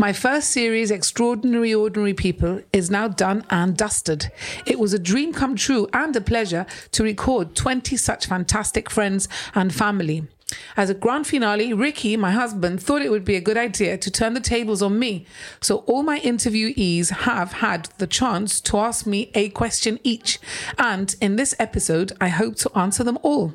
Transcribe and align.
My 0.00 0.12
first 0.12 0.50
series, 0.50 0.92
Extraordinary 0.92 1.74
Ordinary 1.74 2.14
People, 2.14 2.62
is 2.72 2.88
now 2.88 3.08
done 3.08 3.44
and 3.50 3.76
dusted. 3.76 4.30
It 4.64 4.78
was 4.78 4.94
a 4.94 4.98
dream 4.98 5.32
come 5.32 5.56
true 5.56 5.88
and 5.92 6.14
a 6.14 6.20
pleasure 6.20 6.66
to 6.92 7.02
record 7.02 7.56
20 7.56 7.96
such 7.96 8.26
fantastic 8.26 8.90
friends 8.90 9.28
and 9.56 9.74
family. 9.74 10.28
As 10.76 10.88
a 10.88 10.94
grand 10.94 11.26
finale, 11.26 11.72
Ricky, 11.72 12.16
my 12.16 12.30
husband, 12.30 12.80
thought 12.80 13.02
it 13.02 13.10
would 13.10 13.24
be 13.24 13.34
a 13.34 13.40
good 13.40 13.56
idea 13.56 13.98
to 13.98 14.08
turn 14.08 14.34
the 14.34 14.40
tables 14.40 14.82
on 14.82 15.00
me. 15.00 15.26
So 15.60 15.78
all 15.78 16.04
my 16.04 16.20
interviewees 16.20 17.10
have 17.10 17.54
had 17.54 17.86
the 17.98 18.06
chance 18.06 18.60
to 18.60 18.78
ask 18.78 19.04
me 19.04 19.32
a 19.34 19.48
question 19.48 19.98
each. 20.04 20.38
And 20.78 21.16
in 21.20 21.34
this 21.34 21.56
episode, 21.58 22.12
I 22.20 22.28
hope 22.28 22.54
to 22.58 22.70
answer 22.78 23.02
them 23.02 23.18
all. 23.22 23.54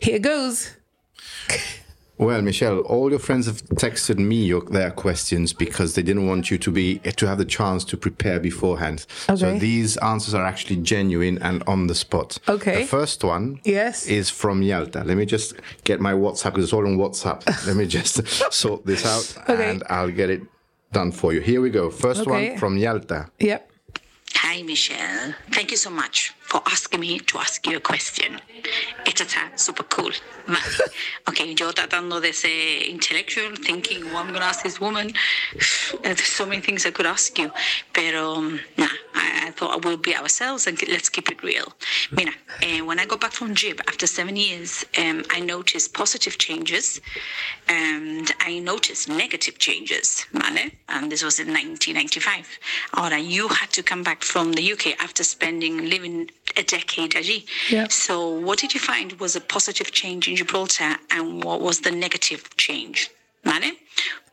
Here 0.00 0.18
goes. 0.18 0.76
Well, 2.16 2.42
Michelle, 2.42 2.78
all 2.80 3.10
your 3.10 3.18
friends 3.18 3.46
have 3.46 3.62
texted 3.70 4.18
me 4.18 4.44
your, 4.44 4.60
their 4.62 4.92
questions 4.92 5.52
because 5.52 5.94
they 5.96 6.02
didn't 6.02 6.28
want 6.28 6.48
you 6.50 6.58
to 6.58 6.70
be 6.70 6.98
to 7.00 7.26
have 7.26 7.38
the 7.38 7.44
chance 7.44 7.84
to 7.86 7.96
prepare 7.96 8.38
beforehand. 8.38 9.04
Okay. 9.28 9.36
So 9.40 9.58
these 9.58 9.96
answers 9.96 10.32
are 10.32 10.44
actually 10.44 10.76
genuine 10.76 11.38
and 11.42 11.64
on 11.66 11.88
the 11.88 11.94
spot. 11.94 12.38
Okay. 12.48 12.82
The 12.82 12.86
first 12.86 13.24
one 13.24 13.60
Yes. 13.64 14.06
is 14.06 14.30
from 14.30 14.62
Yalta. 14.62 15.02
Let 15.04 15.16
me 15.16 15.26
just 15.26 15.54
get 15.82 16.00
my 16.00 16.12
WhatsApp 16.12 16.50
because 16.52 16.64
it's 16.64 16.72
all 16.72 16.86
on 16.86 16.96
WhatsApp. 16.98 17.44
Let 17.66 17.74
me 17.76 17.86
just 17.86 18.24
sort 18.52 18.86
this 18.86 19.04
out 19.04 19.50
Okay. 19.50 19.70
and 19.70 19.82
I'll 19.90 20.10
get 20.10 20.30
it 20.30 20.42
done 20.92 21.10
for 21.10 21.32
you. 21.32 21.40
Here 21.40 21.60
we 21.60 21.70
go. 21.70 21.90
First 21.90 22.20
Okay. 22.20 22.50
one 22.50 22.58
from 22.58 22.78
Yalta. 22.78 23.28
Yep. 23.40 23.70
Hi, 24.36 24.62
Michelle. 24.62 25.34
Thank 25.50 25.72
you 25.72 25.76
so 25.76 25.90
much 25.90 26.32
for 26.54 26.62
asking 26.70 27.00
me 27.00 27.18
to 27.18 27.38
ask 27.38 27.66
you 27.66 27.76
a 27.78 27.80
question. 27.80 28.40
Está 29.04 29.50
super 29.58 29.84
cool. 29.88 30.12
Ok, 31.26 31.40
yo 31.58 31.72
tratando 31.72 32.20
de 32.20 32.32
ser 32.32 32.88
intellectual, 32.90 33.56
thinking 33.56 34.04
what 34.12 34.26
I'm 34.26 34.28
going 34.28 34.40
to 34.40 34.46
ask 34.46 34.62
this 34.62 34.78
woman. 34.78 35.12
There's 36.02 36.22
so 36.22 36.44
many 36.44 36.60
things 36.60 36.84
I 36.84 36.90
could 36.90 37.06
ask 37.06 37.36
you. 37.38 37.50
Pero, 37.94 38.34
um, 38.34 38.60
nah, 38.76 38.94
I, 39.14 39.46
I 39.46 39.50
thought 39.52 39.84
we'll 39.84 39.96
be 39.96 40.14
ourselves 40.14 40.66
and 40.66 40.78
let's 40.88 41.08
keep 41.08 41.30
it 41.30 41.42
real. 41.42 41.72
Mira, 42.12 42.32
eh, 42.62 42.82
when 42.82 42.98
I 42.98 43.06
got 43.06 43.22
back 43.22 43.32
from 43.32 43.54
Jib 43.54 43.80
after 43.88 44.06
seven 44.06 44.36
years, 44.36 44.84
um, 44.98 45.24
I 45.30 45.40
noticed 45.40 45.94
positive 45.94 46.36
changes 46.36 47.00
and 47.68 48.30
I 48.40 48.58
noticed 48.58 49.08
negative 49.08 49.58
changes, 49.58 50.26
¿vale? 50.32 50.70
And 50.90 51.10
this 51.10 51.24
was 51.24 51.40
in 51.40 51.48
1995. 51.48 52.46
Ahora, 52.92 53.18
you 53.18 53.48
had 53.48 53.70
to 53.72 53.82
come 53.82 54.02
back 54.02 54.22
from 54.22 54.52
the 54.52 54.72
UK 54.72 55.02
after 55.02 55.24
spending, 55.24 55.88
living 55.88 56.30
a 56.56 56.62
decade 56.62 57.14
allí. 57.14 57.44
Yeah. 57.70 57.88
So, 57.88 58.28
what 58.28 58.58
did 58.58 58.74
you 58.74 58.80
find 58.80 59.12
was 59.14 59.36
a 59.36 59.40
positive 59.40 59.92
change 59.92 60.28
in 60.28 60.36
Gibraltar 60.36 60.96
and 61.10 61.42
what 61.42 61.60
was 61.60 61.80
the 61.80 61.90
negative 61.90 62.48
change? 62.56 63.10
¿Vale? 63.44 63.72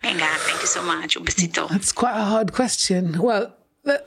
Venga, 0.02 0.26
thank 0.26 0.62
you 0.62 0.68
so 0.68 0.82
much. 0.82 1.18
Un 1.18 1.26
besito. 1.26 1.68
That's 1.70 1.92
quite 1.92 2.16
a 2.16 2.24
hard 2.24 2.54
question. 2.54 3.20
Well, 3.20 3.54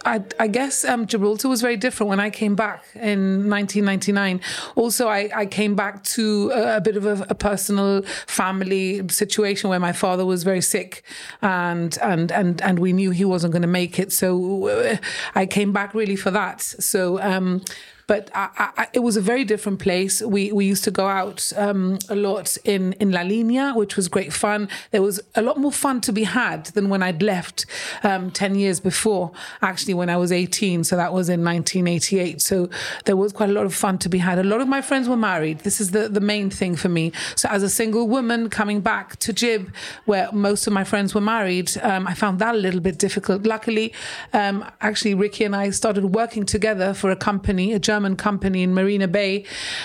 I, 0.05 0.22
I 0.38 0.46
guess 0.46 0.84
um, 0.84 1.06
Gibraltar 1.06 1.48
was 1.48 1.61
very 1.61 1.77
different 1.77 2.08
when 2.08 2.20
I 2.20 2.30
came 2.30 2.55
back 2.55 2.84
in 2.94 3.50
1999. 3.50 4.41
Also, 4.77 5.08
I, 5.08 5.30
I 5.34 5.46
came 5.46 5.74
back 5.74 6.05
to 6.05 6.52
a, 6.55 6.77
a 6.77 6.80
bit 6.80 6.96
of 6.96 7.06
a, 7.06 7.27
a 7.28 7.34
personal 7.34 8.02
family 8.27 9.06
situation 9.08 9.70
where 9.70 9.80
my 9.80 9.92
father 9.92 10.24
was 10.24 10.44
very 10.44 10.61
sick, 10.61 11.02
and 11.42 11.98
and 12.02 12.30
and 12.30 12.62
and 12.62 12.78
we 12.78 12.92
knew 12.92 13.11
he 13.11 13.24
wasn't 13.24 13.52
going 13.52 13.62
to 13.62 13.68
make 13.68 13.98
it. 13.98 14.12
So 14.12 14.68
uh, 14.68 14.96
I 15.34 15.44
came 15.46 15.72
back 15.72 15.92
really 15.94 16.16
for 16.16 16.30
that. 16.30 16.62
So. 16.62 17.20
Um, 17.20 17.62
but 18.06 18.30
I, 18.34 18.70
I, 18.77 18.86
it 18.92 19.00
was 19.00 19.16
a 19.16 19.20
very 19.20 19.44
different 19.44 19.78
place. 19.78 20.22
We 20.22 20.52
we 20.52 20.66
used 20.66 20.84
to 20.84 20.91
go 20.91 21.06
out 21.06 21.52
um, 21.56 21.98
a 22.08 22.14
lot 22.14 22.56
in 22.64 22.92
in 22.94 23.11
La 23.12 23.22
Linea, 23.22 23.72
which 23.74 23.96
was 23.96 24.08
great 24.08 24.33
fun. 24.33 24.69
There 24.91 25.02
was 25.02 25.20
a 25.34 25.42
lot 25.42 25.56
more 25.58 25.72
fun 25.72 26.00
to 26.02 26.12
be 26.12 26.24
had 26.24 26.66
than 26.66 26.88
when 26.88 27.02
I'd 27.02 27.22
left 27.22 27.66
um, 28.02 28.30
ten 28.30 28.55
years 28.55 28.80
before. 28.80 29.33
Actually, 29.62 29.94
when 29.94 30.11
I 30.11 30.16
was 30.16 30.33
eighteen, 30.33 30.84
so 30.84 30.96
that 30.96 31.12
was 31.12 31.28
in 31.28 31.44
1988. 31.44 32.40
So 32.40 32.68
there 33.05 33.17
was 33.17 33.33
quite 33.33 33.51
a 33.51 33.52
lot 33.52 33.67
of 33.67 33.74
fun 33.74 33.98
to 33.98 34.08
be 34.08 34.18
had. 34.18 34.39
A 34.39 34.45
lot 34.45 34.61
of 34.61 34.68
my 34.68 34.83
friends 34.83 35.08
were 35.08 35.17
married. 35.17 35.61
This 35.61 35.80
is 35.80 35.92
the 35.92 36.08
the 36.08 36.20
main 36.20 36.50
thing 36.50 36.77
for 36.77 36.89
me. 36.89 37.12
So 37.36 37.48
as 37.48 37.62
a 37.62 37.70
single 37.70 38.06
woman 38.08 38.50
coming 38.50 38.80
back 38.80 39.17
to 39.20 39.33
Jib, 39.33 39.73
where 40.05 40.30
most 40.33 40.67
of 40.67 40.73
my 40.73 40.84
friends 40.84 41.14
were 41.14 41.20
married, 41.20 41.70
um, 41.83 42.06
I 42.06 42.14
found 42.14 42.39
that 42.40 42.55
a 42.55 42.58
little 42.58 42.80
bit 42.80 42.98
difficult. 42.98 43.45
Luckily, 43.45 43.92
um, 44.33 44.64
actually, 44.80 45.14
Ricky 45.14 45.45
and 45.45 45.56
I 45.56 45.70
started 45.70 46.05
working 46.14 46.45
together 46.45 46.95
for 46.95 47.11
a 47.11 47.17
company, 47.17 47.73
a 47.73 47.79
German 47.79 47.93
company 48.16 48.62
in 48.62 48.74
Marina 48.74 49.08
Bay, 49.08 49.44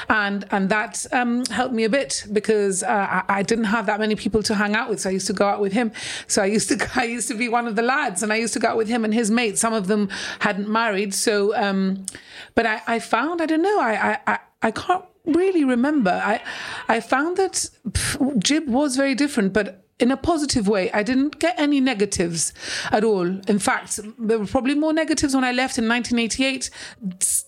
and 0.09 0.45
and 0.51 0.69
that 0.69 1.05
um, 1.11 1.45
helped 1.45 1.73
me 1.73 1.83
a 1.83 1.89
bit 1.89 2.25
because 2.31 2.83
uh, 2.83 2.87
I, 3.27 3.39
I 3.39 3.43
didn't 3.43 3.65
have 3.65 3.85
that 3.85 3.99
many 3.99 4.15
people 4.15 4.43
to 4.43 4.55
hang 4.55 4.75
out 4.75 4.89
with. 4.89 5.01
So 5.01 5.09
I 5.09 5.13
used 5.13 5.27
to 5.27 5.33
go 5.33 5.47
out 5.47 5.61
with 5.61 5.73
him. 5.73 5.91
So 6.27 6.41
I 6.41 6.45
used 6.45 6.69
to 6.69 6.89
I 6.95 7.03
used 7.05 7.27
to 7.29 7.35
be 7.35 7.49
one 7.49 7.67
of 7.67 7.75
the 7.75 7.81
lads, 7.81 8.23
and 8.23 8.31
I 8.31 8.37
used 8.37 8.53
to 8.53 8.59
go 8.59 8.69
out 8.69 8.77
with 8.77 8.87
him 8.87 9.05
and 9.05 9.13
his 9.13 9.29
mates. 9.31 9.61
Some 9.61 9.73
of 9.73 9.87
them 9.87 10.09
hadn't 10.39 10.69
married, 10.69 11.13
so 11.13 11.55
um, 11.55 12.05
but 12.55 12.65
I, 12.65 12.81
I 12.87 12.99
found 12.99 13.41
I 13.41 13.45
don't 13.45 13.61
know 13.61 13.79
I 13.79 13.93
I, 14.11 14.19
I, 14.27 14.39
I 14.61 14.71
can't 14.71 15.05
really 15.25 15.63
remember. 15.63 16.11
I 16.11 16.41
I 16.87 16.99
found 16.99 17.37
that 17.37 17.69
pff, 17.89 18.39
Jib 18.39 18.67
was 18.67 18.95
very 18.95 19.15
different, 19.15 19.53
but 19.53 19.85
in 19.99 20.11
a 20.11 20.17
positive 20.17 20.67
way. 20.67 20.91
I 20.91 21.03
didn't 21.03 21.39
get 21.39 21.59
any 21.59 21.79
negatives 21.81 22.53
at 22.91 23.03
all. 23.03 23.25
In 23.25 23.59
fact, 23.59 23.99
there 24.17 24.39
were 24.39 24.45
probably 24.45 24.75
more 24.75 24.93
negatives 24.93 25.35
when 25.35 25.43
I 25.43 25.51
left 25.51 25.77
in 25.77 25.87
1988, 25.87 26.69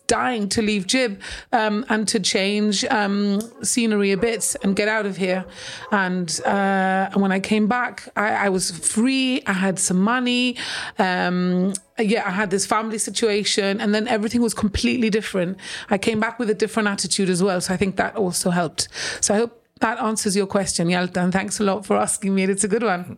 dying 0.08 0.50
to 0.50 0.62
leave 0.62 0.86
Jib 0.88 1.22
um, 1.54 1.86
and 1.88 2.08
to 2.10 2.20
change 2.20 2.84
um, 2.86 3.40
scenery 3.64 4.12
a 4.12 4.18
bit 4.18 4.56
and 4.64 4.76
get 4.76 4.90
out 4.90 5.06
of 5.06 5.16
here. 5.18 5.46
And 5.92 6.42
uh, 6.46 7.10
when 7.14 7.32
I 7.32 7.40
came 7.40 7.68
back, 7.68 8.10
I, 8.18 8.46
I 8.46 8.50
was 8.50 8.72
free. 8.72 9.42
I 9.48 9.54
had 9.54 9.80
some 9.80 10.02
money. 10.02 10.58
Um, 11.00 11.74
yeah, 11.98 12.28
I 12.28 12.32
had 12.32 12.50
this 12.50 12.66
family 12.66 12.98
situation, 12.98 13.80
and 13.80 13.94
then 13.94 14.08
everything 14.08 14.42
was 14.42 14.54
completely 14.54 15.10
different. 15.10 15.58
I 15.90 15.98
came 15.98 16.20
back 16.20 16.40
with 16.40 16.50
a 16.50 16.56
different 16.56 16.90
attitude 16.90 17.30
as 17.30 17.42
well. 17.42 17.62
So 17.62 17.74
I 17.74 17.78
think 17.78 17.96
that 17.96 18.16
also 18.16 18.50
helped. 18.50 18.88
So 19.22 19.34
I 19.34 19.38
hope 19.38 19.61
that 19.82 20.00
answers 20.00 20.36
your 20.36 20.48
question, 20.48 20.90
Yalta, 20.90 21.22
and 21.22 21.34
thanks 21.34 21.60
a 21.60 21.64
lot 21.64 21.86
for 21.86 21.98
asking 21.98 22.34
me. 22.34 22.44
It's 22.44 22.64
a 22.64 22.68
good 22.68 22.84
one. 22.84 23.18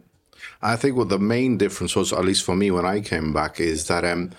I 0.62 0.76
think 0.76 0.96
what 0.98 1.10
the 1.10 1.20
main 1.20 1.58
difference 1.58 1.96
was, 1.96 2.12
at 2.12 2.26
least 2.26 2.44
for 2.44 2.56
me 2.56 2.72
when 2.72 2.86
I 2.86 3.02
came 3.02 3.32
back, 3.34 3.60
is 3.60 3.88
that 3.88 4.04
um, 4.04 4.32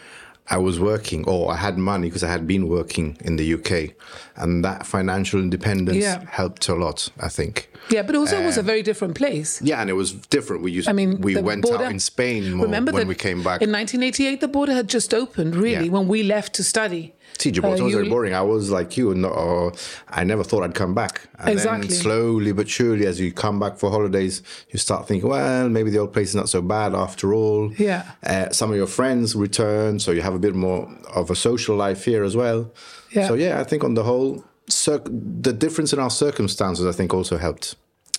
I 0.50 0.58
was 0.58 0.78
working 0.78 1.24
or 1.26 1.50
I 1.52 1.56
had 1.56 1.78
money 1.78 2.08
because 2.08 2.22
I 2.24 2.28
had 2.30 2.46
been 2.46 2.68
working 2.68 3.16
in 3.24 3.36
the 3.36 3.54
UK, 3.54 3.94
and 4.36 4.64
that 4.64 4.86
financial 4.86 5.40
independence 5.40 5.96
Yeah. 5.98 6.24
helped 6.28 6.68
a 6.68 6.74
lot. 6.74 7.10
I 7.20 7.28
think. 7.28 7.70
Yeah, 7.90 8.02
but 8.02 8.16
also 8.16 8.40
it 8.40 8.46
was 8.46 8.56
a 8.58 8.62
very 8.62 8.82
different 8.82 9.14
place. 9.14 9.60
Yeah, 9.62 9.80
and 9.80 9.90
it 9.90 9.94
was 9.94 10.12
different. 10.12 10.62
We 10.62 10.72
used. 10.72 10.88
I 10.88 10.92
mean, 10.92 11.20
we 11.20 11.36
went 11.36 11.62
border- 11.62 11.84
out 11.84 11.90
in 11.90 11.98
Spain 12.00 12.54
more 12.54 12.66
Remember 12.66 12.92
when 12.92 13.08
we 13.08 13.14
came 13.14 13.42
back. 13.42 13.60
in 13.62 13.70
1988, 13.70 14.40
the 14.40 14.48
border 14.48 14.72
had 14.72 14.88
just 14.88 15.12
opened. 15.12 15.54
Really, 15.56 15.86
Yeah. 15.86 15.92
when 15.92 16.08
we 16.08 16.22
left 16.22 16.54
to 16.54 16.64
study. 16.64 17.14
See, 17.38 17.50
Gibraltar 17.50 17.82
Uh, 17.82 17.86
was 17.86 17.94
very 17.94 18.08
boring. 18.08 18.34
I 18.34 18.42
was 18.42 18.70
like 18.70 18.96
you, 18.96 19.14
no, 19.14 19.28
uh, 19.28 19.76
I 20.08 20.24
never 20.24 20.44
thought 20.44 20.62
I'd 20.62 20.74
come 20.74 20.94
back. 20.94 21.22
And 21.38 21.50
Exactly. 21.50 21.88
then 21.88 21.96
slowly 21.96 22.52
but 22.52 22.68
surely, 22.68 23.06
as 23.06 23.18
you 23.20 23.32
come 23.32 23.58
back 23.58 23.76
for 23.76 23.90
holidays, 23.90 24.42
you 24.70 24.78
start 24.78 25.06
thinking, 25.08 25.28
well, 25.28 25.68
maybe 25.68 25.90
the 25.90 25.98
old 25.98 26.12
place 26.12 26.28
is 26.30 26.34
not 26.36 26.48
so 26.48 26.62
bad 26.62 26.94
after 26.94 27.34
all. 27.34 27.72
Yeah. 27.76 28.02
Uh, 28.24 28.50
some 28.50 28.70
of 28.70 28.76
your 28.76 28.86
friends 28.86 29.34
return, 29.34 29.98
so 29.98 30.10
you 30.12 30.22
have 30.22 30.34
a 30.34 30.38
bit 30.38 30.54
more 30.54 30.88
of 31.14 31.30
a 31.30 31.34
social 31.36 31.76
life 31.76 32.04
here 32.04 32.22
as 32.24 32.36
well. 32.36 32.70
Yeah. 33.10 33.28
So 33.28 33.34
yeah, 33.34 33.60
I 33.60 33.64
think 33.64 33.82
on 33.84 33.94
the 33.94 34.04
whole, 34.04 34.44
circ- 34.68 35.10
the 35.42 35.52
difference 35.52 35.92
in 35.92 35.98
our 35.98 36.10
circumstances, 36.10 36.86
I 36.86 36.92
think, 36.92 37.12
also 37.12 37.36
helped. 37.36 37.74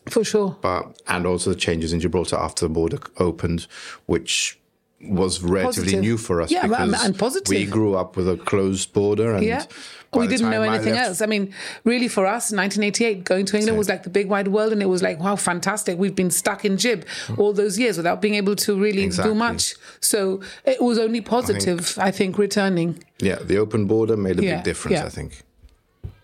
For 0.09 0.23
sure. 0.23 0.55
But 0.61 1.01
and 1.07 1.25
also 1.25 1.49
the 1.51 1.55
changes 1.55 1.91
in 1.93 1.99
Gibraltar 1.99 2.35
after 2.37 2.65
the 2.65 2.69
border 2.69 2.99
opened, 3.17 3.65
which 4.05 4.59
was 5.01 5.41
relatively 5.43 5.83
Positive. 5.83 6.01
new 6.01 6.17
for 6.17 6.41
us 6.41 6.51
Yeah, 6.51 6.67
because 6.67 7.03
and 7.03 7.17
positive. 7.17 7.49
we 7.49 7.65
grew 7.65 7.95
up 7.95 8.15
with 8.15 8.29
a 8.29 8.37
closed 8.37 8.93
border 8.93 9.33
and 9.35 9.45
Yeah. 9.45 9.65
We 10.13 10.27
didn't 10.27 10.49
know 10.49 10.63
I 10.63 10.75
anything 10.75 10.93
left- 10.93 11.07
else. 11.09 11.21
I 11.21 11.25
mean, 11.25 11.53
really, 11.83 12.07
for 12.07 12.25
us, 12.25 12.49
1988, 12.51 13.25
going 13.25 13.45
to 13.47 13.57
England 13.57 13.77
was 13.77 13.89
like 13.89 14.03
the 14.03 14.09
big 14.09 14.29
wide 14.29 14.47
world, 14.47 14.71
and 14.71 14.81
it 14.81 14.85
was 14.85 15.03
like, 15.03 15.19
wow, 15.19 15.35
fantastic. 15.35 15.99
We've 15.99 16.15
been 16.15 16.31
stuck 16.31 16.63
in 16.63 16.77
Jib 16.77 17.03
mm-hmm. 17.05 17.41
all 17.41 17.51
those 17.51 17.77
years 17.77 17.97
without 17.97 18.21
being 18.21 18.35
able 18.35 18.55
to 18.55 18.79
really 18.79 19.03
Exactly. 19.03 19.33
do 19.33 19.37
much. 19.37 19.75
So 19.99 20.39
it 20.63 20.81
was 20.81 20.97
only 20.97 21.19
positive, 21.19 21.97
I 21.99 22.11
think, 22.11 22.37
returning. 22.37 23.03
Yeah, 23.19 23.39
the 23.41 23.57
open 23.57 23.87
border 23.87 24.15
made 24.15 24.39
a 24.39 24.43
Yeah, 24.43 24.55
big 24.55 24.63
difference, 24.63 24.99
yeah. 24.99 25.05
I 25.05 25.09
think. 25.09 25.43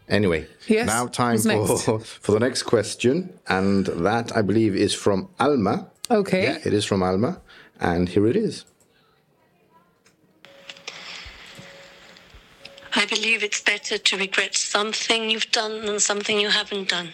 Anyway, 0.07 0.47
Yes, 0.67 0.87
now 0.87 1.07
time 1.07 1.37
for, 1.37 1.99
for 1.99 2.31
the 2.31 2.39
next 2.39 2.63
question. 2.63 3.33
And 3.47 3.87
that, 3.87 4.35
I 4.35 4.41
believe, 4.41 4.73
is 4.73 4.93
from 4.93 5.27
Alma. 5.37 5.87
Okay. 6.09 6.43
Yeah, 6.43 6.57
it 6.63 6.73
is 6.73 6.85
from 6.85 7.03
Alma. 7.03 7.41
And 7.81 8.07
here 8.07 8.27
it 8.27 8.35
is. 8.35 8.63
I 12.95 13.05
believe 13.05 13.43
it's 13.43 13.61
better 13.61 13.97
to 13.97 14.17
regret 14.17 14.53
something 14.55 15.29
you've 15.29 15.51
done 15.51 15.87
than 15.87 15.99
something 15.99 16.39
you 16.39 16.49
haven't 16.49 16.89
done. 16.89 17.09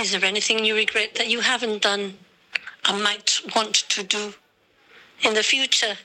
Is 0.00 0.12
there 0.12 0.24
anything 0.24 0.64
you 0.64 0.74
regret 0.74 1.16
that 1.16 1.28
you 1.28 1.40
haven't 1.40 1.82
done 1.82 2.16
and 2.88 3.04
might 3.04 3.40
want 3.54 3.74
to 3.74 4.02
do 4.02 4.32
in 5.22 5.34
the 5.34 5.42
future? 5.42 5.98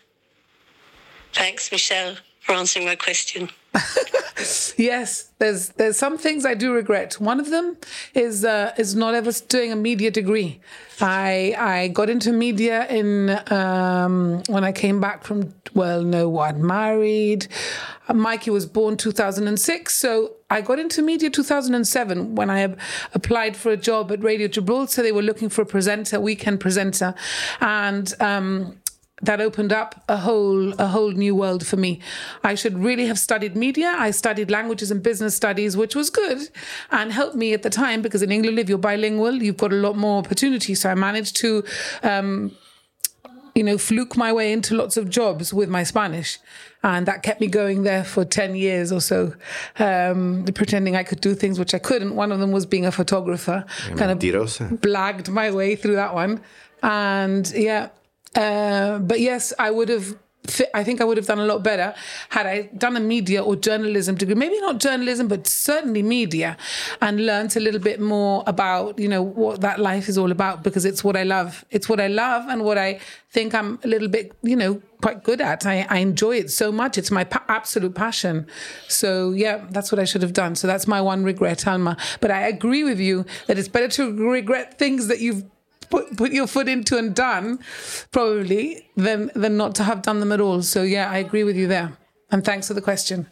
Thanks, 1.33 1.71
Michelle, 1.71 2.17
for 2.41 2.53
answering 2.53 2.85
my 2.85 2.95
question. 2.95 3.49
Yes, 4.77 5.31
there's 5.39 5.69
there's 5.69 5.97
some 5.97 6.19
things 6.19 6.45
I 6.45 6.53
do 6.53 6.71
regret. 6.71 7.19
One 7.19 7.39
of 7.39 7.49
them 7.49 7.77
is 8.13 8.45
uh, 8.45 8.73
is 8.77 8.95
not 8.95 9.15
ever 9.15 9.31
doing 9.49 9.71
a 9.71 9.75
media 9.75 10.11
degree. 10.11 10.61
I 11.01 11.55
I 11.57 11.87
got 11.87 12.09
into 12.11 12.31
media 12.31 12.87
in 12.87 13.41
um, 13.51 14.43
when 14.47 14.63
I 14.63 14.71
came 14.71 15.01
back 15.01 15.23
from 15.23 15.53
well, 15.73 16.03
no, 16.03 16.29
what 16.29 16.57
married. 16.57 17.47
Mikey 18.13 18.51
was 18.51 18.65
born 18.65 18.95
2006, 18.95 19.93
so 19.93 20.31
I 20.49 20.61
got 20.61 20.79
into 20.79 21.01
media 21.01 21.29
2007 21.29 22.35
when 22.35 22.49
I 22.49 22.75
applied 23.13 23.57
for 23.57 23.71
a 23.71 23.77
job 23.77 24.11
at 24.11 24.23
Radio 24.23 24.47
Gibraltar. 24.47 25.01
They 25.01 25.11
were 25.11 25.21
looking 25.23 25.49
for 25.49 25.63
a 25.63 25.65
presenter, 25.65 26.19
weekend 26.19 26.61
presenter, 26.61 27.15
and 27.59 28.13
um, 28.21 28.77
that 29.21 29.41
opened 29.41 29.73
up 29.73 30.03
a 30.07 30.17
whole 30.17 30.73
a 30.79 30.87
whole 30.87 31.11
new 31.11 31.35
world 31.35 31.65
for 31.65 31.77
me. 31.77 31.99
I 32.43 32.55
should 32.55 32.77
really 32.77 33.07
have 33.07 33.17
studied 33.17 33.55
media. 33.55 33.95
I 33.97 34.11
studied 34.11 34.51
languages 34.51 34.91
and 34.91 35.01
business 35.01 35.35
studies, 35.35 35.75
which 35.75 35.95
was 35.95 36.09
good 36.09 36.49
and 36.91 37.11
helped 37.11 37.35
me 37.35 37.53
at 37.53 37.63
the 37.63 37.69
time 37.69 38.01
because 38.01 38.21
in 38.21 38.31
England, 38.31 38.59
if 38.59 38.69
you're 38.69 38.77
bilingual, 38.77 39.41
you've 39.41 39.57
got 39.57 39.73
a 39.73 39.75
lot 39.75 39.95
more 39.95 40.19
opportunities. 40.19 40.81
So 40.81 40.89
I 40.89 40.95
managed 40.95 41.35
to. 41.37 41.63
Um, 42.03 42.51
you 43.55 43.63
know, 43.63 43.79
fluke 43.79 44.15
my 44.15 44.31
way 44.31 44.53
into 44.53 44.75
lots 44.75 44.97
of 44.97 45.09
jobs 45.09 45.51
with 45.51 45.67
my 45.67 45.81
Spanish. 45.81 46.37
And 46.83 47.07
that 47.07 47.23
kept 47.23 47.41
me 47.41 47.47
going 47.47 47.81
there 47.81 48.03
for 48.03 48.23
10 48.23 48.55
years 48.55 48.91
or 48.91 49.01
so, 49.01 49.33
um, 49.79 50.45
pretending 50.53 50.95
I 50.95 51.01
could 51.01 51.21
do 51.21 51.33
things 51.33 51.57
which 51.57 51.73
I 51.73 51.79
couldn't. 51.79 52.15
One 52.15 52.31
of 52.31 52.39
them 52.39 52.51
was 52.51 52.67
being 52.67 52.85
a 52.85 52.91
photographer. 52.91 53.65
kind 53.95 54.11
of 54.11 54.19
blagged 54.77 55.29
my 55.29 55.49
way 55.49 55.75
through 55.75 55.95
that 55.95 56.13
one. 56.13 56.39
And 56.83 57.51
yeah, 57.55 57.89
uh, 58.35 58.99
but 58.99 59.19
yes, 59.19 59.53
I 59.59 59.71
would 59.71 59.89
have. 59.89 60.17
I 60.73 60.81
think 60.81 61.01
I 61.01 61.03
would 61.03 61.17
have 61.17 61.25
done 61.25 61.39
a 61.39 61.45
lot 61.45 61.61
better 61.61 61.93
had 62.29 62.45
I 62.45 62.69
done 62.77 62.95
a 62.95 63.01
media 63.01 63.43
or 63.43 63.57
journalism 63.57 64.15
degree. 64.15 64.33
Maybe 64.35 64.57
not 64.61 64.77
journalism, 64.79 65.27
but 65.27 65.45
certainly 65.45 66.01
media, 66.01 66.55
and 67.01 67.25
learnt 67.25 67.57
a 67.57 67.59
little 67.59 67.81
bit 67.81 67.99
more 67.99 68.43
about 68.47 68.97
you 68.97 69.09
know 69.09 69.21
what 69.21 69.59
that 69.61 69.79
life 69.79 70.07
is 70.07 70.17
all 70.17 70.31
about 70.31 70.63
because 70.63 70.85
it's 70.85 71.03
what 71.03 71.17
I 71.17 71.23
love. 71.23 71.65
It's 71.69 71.89
what 71.89 71.99
I 71.99 72.07
love 72.07 72.45
and 72.47 72.63
what 72.63 72.77
I 72.77 72.99
think 73.31 73.53
I'm 73.53 73.77
a 73.83 73.87
little 73.87 74.07
bit 74.07 74.31
you 74.41 74.55
know 74.55 74.81
quite 75.01 75.23
good 75.23 75.41
at. 75.41 75.65
I, 75.65 75.85
I 75.89 75.97
enjoy 75.97 76.37
it 76.37 76.49
so 76.49 76.71
much. 76.71 76.97
It's 76.97 77.11
my 77.11 77.25
pa- 77.25 77.43
absolute 77.49 77.93
passion. 77.93 78.47
So 78.87 79.31
yeah, 79.31 79.65
that's 79.69 79.91
what 79.91 79.99
I 79.99 80.05
should 80.05 80.21
have 80.21 80.33
done. 80.33 80.55
So 80.55 80.65
that's 80.65 80.87
my 80.87 81.01
one 81.01 81.25
regret, 81.25 81.67
Alma. 81.67 81.97
But 82.21 82.31
I 82.31 82.47
agree 82.47 82.85
with 82.85 82.99
you 83.01 83.25
that 83.47 83.59
it's 83.59 83.67
better 83.67 83.89
to 83.89 84.29
regret 84.31 84.77
things 84.79 85.07
that 85.07 85.19
you've 85.19 85.43
put 85.89 86.15
put 86.17 86.31
your 86.31 86.47
foot 86.47 86.67
into 86.67 86.97
and 86.97 87.15
done, 87.15 87.59
probably, 88.11 88.89
than 88.95 89.31
than 89.35 89.57
not 89.57 89.75
to 89.75 89.83
have 89.83 90.01
done 90.01 90.19
them 90.19 90.31
at 90.31 90.41
all. 90.41 90.61
So 90.61 90.83
yeah, 90.83 91.09
I 91.09 91.17
agree 91.17 91.43
with 91.43 91.55
you 91.55 91.67
there. 91.67 91.93
And 92.31 92.43
thanks 92.43 92.67
for 92.67 92.73
the 92.73 92.81
question. 92.81 93.27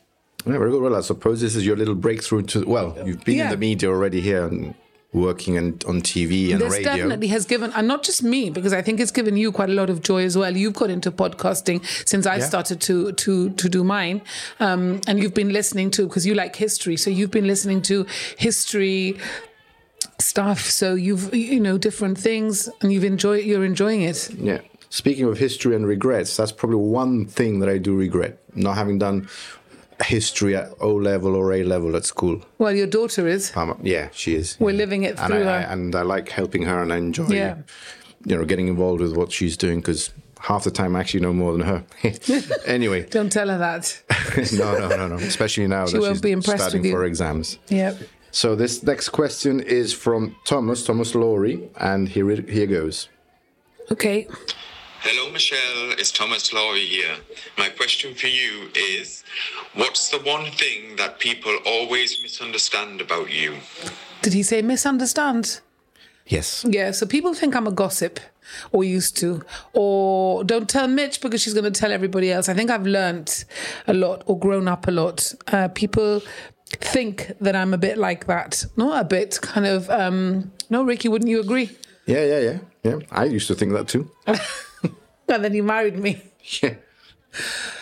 Yeah, 0.45 0.57
very 0.57 0.71
good. 0.71 0.81
Well, 0.81 0.95
I 0.95 1.01
suppose 1.01 1.41
this 1.41 1.55
is 1.55 1.65
your 1.65 1.75
little 1.75 1.95
breakthrough 1.95 2.43
to. 2.43 2.65
Well, 2.65 2.97
you've 3.05 3.23
been 3.25 3.37
Yeah. 3.37 3.45
in 3.45 3.49
the 3.51 3.57
media 3.57 3.89
already 3.89 4.21
here 4.21 4.45
and 4.45 4.75
working 5.11 5.55
and 5.57 5.81
on 5.85 6.01
TV 6.01 6.51
and 6.51 6.59
This 6.59 6.73
radio. 6.73 6.95
definitely 6.97 7.27
has 7.29 7.45
given, 7.45 7.71
and 7.73 7.87
not 7.87 8.03
just 8.03 8.21
me, 8.21 8.49
because 8.49 8.73
I 8.73 8.81
think 8.81 8.99
it's 8.99 9.11
given 9.11 9.37
you 9.37 9.49
quite 9.53 9.69
a 9.69 9.73
lot 9.73 9.89
of 9.89 10.01
joy 10.01 10.23
as 10.25 10.37
well. 10.37 10.55
You've 10.55 10.73
got 10.73 10.89
into 10.89 11.09
podcasting 11.09 11.79
since 12.05 12.25
I 12.27 12.35
Yeah. 12.37 12.45
started 12.45 12.81
to 12.81 13.13
to 13.13 13.49
to 13.51 13.69
do 13.69 13.83
mine, 13.83 14.21
um, 14.59 14.99
and 15.07 15.19
you've 15.21 15.33
been 15.33 15.51
listening 15.53 15.89
to 15.91 16.05
because 16.07 16.25
you 16.27 16.35
like 16.35 16.55
history, 16.57 16.97
so 16.97 17.09
you've 17.09 17.31
been 17.31 17.47
listening 17.47 17.81
to 17.83 18.05
history 18.37 19.17
stuff. 20.19 20.61
So 20.61 20.95
you've 20.95 21.33
you 21.33 21.59
know 21.59 21.77
different 21.77 22.17
things, 22.17 22.69
and 22.81 22.91
you've 22.93 23.03
enjoyed 23.03 23.45
you're 23.45 23.65
enjoying 23.65 24.01
it. 24.01 24.29
Yeah. 24.37 24.59
Speaking 24.89 25.25
of 25.25 25.37
history 25.37 25.75
and 25.75 25.85
regrets, 25.85 26.37
that's 26.37 26.51
probably 26.53 26.77
one 26.77 27.25
thing 27.25 27.59
that 27.59 27.69
I 27.69 27.77
do 27.79 27.95
regret 27.95 28.37
not 28.55 28.75
having 28.75 28.97
done 28.99 29.27
history 30.03 30.55
at 30.55 30.69
O 30.79 30.93
level 30.95 31.35
or 31.35 31.51
A 31.53 31.63
level 31.63 31.95
at 31.95 32.05
school. 32.05 32.41
Well, 32.57 32.73
your 32.73 32.87
daughter 32.87 33.27
is. 33.27 33.51
Um, 33.57 33.77
yeah, 33.83 34.09
she 34.13 34.35
is. 34.35 34.57
We're 34.59 34.73
living 34.75 35.03
it 35.03 35.17
and 35.17 35.27
through 35.27 35.43
I, 35.43 35.57
I, 35.57 35.61
her. 35.61 35.67
and 35.73 35.95
I 35.95 36.01
like 36.03 36.29
helping 36.29 36.63
her, 36.63 36.81
and 36.81 36.93
I 36.93 36.97
enjoy, 36.97 37.27
Yeah. 37.27 37.57
you 38.25 38.37
know, 38.37 38.45
getting 38.45 38.67
involved 38.67 39.01
with 39.01 39.15
what 39.15 39.31
she's 39.31 39.57
doing 39.57 39.79
because 39.79 40.11
half 40.39 40.63
the 40.63 40.71
time 40.71 40.95
I 40.95 40.99
actually 40.99 41.21
know 41.21 41.33
more 41.33 41.51
than 41.57 41.61
her. 41.61 41.83
anyway, 42.65 43.05
Don't 43.09 43.31
tell 43.31 43.47
her 43.49 43.57
that. 43.57 44.01
no, 44.53 44.77
no, 44.77 44.95
no, 44.95 45.07
no. 45.07 45.15
Especially 45.15 45.67
now 45.67 45.85
that 45.87 45.99
won't 45.99 46.13
she's 46.15 46.21
be 46.21 46.31
impressed 46.31 46.61
studying 46.63 46.83
with 46.83 46.91
you. 46.91 46.95
for 46.97 47.03
exams. 47.05 47.57
Yep. 47.69 47.99
So 48.35 48.53
this 48.53 48.83
next 48.83 49.09
question 49.09 49.61
is 49.61 49.93
from 49.93 50.35
Thomas, 50.43 50.85
Thomas 50.85 51.15
Laurie, 51.15 51.69
and 51.79 52.09
here 52.09 52.29
it, 52.29 52.49
here 52.49 52.67
goes. 52.67 53.07
Okay. 53.89 54.27
Hello, 54.99 55.31
Michelle. 55.31 55.93
It's 55.97 56.11
Thomas 56.11 56.51
Laurie 56.51 56.85
here. 56.85 57.15
My 57.57 57.69
question 57.69 58.13
for 58.13 58.27
you 58.27 58.71
is 58.75 59.23
What's 59.75 60.09
the 60.09 60.19
one 60.19 60.51
thing 60.51 60.97
that 60.97 61.19
people 61.19 61.55
always 61.65 62.21
misunderstand 62.21 62.99
about 62.99 63.31
you? 63.31 63.55
Did 64.21 64.33
he 64.33 64.43
say 64.43 64.61
misunderstand? 64.61 65.61
Yes. 66.27 66.65
Yeah, 66.67 66.91
so 66.91 67.05
people 67.05 67.33
think 67.35 67.55
I'm 67.55 67.67
a 67.67 67.71
gossip, 67.71 68.19
or 68.73 68.83
used 68.83 69.15
to, 69.17 69.43
or 69.71 70.43
don't 70.43 70.67
tell 70.67 70.89
Mitch 70.89 71.21
because 71.21 71.41
she's 71.41 71.53
going 71.53 71.71
to 71.71 71.79
tell 71.79 71.93
everybody 71.93 72.33
else. 72.33 72.49
I 72.49 72.53
think 72.53 72.69
I've 72.69 72.85
learnt 72.85 73.45
a 73.87 73.93
lot 73.93 74.23
or 74.25 74.37
grown 74.37 74.67
up 74.67 74.87
a 74.87 74.91
lot. 74.91 75.33
Uh, 75.47 75.69
people 75.69 76.21
think 76.69 77.31
that 77.39 77.55
I'm 77.55 77.73
a 77.73 77.77
bit 77.77 77.97
like 77.97 78.25
that. 78.27 78.65
Not 78.75 79.01
a 79.01 79.03
bit, 79.05 79.39
kind 79.41 79.65
of. 79.65 79.89
Um, 79.89 80.51
no, 80.69 80.83
Ricky, 80.83 81.07
wouldn't 81.07 81.29
you 81.29 81.39
agree? 81.39 81.71
Yeah, 82.05 82.23
yeah, 82.25 82.39
yeah, 82.39 82.59
yeah. 82.83 82.99
I 83.11 83.25
used 83.25 83.47
to 83.47 83.55
think 83.55 83.73
that 83.73 83.87
too. 83.87 84.09
And 85.27 85.43
then 85.43 85.53
you 85.53 85.63
married 85.63 85.97
me. 85.97 86.21
Yeah. 86.61 86.75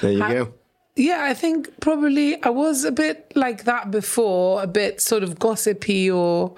There 0.01 0.12
you 0.12 0.19
go. 0.19 0.53
Yeah, 0.95 1.24
I 1.24 1.33
think 1.33 1.80
probably 1.80 2.41
I 2.44 2.50
was 2.50 2.85
a 2.85 2.91
bit 2.91 3.31
like 3.35 3.65
that 3.65 3.91
before, 3.91 4.63
a 4.63 4.68
bit 4.68 5.01
sort 5.01 5.24
of 5.24 5.39
gossipy, 5.39 6.09
or 6.09 6.56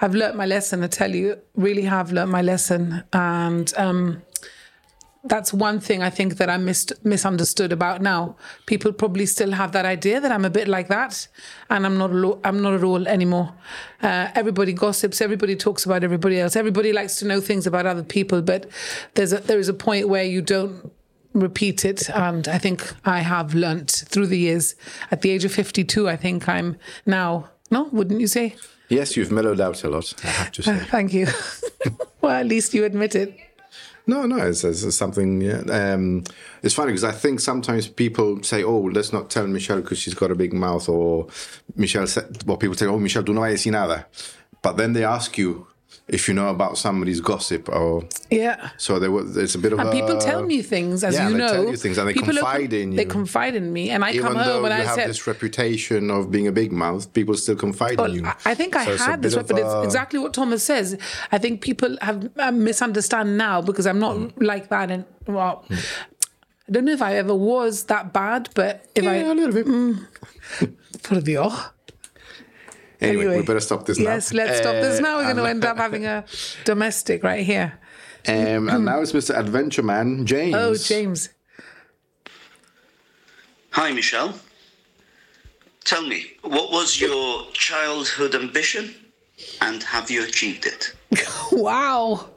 I've 0.00 0.14
learnt 0.14 0.36
my 0.36 0.46
lesson. 0.46 0.84
I 0.84 0.86
tell 0.86 1.14
you, 1.14 1.38
really 1.56 1.82
have 1.82 2.12
learnt 2.12 2.30
my 2.30 2.42
lesson, 2.42 3.02
and 3.12 3.72
um, 3.76 4.22
that's 5.24 5.52
one 5.52 5.80
thing 5.80 6.02
I 6.02 6.08
think 6.10 6.36
that 6.38 6.48
I'm 6.48 6.64
mis- 6.64 6.92
misunderstood 7.04 7.72
about 7.72 8.00
now. 8.00 8.36
People 8.66 8.92
probably 8.92 9.26
still 9.26 9.52
have 9.52 9.72
that 9.72 9.84
idea 9.84 10.20
that 10.20 10.32
I'm 10.32 10.44
a 10.44 10.50
bit 10.50 10.66
like 10.68 10.88
that, 10.88 11.28
and 11.68 11.84
I'm 11.84 11.98
not. 11.98 12.10
Alo- 12.10 12.40
I'm 12.44 12.62
not 12.62 12.74
at 12.74 12.82
all 12.84 13.06
anymore. 13.06 13.52
Uh, 14.02 14.28
everybody 14.34 14.72
gossips. 14.72 15.20
Everybody 15.20 15.56
talks 15.56 15.84
about 15.84 16.02
everybody 16.04 16.40
else. 16.40 16.56
Everybody 16.56 16.92
likes 16.92 17.16
to 17.16 17.26
know 17.26 17.40
things 17.40 17.66
about 17.66 17.84
other 17.86 18.02
people, 18.02 18.40
but 18.42 18.66
there's 19.14 19.32
a 19.32 19.38
there 19.40 19.58
is 19.58 19.68
a 19.68 19.74
point 19.74 20.08
where 20.08 20.24
you 20.24 20.40
don't 20.42 20.90
repeat 21.32 21.84
it 21.84 22.10
and 22.10 22.48
i 22.48 22.58
think 22.58 22.92
i 23.04 23.20
have 23.20 23.54
learnt 23.54 24.02
through 24.08 24.26
the 24.26 24.36
years 24.36 24.74
at 25.12 25.20
the 25.22 25.30
age 25.30 25.44
of 25.44 25.52
52 25.52 26.08
i 26.08 26.16
think 26.16 26.48
i'm 26.48 26.76
now 27.06 27.48
no 27.70 27.84
wouldn't 27.92 28.20
you 28.20 28.26
say 28.26 28.56
Yes, 28.88 29.16
you've 29.16 29.30
mellowed 29.30 29.60
out 29.60 29.84
a 29.84 29.88
lot, 29.88 30.12
I 30.24 30.26
have 30.26 30.50
to 30.50 30.62
say. 30.64 30.76
thank 30.90 31.12
you 31.14 31.28
well 32.20 32.32
at 32.32 32.46
least 32.46 32.74
you 32.74 32.84
admit 32.84 33.14
it 33.14 33.38
No, 34.06 34.26
no, 34.26 34.38
it's, 34.38 34.64
it's 34.64 34.94
something. 34.96 35.40
Yeah, 35.40 35.62
um, 35.70 36.24
it's 36.62 36.74
funny 36.74 36.92
because 36.92 37.04
I 37.04 37.12
think 37.12 37.40
sometimes 37.40 37.86
people 37.86 38.42
say, 38.42 38.64
"Oh, 38.64 38.80
let's 38.80 39.12
not 39.12 39.30
tell 39.30 39.46
Michelle 39.46 39.80
because 39.80 39.98
she's 39.98 40.14
got 40.14 40.30
a 40.30 40.34
big 40.34 40.52
mouth," 40.52 40.88
or 40.88 41.28
Michelle. 41.76 42.06
Said, 42.06 42.42
well, 42.44 42.56
people 42.56 42.76
say, 42.76 42.86
"Oh, 42.86 42.98
Michelle, 42.98 43.22
tú 43.22 43.34
no 43.34 43.42
vas 43.42 43.50
a 43.50 43.54
decir 43.54 43.72
nada," 43.72 44.06
but 44.62 44.76
then 44.76 44.92
they 44.94 45.04
ask 45.04 45.36
you 45.38 45.66
if 46.16 46.26
you 46.28 46.34
know 46.34 46.48
about 46.56 46.76
somebody's 46.76 47.20
gossip, 47.20 47.68
or 47.68 47.90
yeah 48.30 48.70
so 48.76 48.98
there 48.98 49.10
was. 49.16 49.36
It's 49.36 49.54
a 49.54 49.58
bit 49.64 49.72
of 49.72 49.78
and 49.80 49.88
a. 49.88 49.92
people 49.92 50.16
tell 50.18 50.42
me 50.52 50.58
things 50.74 51.04
as 51.04 51.14
yeah, 51.14 51.26
you 51.28 51.32
they 51.34 51.38
know 51.42 51.52
tell 51.56 51.66
you 51.70 51.76
things 51.84 51.96
and 51.98 52.08
they 52.08 52.12
people 52.18 52.34
confide 52.34 52.72
in 52.72 52.86
you. 52.92 52.96
they 53.00 53.04
confide 53.20 53.54
in 53.60 53.66
me 53.72 53.84
and 53.94 54.04
i 54.04 54.10
Even 54.12 54.22
come 54.26 54.34
though 54.44 54.54
home 54.60 54.64
and 54.66 54.74
you 54.74 54.80
i 54.82 54.84
have 54.90 54.94
said 55.00 55.08
this 55.08 55.26
reputation 55.32 56.10
of 56.16 56.30
being 56.34 56.46
a 56.48 56.52
big 56.62 56.70
mouth, 56.84 57.02
people 57.18 57.34
still 57.44 57.56
confide 57.66 57.96
Well, 57.98 58.10
in 58.10 58.16
you. 58.18 58.26
I- 58.26 58.36
I 58.52 58.54
think 58.60 58.70
I 58.76 58.84
So 58.84 58.96
had 59.10 59.22
this, 59.22 59.34
but 59.36 59.56
it's 59.62 59.74
exactly 59.88 60.18
what 60.24 60.32
Thomas 60.40 60.62
says. 60.72 60.88
I 61.36 61.38
think 61.38 61.52
people 61.70 61.90
have 62.08 62.18
uh, 62.36 62.50
misunderstand 62.68 63.28
now 63.38 63.56
because 63.68 63.86
I'm 63.90 64.00
not 64.06 64.14
Mm. 64.16 64.32
like 64.52 64.66
that. 64.74 64.90
And 64.94 65.04
well, 65.36 65.64
I 65.70 66.72
don't 66.72 66.84
know 66.86 66.92
if 67.00 67.02
I 67.10 67.12
ever 67.24 67.34
was 67.52 67.84
that 67.92 68.12
bad, 68.12 68.42
but 68.60 68.72
if 68.94 69.02
Yeah, 69.04 69.10
I 69.10 69.16
a 69.16 69.34
little 69.34 69.56
bit. 69.58 69.66
por 71.04 71.20
Dios. 71.20 71.54
Anyway, 73.00 73.38
we 73.38 73.42
better 73.42 73.60
stop 73.60 73.86
this 73.86 73.98
now. 73.98 74.10
Yes, 74.10 74.32
let's 74.32 74.58
stop 74.58 74.74
this 74.74 74.98
Uh, 74.98 75.02
now. 75.02 75.16
We're 75.16 75.24
going 75.24 75.36
to 75.36 75.44
end 75.48 75.64
up 75.64 75.76
having 75.86 76.04
a 76.06 76.24
domestic 76.64 77.22
right 77.22 77.44
here. 77.44 77.78
Um, 78.28 78.68
and 78.68 78.84
now 78.84 79.00
it's 79.00 79.12
Mr. 79.12 79.36
Adventure 79.38 79.82
Man, 79.82 80.26
James. 80.26 80.54
Oh, 80.54 80.74
James. 80.74 81.30
Hi, 83.70 83.92
Michelle. 83.92 84.34
Tell 85.84 86.06
me, 86.06 86.32
what 86.42 86.70
was 86.70 87.00
your 87.00 87.46
childhood 87.52 88.34
ambition 88.34 88.94
and 89.62 89.82
have 89.82 90.10
you 90.10 90.24
achieved 90.24 90.66
it? 90.66 90.94
Wow. 91.52 92.28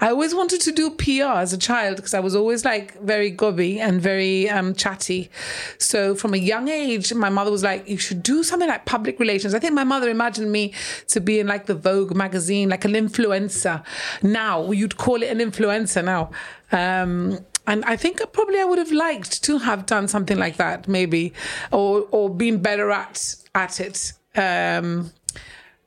I 0.00 0.08
always 0.08 0.34
wanted 0.34 0.60
to 0.62 0.72
do 0.72 0.90
PR 0.90 1.38
as 1.38 1.52
a 1.52 1.58
child 1.58 1.96
because 1.96 2.14
I 2.14 2.20
was 2.20 2.34
always 2.34 2.64
like 2.64 3.00
very 3.00 3.30
gobby 3.30 3.80
and 3.80 4.00
very 4.00 4.48
um, 4.50 4.74
chatty. 4.74 5.30
So 5.78 6.14
from 6.14 6.34
a 6.34 6.36
young 6.36 6.68
age, 6.68 7.12
my 7.14 7.30
mother 7.30 7.50
was 7.50 7.62
like, 7.62 7.88
you 7.88 7.96
should 7.96 8.22
do 8.22 8.42
something 8.42 8.68
like 8.68 8.84
public 8.84 9.18
relations. 9.20 9.54
I 9.54 9.58
think 9.58 9.74
my 9.74 9.84
mother 9.84 10.08
imagined 10.08 10.50
me 10.50 10.72
to 11.08 11.20
be 11.20 11.40
in 11.40 11.46
like 11.46 11.66
the 11.66 11.74
Vogue 11.74 12.14
magazine, 12.14 12.68
like 12.68 12.84
an 12.84 12.92
influencer. 12.92 13.84
Now, 14.22 14.70
you'd 14.70 14.96
call 14.96 15.22
it 15.22 15.30
an 15.30 15.38
influencer 15.38 16.04
now. 16.04 16.30
Um, 16.72 17.38
and 17.66 17.84
I 17.84 17.96
think 17.96 18.20
probably 18.32 18.60
I 18.60 18.64
would 18.64 18.78
have 18.78 18.92
liked 18.92 19.42
to 19.44 19.58
have 19.58 19.86
done 19.86 20.08
something 20.08 20.38
like 20.38 20.56
that, 20.56 20.86
maybe, 20.86 21.32
or 21.72 22.06
or 22.10 22.28
been 22.28 22.60
better 22.60 22.90
at 22.90 23.36
at 23.54 23.80
it. 23.80 24.12
Um, 24.36 25.12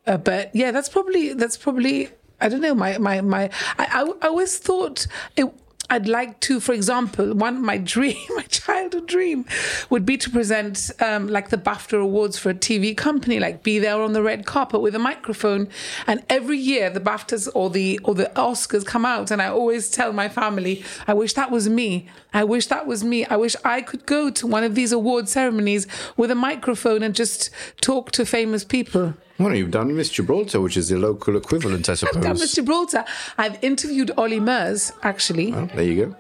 uh, 0.08 0.18
but 0.18 0.56
yeah, 0.56 0.72
that's 0.72 0.90
probably 0.90 1.34
that's 1.34 1.58
probably 1.58 2.10
I 2.40 2.50
don't 2.50 2.62
know. 2.62 2.76
My 2.76 2.98
my 2.98 3.22
my. 3.22 3.50
I 3.78 3.86
I, 3.86 4.12
I 4.22 4.28
always 4.28 4.58
thought 4.58 5.08
it. 5.36 5.52
I'd 5.90 6.10
like 6.10 6.42
to, 6.42 6.60
for 6.60 6.74
example, 6.74 7.34
one 7.34 7.64
my 7.64 7.78
dream, 7.94 8.18
my 8.36 8.44
childhood 8.44 9.08
dream, 9.08 9.46
would 9.90 10.06
be 10.06 10.18
to 10.18 10.30
present 10.30 10.92
um, 11.00 11.30
like 11.30 11.50
the 11.50 11.58
BAFTA 11.58 12.02
awards 12.02 12.38
for 12.38 12.50
a 12.50 12.54
TV 12.54 12.96
company, 12.96 13.40
like 13.40 13.64
be 13.64 13.80
there 13.80 14.02
on 14.02 14.12
the 14.12 14.22
red 14.22 14.46
carpet 14.46 14.82
with 14.82 14.96
a 14.96 15.00
microphone, 15.00 15.70
and 16.06 16.24
every 16.30 16.58
year 16.58 16.90
the 16.90 17.00
BAFTAs 17.00 17.48
or 17.56 17.70
the 17.70 18.00
or 18.04 18.16
the 18.16 18.32
Oscars 18.36 18.86
come 18.86 19.06
out, 19.06 19.32
and 19.32 19.42
I 19.42 19.48
always 19.48 19.90
tell 19.90 20.12
my 20.12 20.28
family, 20.28 20.84
I 21.08 21.14
wish 21.14 21.34
that 21.34 21.52
was 21.52 21.70
me. 21.70 22.10
I 22.34 22.44
wish 22.44 22.68
that 22.68 22.86
was 22.86 23.04
me. 23.04 23.26
I 23.26 23.38
wish 23.38 23.56
I 23.64 23.82
could 23.82 24.06
go 24.06 24.30
to 24.30 24.46
one 24.46 24.64
of 24.64 24.76
these 24.76 24.92
award 24.92 25.30
ceremonies 25.30 25.88
with 26.18 26.32
a 26.32 26.36
microphone 26.36 27.02
and 27.02 27.16
just 27.16 27.50
talk 27.82 28.12
to 28.12 28.26
famous 28.26 28.66
people. 28.66 29.16
Well, 29.40 29.54
you've 29.56 29.72
done 29.72 29.96
Miss 29.96 30.10
Gibraltar, 30.10 30.60
which 30.62 30.78
is 30.78 30.90
the 30.90 30.98
local 30.98 31.38
equivalent, 31.38 31.88
I 31.90 31.94
suppose. 31.96 32.24
Done 32.24 32.40
Miss 32.40 32.56
Gibraltar. 32.56 33.06
I've 33.38 33.64
interviewed 33.64 34.12
Ollie 34.18 34.40
Murs 34.40 34.92
actually. 35.04 35.54
Oh, 35.54 35.70
there 35.76 35.84
you 35.84 36.06
go. 36.08 36.16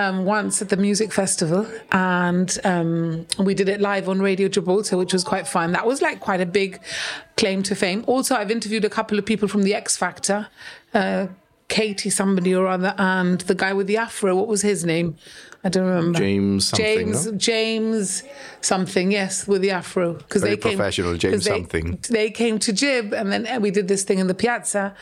um, 0.00 0.24
once 0.24 0.60
at 0.60 0.70
the 0.70 0.76
music 0.76 1.12
festival, 1.12 1.66
and 1.92 2.58
um, 2.64 3.26
we 3.38 3.54
did 3.54 3.68
it 3.68 3.80
live 3.80 4.08
on 4.08 4.20
Radio 4.20 4.48
Gibraltar, 4.48 4.96
which 4.96 5.12
was 5.12 5.22
quite 5.22 5.46
fun. 5.46 5.70
That 5.72 5.86
was 5.86 6.02
like 6.02 6.18
quite 6.20 6.40
a 6.40 6.46
big 6.46 6.80
claim 7.36 7.62
to 7.64 7.74
fame. 7.76 8.02
Also, 8.08 8.34
I've 8.34 8.50
interviewed 8.50 8.84
a 8.84 8.90
couple 8.90 9.18
of 9.18 9.24
people 9.26 9.46
from 9.46 9.62
the 9.62 9.72
X 9.74 9.96
Factor. 9.96 10.48
Uh, 10.92 11.28
Katie, 11.68 12.10
somebody 12.10 12.54
or 12.54 12.66
other, 12.66 12.94
and 12.96 13.40
the 13.42 13.54
guy 13.54 13.72
with 13.72 13.86
the 13.86 13.96
afro. 13.96 14.36
What 14.36 14.46
was 14.46 14.62
his 14.62 14.84
name? 14.84 15.16
I 15.64 15.68
don't 15.68 15.86
remember. 15.86 16.18
James 16.18 16.68
something, 16.68 16.86
James 16.86 17.26
no? 17.26 17.32
James 17.36 18.22
something. 18.60 19.10
Yes, 19.10 19.48
with 19.48 19.62
the 19.62 19.72
afro 19.72 20.14
because 20.14 20.42
Very 20.42 20.54
they 20.54 20.60
came 20.60 20.78
professional, 20.78 21.16
James 21.16 21.44
they, 21.44 21.50
something. 21.50 21.98
They 22.08 22.30
came 22.30 22.58
to 22.60 22.72
Jib, 22.72 23.12
and 23.12 23.32
then 23.32 23.62
we 23.62 23.70
did 23.70 23.88
this 23.88 24.04
thing 24.04 24.18
in 24.18 24.28
the 24.28 24.34
piazza. 24.34 24.94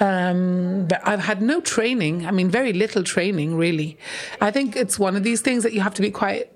Um, 0.00 0.86
but 0.88 1.00
I've 1.06 1.20
had 1.20 1.40
no 1.40 1.60
training. 1.60 2.26
I 2.26 2.30
mean, 2.30 2.48
very 2.48 2.72
little 2.72 3.04
training, 3.04 3.56
really. 3.56 3.98
I 4.40 4.50
think 4.50 4.76
it's 4.76 4.98
one 4.98 5.16
of 5.16 5.22
these 5.22 5.40
things 5.40 5.62
that 5.62 5.72
you 5.72 5.80
have 5.80 5.94
to 5.94 6.02
be 6.02 6.10
quite 6.10 6.50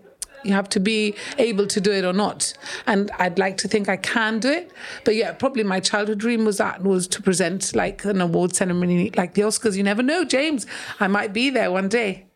you 0.45 0.53
have 0.53 0.69
to 0.71 0.81
be 0.81 1.15
able 1.39 1.67
to 1.67 1.81
do 1.81 1.91
it 1.93 2.05
or 2.05 2.13
not. 2.13 2.53
And 2.87 3.11
I'd 3.19 3.39
like 3.39 3.57
to 3.59 3.69
think 3.69 3.89
I 3.89 3.97
can 3.97 4.39
do 4.41 4.51
it. 4.51 4.71
But 5.05 5.15
yeah, 5.17 5.33
probably 5.33 5.65
my 5.65 5.81
childhood 5.81 6.19
dream 6.19 6.45
was 6.45 6.59
that 6.59 6.83
was 6.83 7.07
to 7.09 7.23
present 7.23 7.75
like 7.75 8.05
an 8.05 8.21
award 8.21 8.55
ceremony 8.55 9.11
like 9.17 9.35
the 9.35 9.43
Oscars. 9.43 9.77
You 9.77 9.83
never 9.83 10.03
know, 10.03 10.25
James. 10.25 10.67
I 11.01 11.07
might 11.09 11.33
be 11.33 11.51
there 11.51 11.71
one 11.71 11.89
day. 11.89 12.27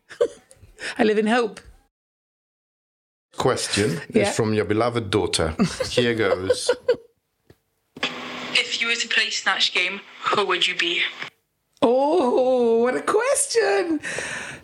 I 0.97 1.03
live 1.03 1.17
in 1.17 1.27
hope. 1.27 1.59
Question 3.37 3.99
Yeah. 4.13 4.29
is 4.29 4.35
from 4.35 4.53
your 4.53 4.65
beloved 4.65 5.09
daughter. 5.09 5.55
Here 5.89 6.13
goes. 6.13 6.69
If 8.55 8.79
you 8.81 8.87
were 8.87 8.95
to 8.95 9.07
play 9.07 9.29
Snatch 9.31 9.73
Game, 9.73 10.01
who 10.35 10.45
would 10.45 10.67
you 10.67 10.75
be? 10.77 11.01
Oh, 11.81 12.77
what 12.83 12.95
a 12.95 13.01
question! 13.01 13.99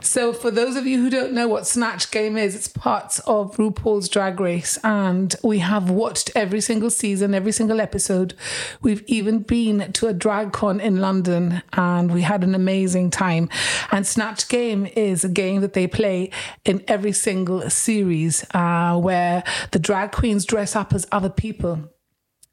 So, 0.02 0.32
for 0.32 0.50
those 0.50 0.78
of 0.78 0.88
you 0.88 1.02
who 1.02 1.10
don't 1.10 1.34
know 1.34 1.48
what 1.50 1.68
Snatch 1.68 2.10
Game 2.10 2.38
is, 2.38 2.56
it's 2.56 2.70
parts 2.70 3.20
of 3.20 3.58
RuPaul's 3.58 4.08
Drag 4.08 4.40
Race, 4.40 4.78
and 4.82 5.36
we 5.44 5.60
have 5.60 5.90
watched 5.90 6.32
every 6.36 6.62
single 6.62 6.90
season, 6.90 7.34
every 7.34 7.52
single 7.52 7.82
episode. 7.82 8.34
We've 8.82 9.04
even 9.08 9.40
been 9.40 9.92
to 9.94 10.08
a 10.08 10.14
drag 10.14 10.54
con 10.54 10.80
in 10.80 11.02
London, 11.02 11.62
and 11.74 12.14
we 12.14 12.22
had 12.22 12.46
an 12.46 12.56
amazing 12.56 13.12
time. 13.12 13.50
And 13.92 14.08
Snatch 14.08 14.48
Game 14.48 14.88
is 14.96 15.26
a 15.26 15.30
game 15.30 15.60
that 15.62 15.74
they 15.74 15.86
play 15.86 16.32
in 16.64 16.82
every 16.88 17.12
single 17.12 17.70
series, 17.70 18.46
uh, 18.54 18.98
where 18.98 19.44
the 19.72 19.80
drag 19.80 20.14
queens 20.14 20.46
dress 20.46 20.78
up 20.78 20.94
as 20.94 21.08
other 21.12 21.30
people 21.30 21.90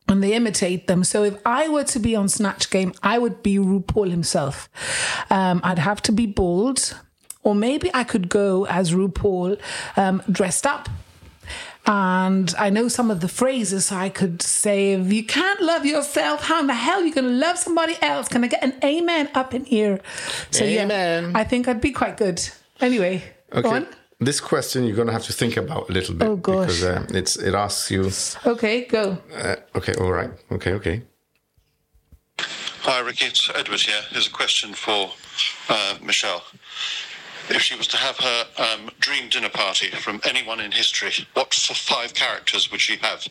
and 0.09 0.23
they 0.23 0.35
imitate 0.35 0.87
them. 0.87 1.05
So 1.05 1.25
if 1.25 1.37
I 1.45 1.69
were 1.69 1.85
to 1.85 1.99
be 1.99 2.15
on 2.15 2.29
Snatch 2.29 2.71
Game, 2.71 2.93
I 3.03 3.19
would 3.19 3.43
be 3.43 3.57
RuPaul 3.57 4.11
himself. 4.11 4.69
Um, 5.31 5.61
I'd 5.65 5.81
have 5.81 6.01
to 6.03 6.13
be 6.13 6.27
bald, 6.27 6.95
or 7.47 7.55
maybe 7.55 7.89
I 7.95 8.03
could 8.03 8.29
go 8.29 8.67
as 8.67 8.91
RuPaul 8.91 9.59
um, 9.97 10.21
dressed 10.31 10.67
up. 10.67 10.89
And 11.87 12.53
I 12.59 12.71
know 12.71 12.89
some 12.89 13.09
of 13.13 13.21
the 13.21 13.29
phrases, 13.29 13.87
so 13.87 13.97
I 13.97 14.09
could 14.09 14.43
say, 14.43 14.95
if 14.95 15.13
you 15.13 15.25
can't 15.25 15.61
love 15.61 15.87
yourself, 15.87 16.43
how 16.43 16.59
in 16.59 16.67
the 16.67 16.75
hell 16.75 16.99
are 17.01 17.05
you 17.05 17.15
going 17.15 17.29
to 17.29 17.39
love 17.47 17.57
somebody 17.57 17.95
else? 18.03 18.27
Can 18.27 18.43
I 18.43 18.49
get 18.49 18.65
an 18.65 18.75
amen 18.83 19.31
up 19.33 19.55
in 19.55 19.65
here? 19.65 20.01
So, 20.51 20.65
Amen. 20.65 21.25
yeah, 21.31 21.39
I 21.41 21.45
think 21.45 21.69
I'd 21.69 21.81
be 21.81 21.93
quite 21.93 22.17
good. 22.17 22.41
Anyway, 22.81 23.23
go 23.51 23.61
Okay. 23.61 23.69
on. 23.69 23.87
This 24.19 24.41
question 24.41 24.83
you're 24.85 24.97
going 24.97 25.07
to 25.07 25.13
have 25.13 25.27
to 25.27 25.33
think 25.33 25.57
about 25.57 25.89
a 25.89 25.93
little 25.93 26.17
bit. 26.17 26.27
Oh, 26.27 26.37
gosh. 26.37 26.67
Because 26.67 26.83
uh, 26.83 27.07
it's, 27.11 27.37
it 27.37 27.55
asks 27.55 27.91
you. 27.93 28.11
Okay, 28.45 28.87
go. 28.87 29.19
Uh, 29.33 29.55
okay, 29.77 29.95
all 30.01 30.11
right. 30.11 30.31
Okay, 30.51 30.73
okay. 30.73 31.03
Hi, 32.89 32.99
Ricky. 33.01 33.27
It's 33.27 33.49
Edward 33.55 33.81
here. 33.81 34.01
Here's 34.11 34.27
a 34.27 34.31
question 34.31 34.75
for 34.75 35.11
uh, 35.69 35.99
Michelle. 36.03 36.43
If 37.49 37.63
she 37.63 37.77
was 37.77 37.87
to 37.89 37.97
have 37.97 38.17
her 38.19 38.45
um, 38.59 38.91
dream 39.01 39.29
dinner 39.29 39.49
party 39.49 39.91
from 39.91 40.21
anyone 40.25 40.61
in 40.61 40.73
history, 40.73 41.13
what 41.35 41.55
five 41.55 42.15
characters 42.15 42.71
would 42.71 42.81
she 42.81 42.97
have, 42.97 43.27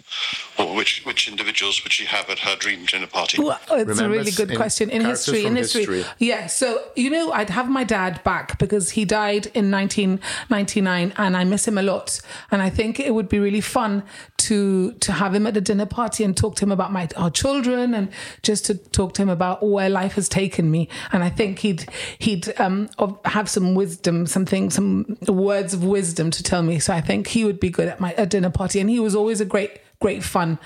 or 0.57 0.75
which 0.75 1.03
which 1.05 1.27
individuals 1.27 1.84
would 1.84 1.91
she 1.91 2.05
have 2.05 2.29
at 2.29 2.39
her 2.39 2.55
dream 2.55 2.86
dinner 2.86 3.07
party? 3.07 3.41
Well, 3.41 3.60
it's 3.72 4.00
a 4.00 4.10
really 4.10 4.31
good 4.31 4.51
in- 4.51 4.57
question. 4.57 4.89
In 4.89 5.03
history, 5.03 5.45
in 5.45 5.55
history. 5.55 5.86
history. 5.86 6.05
Yeah. 6.19 6.48
So, 6.48 6.81
you 6.95 7.10
know, 7.10 7.31
I'd 7.31 7.50
have 7.50 7.69
my 7.69 7.84
dad 7.84 8.24
back 8.24 8.57
because 8.60 8.91
he 8.91 9.05
died 9.05 9.48
in 9.48 9.72
1999 9.72 11.13
and 11.17 11.38
I 11.38 11.43
miss 11.43 11.67
him 11.67 11.77
a 11.77 11.84
lot. 11.84 12.22
And 12.51 12.62
I 12.62 12.69
think 12.69 13.00
it 13.00 13.13
would 13.13 13.29
be 13.29 13.39
really 13.39 13.62
fun 13.62 14.03
to 14.46 14.92
to 14.94 15.12
have 15.12 15.34
him 15.34 15.48
at 15.48 15.58
a 15.58 15.62
dinner 15.62 15.86
party 15.86 16.24
and 16.24 16.36
talk 16.36 16.56
to 16.56 16.66
him 16.66 16.72
about 16.72 16.92
my 16.92 17.08
our 17.18 17.32
children 17.32 17.94
and 17.94 18.10
just 18.44 18.66
to 18.66 18.75
talk 18.75 19.14
to 19.14 19.22
him 19.22 19.30
about 19.30 19.66
where 19.66 19.90
life 19.90 20.14
has 20.14 20.30
taken 20.30 20.70
me. 20.70 20.88
And 21.12 21.24
I 21.24 21.30
think 21.30 21.60
he'd 21.60 21.88
he'd 22.20 22.54
um 22.60 22.90
have 23.25 23.50
some 23.50 23.75
wisdom, 23.75 24.28
something, 24.28 24.70
some 24.70 25.18
words 25.28 25.74
of 25.74 25.84
wisdom 25.84 26.32
to 26.32 26.44
tell 26.44 26.62
me. 26.62 26.80
So 26.80 26.94
I 26.94 27.02
think 27.02 27.28
he 27.28 27.44
would 27.44 27.60
be 27.60 27.70
good 27.70 27.88
at 27.88 28.00
my 28.00 28.14
a 28.18 28.25
dinner 28.25 28.52
party. 28.52 28.80
And 28.80 28.90
he 28.90 29.00
was 29.00 29.16
always 29.16 29.42
a 29.42 29.46
great 29.46 29.82
great 30.00 30.24
fun. 30.24 30.60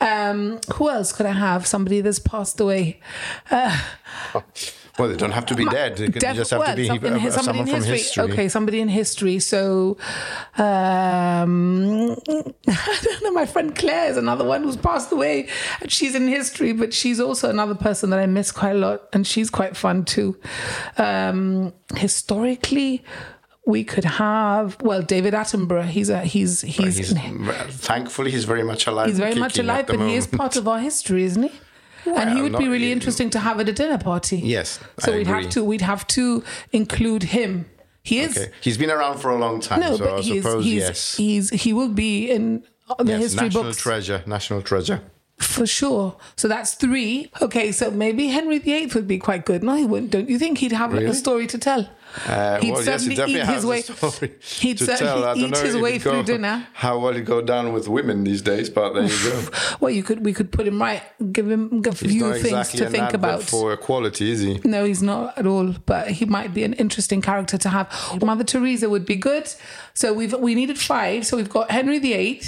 Um, 0.00 0.58
who 0.74 0.90
else 0.90 1.12
could 1.12 1.26
I 1.26 1.32
have? 1.32 1.66
Somebody 1.66 2.00
that's 2.00 2.18
passed 2.18 2.60
away. 2.60 3.00
Well, 5.02 5.10
they 5.10 5.16
don't 5.16 5.32
have 5.32 5.46
to 5.46 5.56
be 5.56 5.64
dead. 5.64 5.96
They 5.96 6.06
Def- 6.06 6.36
just 6.36 6.52
have 6.52 6.60
well, 6.60 6.70
to 6.70 6.76
be 6.76 6.86
some- 6.86 6.98
in 7.04 7.14
uh, 7.14 7.30
somebody 7.30 7.32
someone 7.32 7.68
in 7.68 7.74
from 7.82 7.82
history. 7.92 8.22
Okay, 8.24 8.48
somebody 8.48 8.80
in 8.80 8.88
history. 8.88 9.40
So, 9.40 9.96
um, 10.56 12.10
I 12.68 12.98
don't 13.02 13.22
know. 13.24 13.32
My 13.32 13.44
friend 13.46 13.74
Claire 13.74 14.10
is 14.12 14.16
another 14.16 14.44
one 14.44 14.62
who's 14.62 14.76
passed 14.76 15.10
away, 15.10 15.48
and 15.80 15.90
she's 15.90 16.14
in 16.14 16.28
history, 16.28 16.72
but 16.72 16.94
she's 16.94 17.18
also 17.18 17.50
another 17.50 17.74
person 17.74 18.10
that 18.10 18.20
I 18.20 18.26
miss 18.26 18.52
quite 18.52 18.76
a 18.76 18.78
lot, 18.78 19.08
and 19.12 19.26
she's 19.26 19.50
quite 19.50 19.76
fun 19.76 20.04
too. 20.04 20.38
Um, 20.98 21.72
historically, 21.96 23.02
we 23.66 23.82
could 23.82 24.04
have 24.04 24.80
well 24.82 25.02
David 25.02 25.34
Attenborough. 25.34 25.86
He's 25.86 26.10
a 26.10 26.20
he's 26.20 26.60
he's 26.60 26.96
He's, 26.98 27.12
thankfully, 27.12 28.30
he's 28.30 28.44
very 28.44 28.62
much 28.62 28.86
alive. 28.86 29.08
he's 29.08 29.18
very 29.18 29.34
much 29.34 29.58
alive, 29.58 29.88
but 29.88 29.98
he 29.98 30.14
is 30.14 30.28
part 30.28 30.54
of 30.54 30.68
our 30.68 30.78
history, 30.78 31.24
isn't 31.24 31.42
he? 31.42 31.50
And 32.06 32.30
he 32.30 32.42
would 32.42 32.56
be 32.58 32.68
really 32.68 32.92
interesting 32.92 33.30
to 33.30 33.38
have 33.38 33.60
at 33.60 33.68
a 33.68 33.72
dinner 33.72 33.98
party. 33.98 34.38
Yes, 34.38 34.80
So 34.98 35.12
I 35.12 35.16
we'd 35.16 35.28
agree. 35.28 35.42
have 35.42 35.50
to 35.52 35.64
we'd 35.64 35.80
have 35.82 36.06
to 36.08 36.42
include 36.72 37.22
him. 37.24 37.66
He 38.02 38.18
is 38.20 38.36
Okay. 38.36 38.50
He's 38.60 38.76
been 38.78 38.90
around 38.90 39.18
for 39.18 39.30
a 39.30 39.38
long 39.38 39.60
time, 39.60 39.80
no, 39.80 39.96
so 39.96 40.04
but 40.04 40.14
I 40.18 40.20
he's 40.20 40.42
suppose 40.42 40.64
he's, 40.64 40.82
yes. 40.82 41.16
he's 41.16 41.50
he 41.50 41.72
will 41.72 41.88
be 41.88 42.30
in 42.30 42.64
the 42.98 43.04
yes, 43.04 43.20
history 43.22 43.44
national 43.46 43.62
books 43.64 43.76
treasure, 43.78 44.22
national 44.26 44.62
treasure. 44.62 45.00
For 45.42 45.66
sure. 45.66 46.16
So 46.36 46.48
that's 46.48 46.74
three. 46.74 47.30
Okay, 47.40 47.72
so 47.72 47.90
maybe 47.90 48.28
Henry 48.28 48.58
VIII 48.58 48.86
would 48.94 49.08
be 49.08 49.18
quite 49.18 49.44
good. 49.44 49.62
No, 49.62 49.74
he 49.74 49.84
wouldn't. 49.84 50.10
Don't 50.10 50.28
you 50.28 50.38
think 50.38 50.58
he'd 50.58 50.72
have 50.72 50.92
like, 50.94 51.04
a 51.06 51.14
story 51.14 51.46
to 51.48 51.58
tell? 51.58 51.88
Uh, 52.26 52.60
He'd 52.60 52.72
well, 52.72 52.84
yes, 52.84 52.84
certainly 52.84 53.14
he 53.14 53.16
definitely 53.16 53.40
eat 53.40 53.46
his 53.54 53.64
way- 53.64 53.76
he'd 54.60 54.78
certainly 54.78 54.96
tell. 54.98 55.24
I 55.24 55.34
eat 55.34 55.56
his 55.56 55.76
way 55.78 55.98
through 55.98 56.12
go- 56.12 56.22
dinner. 56.24 56.66
How 56.74 56.98
well 56.98 57.14
he 57.14 57.22
go 57.22 57.40
down 57.40 57.72
with 57.72 57.88
women 57.88 58.22
these 58.24 58.42
days, 58.42 58.68
but 58.68 58.92
there 58.92 59.04
you 59.04 59.18
go. 59.30 59.48
Well, 59.80 59.90
you 59.90 60.02
could 60.02 60.22
we 60.24 60.34
could 60.34 60.52
put 60.52 60.66
him 60.66 60.80
right, 60.80 61.02
give 61.32 61.50
him 61.50 61.82
a 61.86 61.92
few 61.92 62.32
things 62.34 62.44
exactly 62.44 62.80
to 62.80 62.90
think 62.90 63.14
about. 63.14 63.42
for 63.42 63.72
equality, 63.72 64.30
is 64.30 64.40
he? 64.40 64.60
No, 64.62 64.84
he's 64.84 65.02
not 65.02 65.38
at 65.38 65.46
all. 65.46 65.74
But 65.86 66.08
he 66.08 66.26
might 66.26 66.52
be 66.52 66.64
an 66.64 66.74
interesting 66.74 67.22
character 67.22 67.56
to 67.56 67.68
have. 67.70 67.88
Mother 68.22 68.44
Teresa 68.44 68.90
would 68.90 69.06
be 69.06 69.16
good. 69.16 69.48
So 69.94 70.12
we've 70.12 70.32
we 70.34 70.54
needed 70.54 70.78
five. 70.78 71.26
So 71.26 71.36
we've 71.36 71.50
got 71.50 71.70
Henry 71.70 71.98
VIII, 71.98 72.42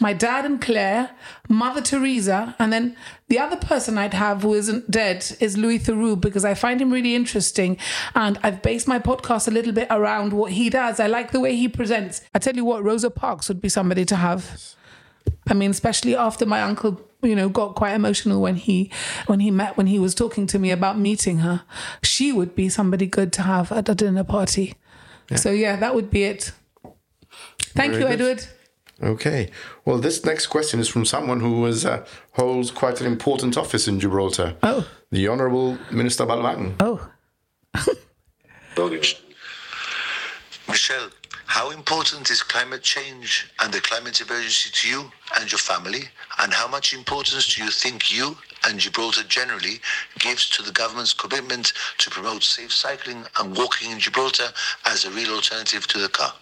my 0.00 0.12
dad 0.12 0.44
and 0.44 0.60
Claire, 0.60 1.10
Mother 1.48 1.80
Teresa, 1.80 2.56
and 2.58 2.72
then 2.72 2.96
the 3.28 3.38
other 3.38 3.56
person 3.56 3.98
I'd 3.98 4.14
have 4.14 4.42
who 4.42 4.54
isn't 4.54 4.90
dead 4.90 5.36
is 5.40 5.56
Louis 5.56 5.78
Theroux 5.78 6.20
because 6.20 6.44
I 6.44 6.54
find 6.54 6.80
him 6.80 6.92
really 6.92 7.14
interesting, 7.14 7.78
and 8.14 8.38
I've 8.42 8.62
based 8.62 8.88
my 8.88 8.98
podcast 8.98 9.46
a 9.48 9.50
little 9.50 9.72
bit 9.72 9.86
around 9.90 10.32
what 10.32 10.52
he 10.52 10.70
does. 10.70 10.98
I 10.98 11.06
like 11.06 11.30
the 11.30 11.40
way 11.40 11.54
he 11.54 11.68
presents. 11.68 12.22
I 12.34 12.38
tell 12.38 12.56
you 12.56 12.64
what, 12.64 12.82
Rosa 12.82 13.10
Parks 13.10 13.48
would 13.48 13.60
be 13.60 13.68
somebody 13.68 14.04
to 14.06 14.16
have. 14.16 14.74
I 15.46 15.54
mean, 15.54 15.70
especially 15.70 16.16
after 16.16 16.46
my 16.46 16.62
uncle, 16.62 17.00
you 17.22 17.34
know, 17.34 17.48
got 17.48 17.74
quite 17.74 17.94
emotional 17.94 18.40
when 18.40 18.56
he 18.56 18.90
when 19.26 19.40
he 19.40 19.50
met 19.50 19.76
when 19.76 19.86
he 19.86 19.98
was 19.98 20.14
talking 20.14 20.46
to 20.48 20.58
me 20.58 20.70
about 20.70 20.98
meeting 20.98 21.38
her. 21.38 21.62
She 22.02 22.32
would 22.32 22.54
be 22.54 22.68
somebody 22.68 23.06
good 23.06 23.32
to 23.34 23.42
have 23.42 23.70
at 23.72 23.88
a 23.88 23.94
dinner 23.94 24.24
party. 24.24 24.74
So 25.36 25.50
yeah, 25.50 25.76
that 25.76 25.94
would 25.94 26.10
be 26.10 26.24
it. 26.24 26.52
Thank 27.58 27.92
Very 27.92 28.02
you, 28.02 28.08
good. 28.08 28.20
Edward. 28.20 28.46
Okay. 29.00 29.50
Well, 29.84 29.98
this 29.98 30.24
next 30.24 30.48
question 30.48 30.80
is 30.80 30.88
from 30.88 31.04
someone 31.04 31.40
who 31.40 31.64
uh, 31.66 32.04
holds 32.32 32.70
quite 32.70 33.00
an 33.00 33.06
important 33.06 33.56
office 33.56 33.86
in 33.86 34.00
Gibraltar. 34.00 34.56
Oh. 34.62 34.88
The 35.10 35.28
Honourable 35.28 35.78
Minister 35.92 36.26
Balban. 36.26 36.74
Oh. 36.80 37.08
Michelle, 40.68 41.10
how 41.46 41.70
important 41.70 42.30
is 42.30 42.42
climate 42.42 42.82
change 42.82 43.50
and 43.60 43.72
the 43.72 43.80
climate 43.80 44.20
emergency 44.20 44.70
to 44.72 44.88
you 44.88 45.10
and 45.38 45.50
your 45.50 45.58
family? 45.58 46.02
And 46.40 46.52
how 46.52 46.68
much 46.68 46.92
importance 46.92 47.54
do 47.54 47.64
you 47.64 47.70
think 47.70 48.14
you 48.14 48.36
and 48.66 48.78
Gibraltar 48.78 49.22
generally 49.24 49.80
gives 50.18 50.48
to 50.50 50.62
the 50.62 50.72
government's 50.72 51.14
commitment 51.14 51.72
to 51.98 52.10
promote 52.10 52.42
safe 52.42 52.72
cycling 52.72 53.24
and 53.40 53.56
walking 53.56 53.90
in 53.92 53.98
Gibraltar 53.98 54.48
as 54.84 55.04
a 55.04 55.10
real 55.10 55.34
alternative 55.34 55.86
to 55.88 55.98
the 55.98 56.08
car? 56.08 56.34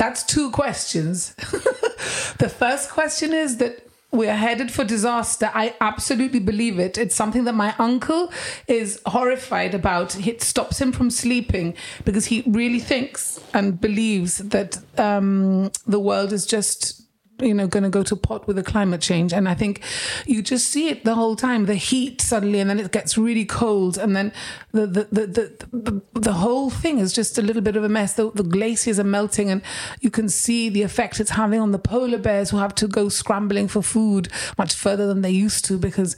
That's 0.00 0.22
two 0.22 0.50
questions. 0.50 1.34
the 2.38 2.48
first 2.48 2.88
question 2.88 3.34
is 3.34 3.58
that 3.58 3.86
we 4.10 4.28
are 4.28 4.34
headed 4.34 4.70
for 4.70 4.82
disaster. 4.82 5.50
I 5.52 5.74
absolutely 5.78 6.40
believe 6.40 6.78
it. 6.78 6.96
It's 6.96 7.14
something 7.14 7.44
that 7.44 7.54
my 7.54 7.74
uncle 7.78 8.32
is 8.66 8.98
horrified 9.04 9.74
about. 9.74 10.26
It 10.26 10.40
stops 10.40 10.80
him 10.80 10.92
from 10.92 11.10
sleeping 11.10 11.74
because 12.06 12.24
he 12.24 12.42
really 12.46 12.78
thinks 12.78 13.40
and 13.52 13.78
believes 13.78 14.38
that 14.38 14.78
um, 14.96 15.70
the 15.86 16.00
world 16.00 16.32
is 16.32 16.46
just 16.46 17.02
you 17.42 17.54
know 17.54 17.66
going 17.66 17.82
to 17.82 17.90
go 17.90 18.02
to 18.02 18.16
pot 18.16 18.46
with 18.46 18.56
the 18.56 18.62
climate 18.62 19.00
change. 19.00 19.32
And 19.32 19.48
i 19.48 19.54
think 19.54 19.82
you 20.26 20.42
just 20.42 20.68
see 20.68 20.88
it 20.88 21.04
the 21.04 21.14
whole 21.14 21.36
time 21.36 21.66
the 21.66 21.74
heat 21.74 22.20
suddenly 22.20 22.60
and 22.60 22.68
then 22.68 22.78
it 22.78 22.92
gets 22.92 23.16
really 23.16 23.44
cold 23.44 23.98
and 23.98 24.14
then 24.16 24.32
the 24.72 24.86
the 24.86 25.04
the 25.10 25.66
the, 25.72 26.02
the, 26.20 26.32
whole 26.32 26.70
thing 26.70 26.98
is 26.98 27.12
just 27.12 27.38
a 27.38 27.42
little 27.42 27.62
bit 27.62 27.76
of 27.76 27.84
a 27.84 27.88
mess. 27.88 28.14
The, 28.14 28.30
the 28.30 28.42
glaciers 28.42 28.98
are 28.98 29.04
melting 29.04 29.50
and 29.50 29.62
you 30.00 30.10
can 30.10 30.28
see 30.28 30.68
the 30.68 30.82
effect 30.82 31.20
it's 31.20 31.30
having 31.30 31.60
on 31.60 31.72
the 31.72 31.78
polar 31.78 32.18
bears 32.18 32.50
who 32.50 32.58
have 32.58 32.74
to 32.76 32.86
go 32.86 33.08
scrambling 33.08 33.68
for 33.68 33.82
food 33.82 34.28
much 34.58 34.74
further 34.74 35.06
than 35.06 35.22
they 35.22 35.30
used 35.30 35.64
to 35.66 35.78
because 35.78 36.16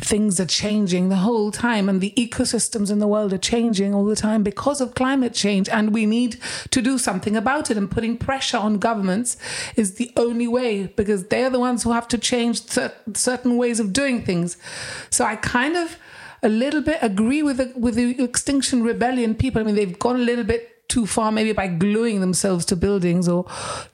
things 0.00 0.38
are 0.40 0.46
changing 0.46 1.08
the 1.08 1.16
whole 1.16 1.50
time 1.50 1.88
and 1.88 2.00
the 2.00 2.12
ecosystems 2.16 2.90
in 2.90 2.98
the 2.98 3.08
world 3.08 3.32
are 3.32 3.38
changing 3.38 3.94
all 3.94 4.04
the 4.04 4.16
time 4.16 4.42
because 4.42 4.80
of 4.80 4.94
climate 4.94 5.34
change. 5.34 5.68
And 5.68 5.92
we 5.92 6.06
need 6.06 6.38
to 6.70 6.82
do 6.82 6.98
something 6.98 7.36
about 7.36 7.70
it 7.70 7.76
and 7.76 7.90
putting 7.90 8.16
pressure 8.16 8.58
on 8.58 8.78
governments 8.78 9.36
is 9.76 9.94
the 9.94 10.12
only 10.16 10.48
way 10.48 10.63
because 10.96 11.28
they're 11.28 11.50
the 11.50 11.60
ones 11.60 11.82
who 11.82 11.92
have 11.92 12.08
to 12.08 12.18
change 12.18 12.66
cer- 12.66 12.92
certain 13.14 13.56
ways 13.56 13.80
of 13.80 13.92
doing 13.92 14.24
things. 14.24 14.56
So 15.10 15.24
i 15.24 15.36
kind 15.36 15.76
of 15.76 15.96
a 16.42 16.48
little 16.48 16.82
bit 16.82 16.98
agree 17.00 17.42
with 17.42 17.56
the, 17.56 17.72
with 17.76 17.94
the 17.94 18.22
extinction 18.22 18.82
rebellion 18.82 19.34
people. 19.34 19.60
I 19.60 19.64
mean 19.64 19.74
they've 19.74 19.98
gone 19.98 20.16
a 20.16 20.26
little 20.30 20.44
bit 20.44 20.74
too 20.88 21.06
far 21.06 21.32
maybe 21.32 21.52
by 21.52 21.66
gluing 21.66 22.20
themselves 22.20 22.64
to 22.66 22.76
buildings 22.76 23.26
or 23.26 23.46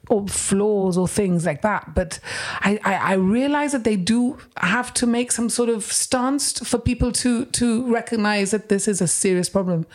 or 0.09 0.27
floors 0.27 0.97
or 0.97 1.07
things 1.07 1.45
like 1.45 1.61
that. 1.61 1.95
But 1.95 2.19
I, 2.59 2.79
I 2.83 2.93
i 2.93 3.13
realize 3.13 3.71
that 3.71 3.85
they 3.85 3.95
do 3.95 4.37
have 4.57 4.93
to 4.95 5.07
make 5.07 5.31
some 5.31 5.49
sort 5.49 5.69
of 5.69 5.83
stance 5.83 6.59
for 6.59 6.77
people 6.77 7.11
to 7.13 7.45
to 7.45 7.91
recognize 7.91 8.51
that 8.51 8.69
this 8.69 8.87
is 8.87 9.01
a 9.01 9.07
serious 9.07 9.49
problem. 9.49 9.85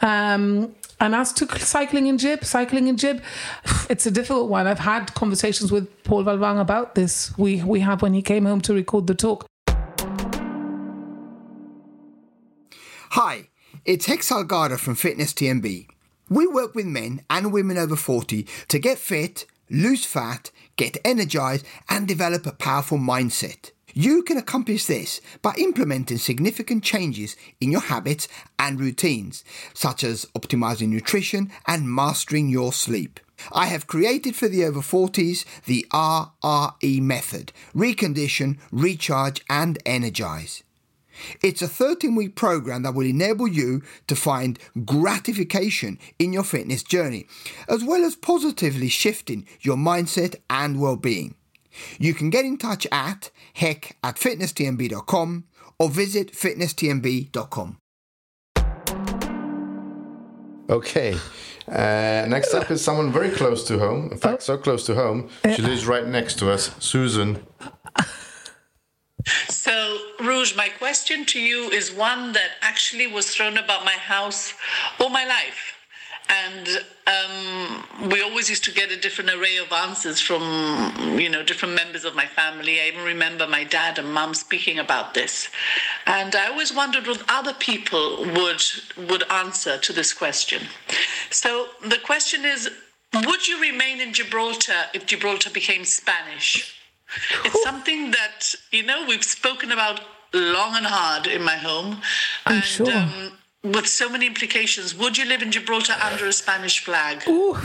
Um 0.00 0.74
and 1.00 1.14
as 1.14 1.32
to 1.34 1.46
cycling 1.58 2.06
in 2.06 2.18
jib, 2.18 2.44
cycling 2.44 2.88
in 2.88 2.96
jib, 2.96 3.22
it's 3.90 4.06
a 4.06 4.10
difficult 4.10 4.48
one. 4.50 4.66
I've 4.66 4.80
had 4.80 5.14
conversations 5.14 5.70
with 5.70 6.02
Paul 6.04 6.24
Balban 6.24 6.60
about 6.60 6.94
this. 6.94 7.36
We 7.38 7.62
we 7.62 7.80
have 7.80 8.02
when 8.02 8.14
he 8.14 8.22
came 8.22 8.44
home 8.44 8.60
to 8.62 8.74
record 8.74 9.06
the 9.06 9.14
talk. 9.14 9.46
Hi, 13.12 13.48
it's 13.84 14.06
Heck 14.06 14.20
Salgado 14.20 14.78
from 14.78 14.94
Fitness 14.94 15.32
TMB. 15.32 15.88
We 16.28 16.46
work 16.46 16.74
with 16.74 16.84
men 16.84 17.22
and 17.30 17.52
women 17.52 17.78
over 17.78 17.96
40 17.96 18.46
to 18.68 18.78
get 18.78 18.98
fit, 18.98 19.46
lose 19.70 20.04
fat, 20.04 20.50
get 20.76 20.98
energized, 21.04 21.64
and 21.88 22.06
develop 22.06 22.46
a 22.46 22.52
powerful 22.52 22.98
mindset. 22.98 23.70
You 23.94 24.22
can 24.22 24.36
accomplish 24.36 24.84
this 24.86 25.20
by 25.42 25.54
implementing 25.56 26.18
significant 26.18 26.84
changes 26.84 27.36
in 27.60 27.72
your 27.72 27.80
habits 27.80 28.28
and 28.58 28.78
routines, 28.78 29.44
such 29.74 30.04
as 30.04 30.26
optimizing 30.36 30.88
nutrition 30.88 31.50
and 31.66 31.88
mastering 31.92 32.48
your 32.48 32.72
sleep. 32.72 33.20
I 33.52 33.66
have 33.66 33.86
created 33.86 34.34
for 34.36 34.48
the 34.48 34.64
over 34.64 34.80
40s 34.80 35.44
the 35.64 35.86
RRE 35.92 37.00
method 37.00 37.52
recondition, 37.74 38.58
recharge, 38.70 39.42
and 39.48 39.78
energize. 39.86 40.64
It's 41.42 41.62
a 41.62 41.68
13 41.68 42.14
week 42.14 42.36
program 42.36 42.82
that 42.82 42.94
will 42.94 43.06
enable 43.06 43.48
you 43.48 43.82
to 44.06 44.14
find 44.14 44.58
gratification 44.84 45.98
in 46.18 46.32
your 46.32 46.44
fitness 46.44 46.82
journey, 46.82 47.26
as 47.68 47.82
well 47.82 48.04
as 48.04 48.16
positively 48.16 48.88
shifting 48.88 49.46
your 49.60 49.76
mindset 49.76 50.36
and 50.48 50.80
well 50.80 50.96
being. 50.96 51.34
You 51.98 52.14
can 52.14 52.30
get 52.30 52.44
in 52.44 52.58
touch 52.58 52.86
at 52.92 53.30
heck 53.54 53.96
at 54.02 54.16
fitnesstmb.com 54.16 55.44
or 55.78 55.88
visit 55.88 56.32
fitnesstmb.com. 56.32 57.78
Okay. 60.70 61.16
Uh, 61.66 62.26
next 62.28 62.54
up 62.54 62.70
is 62.70 62.82
someone 62.82 63.10
very 63.12 63.30
close 63.30 63.64
to 63.64 63.78
home. 63.78 64.10
In 64.10 64.18
fact, 64.18 64.42
so 64.42 64.56
close 64.56 64.84
to 64.86 64.94
home, 64.94 65.28
she 65.54 65.62
lives 65.62 65.86
right 65.86 66.06
next 66.06 66.38
to 66.40 66.50
us. 66.50 66.74
Susan. 66.78 67.46
So, 69.48 69.98
Rouge, 70.20 70.56
my 70.56 70.68
question 70.68 71.24
to 71.26 71.40
you 71.40 71.70
is 71.70 71.92
one 71.92 72.32
that 72.32 72.52
actually 72.62 73.06
was 73.06 73.34
thrown 73.34 73.58
about 73.58 73.84
my 73.84 73.92
house 73.92 74.54
all 74.98 75.10
my 75.10 75.26
life. 75.26 75.77
And 76.28 76.68
um, 77.06 78.10
we 78.10 78.22
always 78.22 78.50
used 78.50 78.64
to 78.64 78.72
get 78.72 78.90
a 78.90 78.96
different 78.96 79.30
array 79.30 79.56
of 79.56 79.72
answers 79.72 80.20
from, 80.20 81.18
you 81.18 81.30
know, 81.30 81.42
different 81.42 81.74
members 81.74 82.04
of 82.04 82.14
my 82.14 82.26
family. 82.26 82.80
I 82.80 82.88
even 82.88 83.04
remember 83.04 83.46
my 83.46 83.64
dad 83.64 83.98
and 83.98 84.12
mum 84.12 84.34
speaking 84.34 84.78
about 84.78 85.14
this. 85.14 85.48
And 86.06 86.34
I 86.34 86.48
always 86.48 86.74
wondered 86.74 87.06
what 87.06 87.22
other 87.28 87.54
people 87.54 88.24
would 88.24 88.62
would 89.08 89.24
answer 89.30 89.78
to 89.78 89.92
this 89.92 90.12
question. 90.12 90.62
So 91.30 91.68
the 91.82 91.98
question 91.98 92.44
is, 92.44 92.70
would 93.14 93.48
you 93.48 93.60
remain 93.60 94.00
in 94.00 94.12
Gibraltar 94.12 94.86
if 94.92 95.06
Gibraltar 95.06 95.50
became 95.50 95.84
Spanish? 95.84 96.74
It's 97.44 97.62
something 97.62 98.10
that, 98.10 98.54
you 98.70 98.82
know, 98.82 99.06
we've 99.06 99.24
spoken 99.24 99.72
about 99.72 100.02
long 100.34 100.76
and 100.76 100.84
hard 100.84 101.26
in 101.26 101.42
my 101.42 101.56
home. 101.56 102.02
I'm 102.44 102.56
and, 102.56 102.64
sure. 102.64 102.94
Um, 102.94 103.32
with 103.62 103.86
so 103.86 104.08
many 104.08 104.26
implications. 104.26 104.94
Would 104.94 105.18
you 105.18 105.26
live 105.26 105.42
in 105.42 105.50
Gibraltar 105.50 105.94
under 106.02 106.26
a 106.26 106.32
Spanish 106.32 106.84
flag? 106.84 107.22
Ooh, 107.28 107.56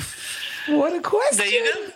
what 0.67 0.93
a 0.93 1.01
question. 1.01 1.37
There 1.37 1.47
you 1.47 1.73
go. 1.73 1.91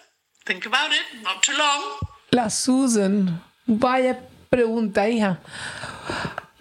Think 0.45 0.65
about 0.65 0.91
it. 0.91 1.23
Not 1.23 1.43
too 1.43 1.57
long. 1.57 1.99
La 2.31 2.47
Susan. 2.47 3.39
Vaya 3.67 4.15
pregunta, 4.51 5.05
hija. 5.07 5.37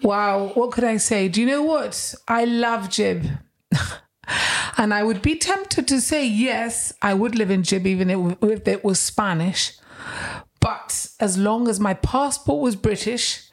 Wow, 0.01 0.51
what 0.53 0.71
could 0.71 0.83
I 0.83 0.97
say? 0.97 1.27
Do 1.27 1.41
you 1.41 1.47
know 1.47 1.63
what? 1.63 2.15
I 2.27 2.45
love 2.45 2.89
Jib. 2.89 3.25
and 4.77 4.93
I 4.93 5.03
would 5.03 5.21
be 5.21 5.35
tempted 5.35 5.87
to 5.87 6.01
say 6.01 6.25
yes, 6.25 6.93
I 7.01 7.13
would 7.13 7.35
live 7.35 7.49
in 7.49 7.63
Jib 7.63 7.87
even 7.87 8.09
if 8.41 8.67
it 8.67 8.83
was 8.83 8.99
Spanish. 8.99 9.73
But 10.67 11.07
as 11.21 11.37
long 11.37 11.69
as 11.69 11.79
my 11.79 11.93
passport 11.93 12.61
was 12.61 12.75
British 12.75 13.43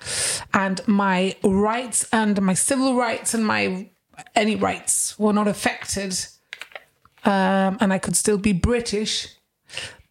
and 0.53 0.81
my 0.89 1.37
rights 1.45 2.09
and 2.13 2.43
my 2.43 2.55
civil 2.55 2.97
rights 2.97 3.35
and 3.35 3.47
my 3.47 3.89
any 4.35 4.57
rights 4.57 5.17
were 5.17 5.33
not 5.33 5.47
affected, 5.47 6.13
um, 7.25 7.79
and 7.81 7.93
I 7.93 7.99
could 7.99 8.17
still 8.17 8.37
be 8.37 8.53
British, 8.53 9.29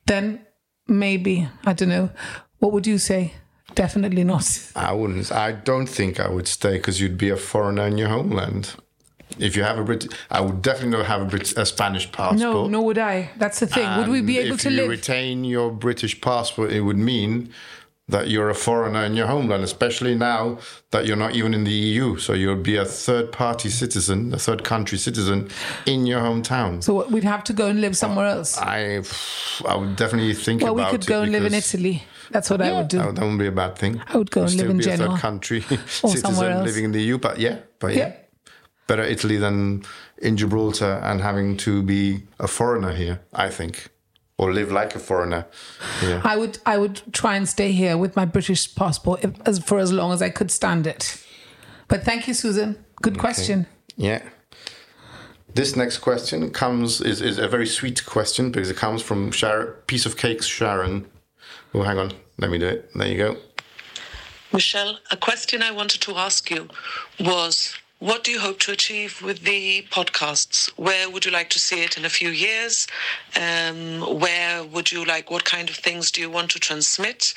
then 0.05 0.45
maybe 0.87 1.49
I 1.65 1.73
don't 1.73 1.89
know. 1.89 2.09
What 2.59 2.71
would 2.71 2.87
you 2.87 2.97
say? 2.97 3.33
Definitely 3.75 4.23
not. 4.23 4.47
I 4.73 4.93
wouldn't. 4.93 5.29
I 5.29 5.51
don't 5.51 5.87
think 5.87 6.21
I 6.21 6.29
would 6.29 6.47
stay 6.47 6.77
because 6.77 7.01
you'd 7.01 7.17
be 7.17 7.31
a 7.31 7.35
foreigner 7.35 7.85
in 7.85 7.97
your 7.97 8.07
homeland. 8.07 8.75
If 9.39 9.55
you 9.55 9.63
have 9.63 9.77
a 9.77 9.83
Brit, 9.83 10.13
I 10.31 10.41
would 10.41 10.61
definitely 10.61 10.97
not 10.97 11.05
have 11.07 11.21
a, 11.21 11.25
Brit- 11.25 11.57
a 11.57 11.65
Spanish 11.65 12.11
passport. 12.11 12.39
No, 12.39 12.67
nor 12.67 12.85
would 12.85 12.97
I. 12.97 13.31
That's 13.37 13.59
the 13.59 13.67
thing. 13.67 13.97
would 13.97 14.07
we 14.09 14.21
be 14.21 14.37
And 14.37 14.47
able 14.47 14.55
if 14.55 14.61
to 14.61 14.71
you 14.71 14.87
retain 14.89 15.43
your 15.43 15.71
British 15.71 16.19
passport, 16.21 16.71
it 16.71 16.81
would 16.81 16.97
mean 16.97 17.49
that 18.09 18.27
you're 18.29 18.49
a 18.49 18.55
foreigner 18.55 19.03
in 19.05 19.13
your 19.15 19.27
homeland, 19.27 19.63
especially 19.63 20.13
now 20.13 20.59
that 20.91 21.05
you're 21.05 21.15
not 21.15 21.35
even 21.35 21.53
in 21.53 21.63
the 21.63 21.71
EU. 21.71 22.17
So 22.17 22.33
you'll 22.33 22.57
be 22.57 22.75
a 22.75 22.83
third 22.83 23.31
party 23.31 23.69
citizen, 23.69 24.33
a 24.33 24.37
third 24.37 24.63
country 24.65 24.97
citizen 24.97 25.49
in 25.85 26.05
your 26.05 26.19
hometown. 26.19 26.83
so 26.83 27.07
we'd 27.07 27.23
have 27.23 27.45
to 27.45 27.53
go 27.53 27.67
and 27.67 27.79
live 27.79 27.95
somewhere 27.95 28.27
else. 28.27 28.57
I, 28.57 29.01
I 29.67 29.75
would 29.75 29.95
definitely 29.95 30.33
think 30.33 30.61
about. 30.61 30.75
Well, 30.75 30.85
we 30.85 30.91
could 30.91 31.05
go 31.07 31.21
and 31.21 31.31
live 31.31 31.45
in 31.45 31.53
Italy. 31.53 32.03
That's 32.29 32.49
what 32.49 32.61
I 32.61 32.73
would 32.73 32.89
do. 32.89 32.97
That, 32.97 33.15
that 33.15 33.21
wouldn't 33.21 33.39
be 33.39 33.47
a 33.47 33.51
bad 33.51 33.77
thing. 33.77 34.01
I 34.07 34.17
would 34.17 34.31
go 34.31 34.41
and 34.41 34.49
live 34.51 34.59
still 34.59 34.71
in 34.71 34.77
be 34.77 34.83
a 34.83 34.87
Genoa. 34.97 35.11
third 35.11 35.19
country 35.21 35.57
Or 35.71 35.77
somewhere 35.87 36.11
citizen 36.17 36.51
else. 36.51 36.65
living 36.65 36.83
in 36.85 36.91
the 36.91 37.01
EU, 37.01 37.17
but 37.19 37.39
yeah, 37.39 37.59
but 37.79 37.95
yeah. 37.95 38.07
Yeah. 38.07 38.13
Better 38.87 39.03
Italy 39.03 39.37
than 39.37 39.83
in 40.17 40.37
Gibraltar 40.37 40.99
and 41.03 41.21
having 41.21 41.57
to 41.57 41.81
be 41.83 42.23
a 42.39 42.47
foreigner 42.47 42.93
here, 42.93 43.21
I 43.33 43.49
think. 43.49 43.89
Or 44.37 44.51
live 44.51 44.71
like 44.71 44.95
a 44.95 44.99
foreigner. 44.99 45.45
Yeah. 46.01 46.21
I 46.23 46.35
would 46.35 46.57
I 46.65 46.77
would 46.77 47.01
try 47.13 47.35
and 47.35 47.47
stay 47.47 47.71
here 47.71 47.97
with 47.97 48.15
my 48.15 48.25
British 48.25 48.73
passport 48.75 49.23
if, 49.23 49.31
as, 49.45 49.59
for 49.59 49.77
as 49.79 49.93
long 49.93 50.11
as 50.11 50.21
I 50.21 50.29
could 50.29 50.49
stand 50.51 50.87
it. 50.87 51.23
But 51.87 52.03
thank 52.03 52.27
you, 52.27 52.33
Susan. 52.33 52.83
Good 53.01 53.19
question. 53.19 53.67
Yeah. 53.95 54.23
This 55.53 55.75
next 55.75 55.99
question 55.99 56.49
comes 56.49 56.99
is, 56.99 57.21
is 57.21 57.37
a 57.37 57.47
very 57.47 57.67
sweet 57.67 58.05
question 58.05 58.51
because 58.51 58.71
it 58.71 58.77
comes 58.77 59.03
from 59.03 59.31
Sharon, 59.31 59.73
piece 59.85 60.05
of 60.05 60.17
cakes 60.17 60.47
Sharon. 60.47 61.05
Oh, 61.75 61.83
hang 61.83 61.99
on, 61.99 62.11
let 62.39 62.49
me 62.49 62.57
do 62.57 62.67
it. 62.67 62.89
There 62.95 63.07
you 63.07 63.17
go. 63.17 63.37
Michelle, 64.51 64.97
a 65.11 65.17
question 65.17 65.61
I 65.61 65.71
wanted 65.71 66.01
to 66.01 66.15
ask 66.15 66.49
you 66.49 66.69
was 67.19 67.75
what 68.03 68.25
do 68.25 68.31
you 68.31 68.39
hope 68.41 68.59
to 68.59 68.73
achieve 68.73 69.21
with 69.21 69.43
the 69.43 69.81
podcasts? 69.89 70.67
Where 70.75 71.09
would 71.09 71.23
you 71.23 71.31
like 71.31 71.49
to 71.51 71.59
see 71.59 71.81
it 71.85 71.95
in 71.95 72.03
a 72.03 72.09
few 72.09 72.31
years? 72.31 72.85
Um, 73.41 74.19
where 74.19 74.61
would 74.61 74.91
you 74.91 75.05
like, 75.05 75.31
what 75.31 75.45
kind 75.45 75.69
of 75.69 75.77
things 75.77 76.11
do 76.11 76.19
you 76.19 76.29
want 76.29 76.51
to 76.51 76.59
transmit? 76.59 77.33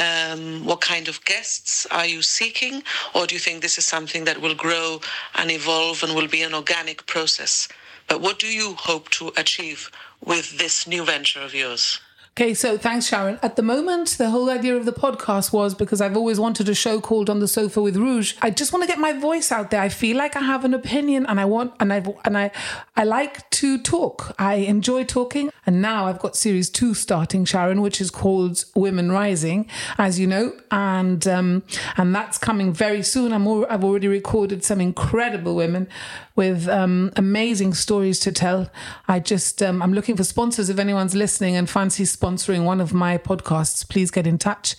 Um, 0.00 0.64
what 0.64 0.80
kind 0.80 1.08
of 1.08 1.22
guests 1.26 1.86
are 1.90 2.06
you 2.06 2.22
seeking? 2.22 2.82
Or 3.14 3.26
do 3.26 3.34
you 3.34 3.38
think 3.38 3.60
this 3.60 3.76
is 3.76 3.84
something 3.84 4.24
that 4.24 4.40
will 4.40 4.54
grow 4.54 5.02
and 5.34 5.50
evolve 5.50 6.02
and 6.02 6.14
will 6.14 6.28
be 6.28 6.40
an 6.40 6.54
organic 6.54 7.06
process? 7.06 7.68
But 8.06 8.22
what 8.22 8.38
do 8.38 8.46
you 8.46 8.76
hope 8.78 9.10
to 9.10 9.30
achieve 9.36 9.90
with 10.24 10.56
this 10.56 10.86
new 10.86 11.04
venture 11.04 11.42
of 11.42 11.54
yours? 11.54 12.00
Okay, 12.38 12.54
so 12.54 12.78
thanks, 12.78 13.08
Sharon. 13.08 13.36
At 13.42 13.56
the 13.56 13.64
moment, 13.64 14.10
the 14.10 14.30
whole 14.30 14.48
idea 14.48 14.76
of 14.76 14.84
the 14.84 14.92
podcast 14.92 15.52
was 15.52 15.74
because 15.74 16.00
I've 16.00 16.16
always 16.16 16.38
wanted 16.38 16.68
a 16.68 16.74
show 16.74 17.00
called 17.00 17.28
On 17.28 17.40
the 17.40 17.48
Sofa 17.48 17.82
with 17.82 17.96
Rouge. 17.96 18.34
I 18.40 18.50
just 18.50 18.72
want 18.72 18.84
to 18.84 18.86
get 18.86 19.00
my 19.00 19.12
voice 19.12 19.50
out 19.50 19.72
there. 19.72 19.80
I 19.80 19.88
feel 19.88 20.16
like 20.16 20.36
I 20.36 20.42
have 20.42 20.64
an 20.64 20.72
opinion, 20.72 21.26
and 21.26 21.40
I 21.40 21.46
want, 21.46 21.72
and 21.80 21.92
I, 21.92 22.04
and 22.24 22.38
I, 22.38 22.52
I 22.96 23.02
like 23.02 23.50
to 23.50 23.76
talk. 23.76 24.36
I 24.38 24.54
enjoy 24.54 25.02
talking, 25.02 25.50
and 25.66 25.82
now 25.82 26.06
I've 26.06 26.20
got 26.20 26.36
series 26.36 26.70
two 26.70 26.94
starting, 26.94 27.44
Sharon, 27.44 27.80
which 27.80 28.00
is 28.00 28.08
called 28.08 28.64
Women 28.76 29.10
Rising, 29.10 29.68
as 29.98 30.20
you 30.20 30.28
know, 30.28 30.52
and 30.70 31.26
um, 31.26 31.64
and 31.96 32.14
that's 32.14 32.38
coming 32.38 32.72
very 32.72 33.02
soon. 33.02 33.32
I'm 33.32 33.48
all, 33.48 33.66
I've 33.68 33.82
already 33.82 34.06
recorded 34.06 34.62
some 34.62 34.80
incredible 34.80 35.56
women 35.56 35.88
with 36.36 36.68
um, 36.68 37.10
amazing 37.16 37.74
stories 37.74 38.20
to 38.20 38.30
tell. 38.30 38.70
I 39.08 39.18
just 39.18 39.60
um, 39.60 39.82
I'm 39.82 39.92
looking 39.92 40.16
for 40.16 40.22
sponsors. 40.22 40.70
If 40.70 40.78
anyone's 40.78 41.16
listening 41.16 41.56
and 41.56 41.68
fancies 41.68 42.12
sponsoring 42.28 42.64
one 42.64 42.80
of 42.80 42.92
my 42.92 43.16
podcasts, 43.16 43.88
please 43.88 44.10
get 44.10 44.26
in 44.26 44.38
touch. 44.38 44.76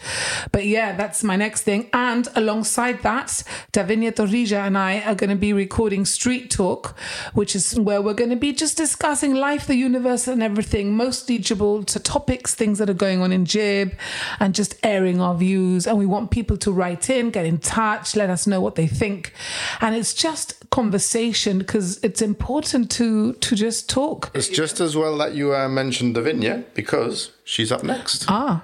But 0.52 0.66
yeah, 0.66 0.96
that's 0.96 1.24
my 1.24 1.36
next 1.36 1.64
thing. 1.64 1.90
And 1.94 2.28
alongside 2.36 3.02
that, 3.02 3.44
Davinia 3.74 4.12
Torrija 4.12 4.68
and 4.68 4.78
I 4.78 5.02
are 5.02 5.16
going 5.16 5.30
to 5.30 5.36
be 5.36 5.52
recording 5.54 6.06
Street 6.06 6.52
Talk, 6.52 6.98
which 7.34 7.56
is 7.56 7.80
where 7.80 8.02
we're 8.02 8.14
going 8.14 8.30
to 8.30 8.36
be 8.36 8.54
just 8.54 8.78
discussing 8.78 9.34
life, 9.34 9.66
the 9.66 9.76
universe, 9.76 10.28
and 10.28 10.44
everything, 10.44 10.96
most 10.96 11.28
teachable 11.28 11.84
to 11.84 12.00
topics, 12.00 12.54
things 12.54 12.78
that 12.78 12.90
are 12.90 12.94
going 12.94 13.22
on 13.22 13.32
in 13.32 13.46
Jib, 13.46 13.94
and 14.40 14.54
just 14.54 14.76
airing 14.84 15.20
our 15.22 15.36
views. 15.36 15.88
And 15.88 15.98
we 15.98 16.06
want 16.06 16.32
people 16.32 16.58
to 16.58 16.72
write 16.72 17.10
in, 17.10 17.32
get 17.32 17.46
in 17.46 17.58
touch, 17.58 18.16
let 18.16 18.30
us 18.30 18.46
know 18.46 18.62
what 18.62 18.76
they 18.76 18.88
think. 18.88 19.34
And 19.82 19.96
it's 19.96 20.14
just 20.14 20.70
conversation 20.70 21.58
because 21.58 21.98
it's 22.04 22.22
important 22.22 22.92
to 22.92 23.34
to 23.34 23.56
just 23.56 23.90
talk. 23.90 24.32
It's 24.34 24.50
just 24.50 24.80
as 24.80 24.96
well 24.96 25.18
that 25.18 25.34
you 25.34 25.56
uh, 25.56 25.68
mentioned 25.68 26.16
Davinia 26.16 26.64
because 26.74 27.32
she's 27.50 27.72
up 27.72 27.84
next. 27.84 28.26
Ah. 28.28 28.62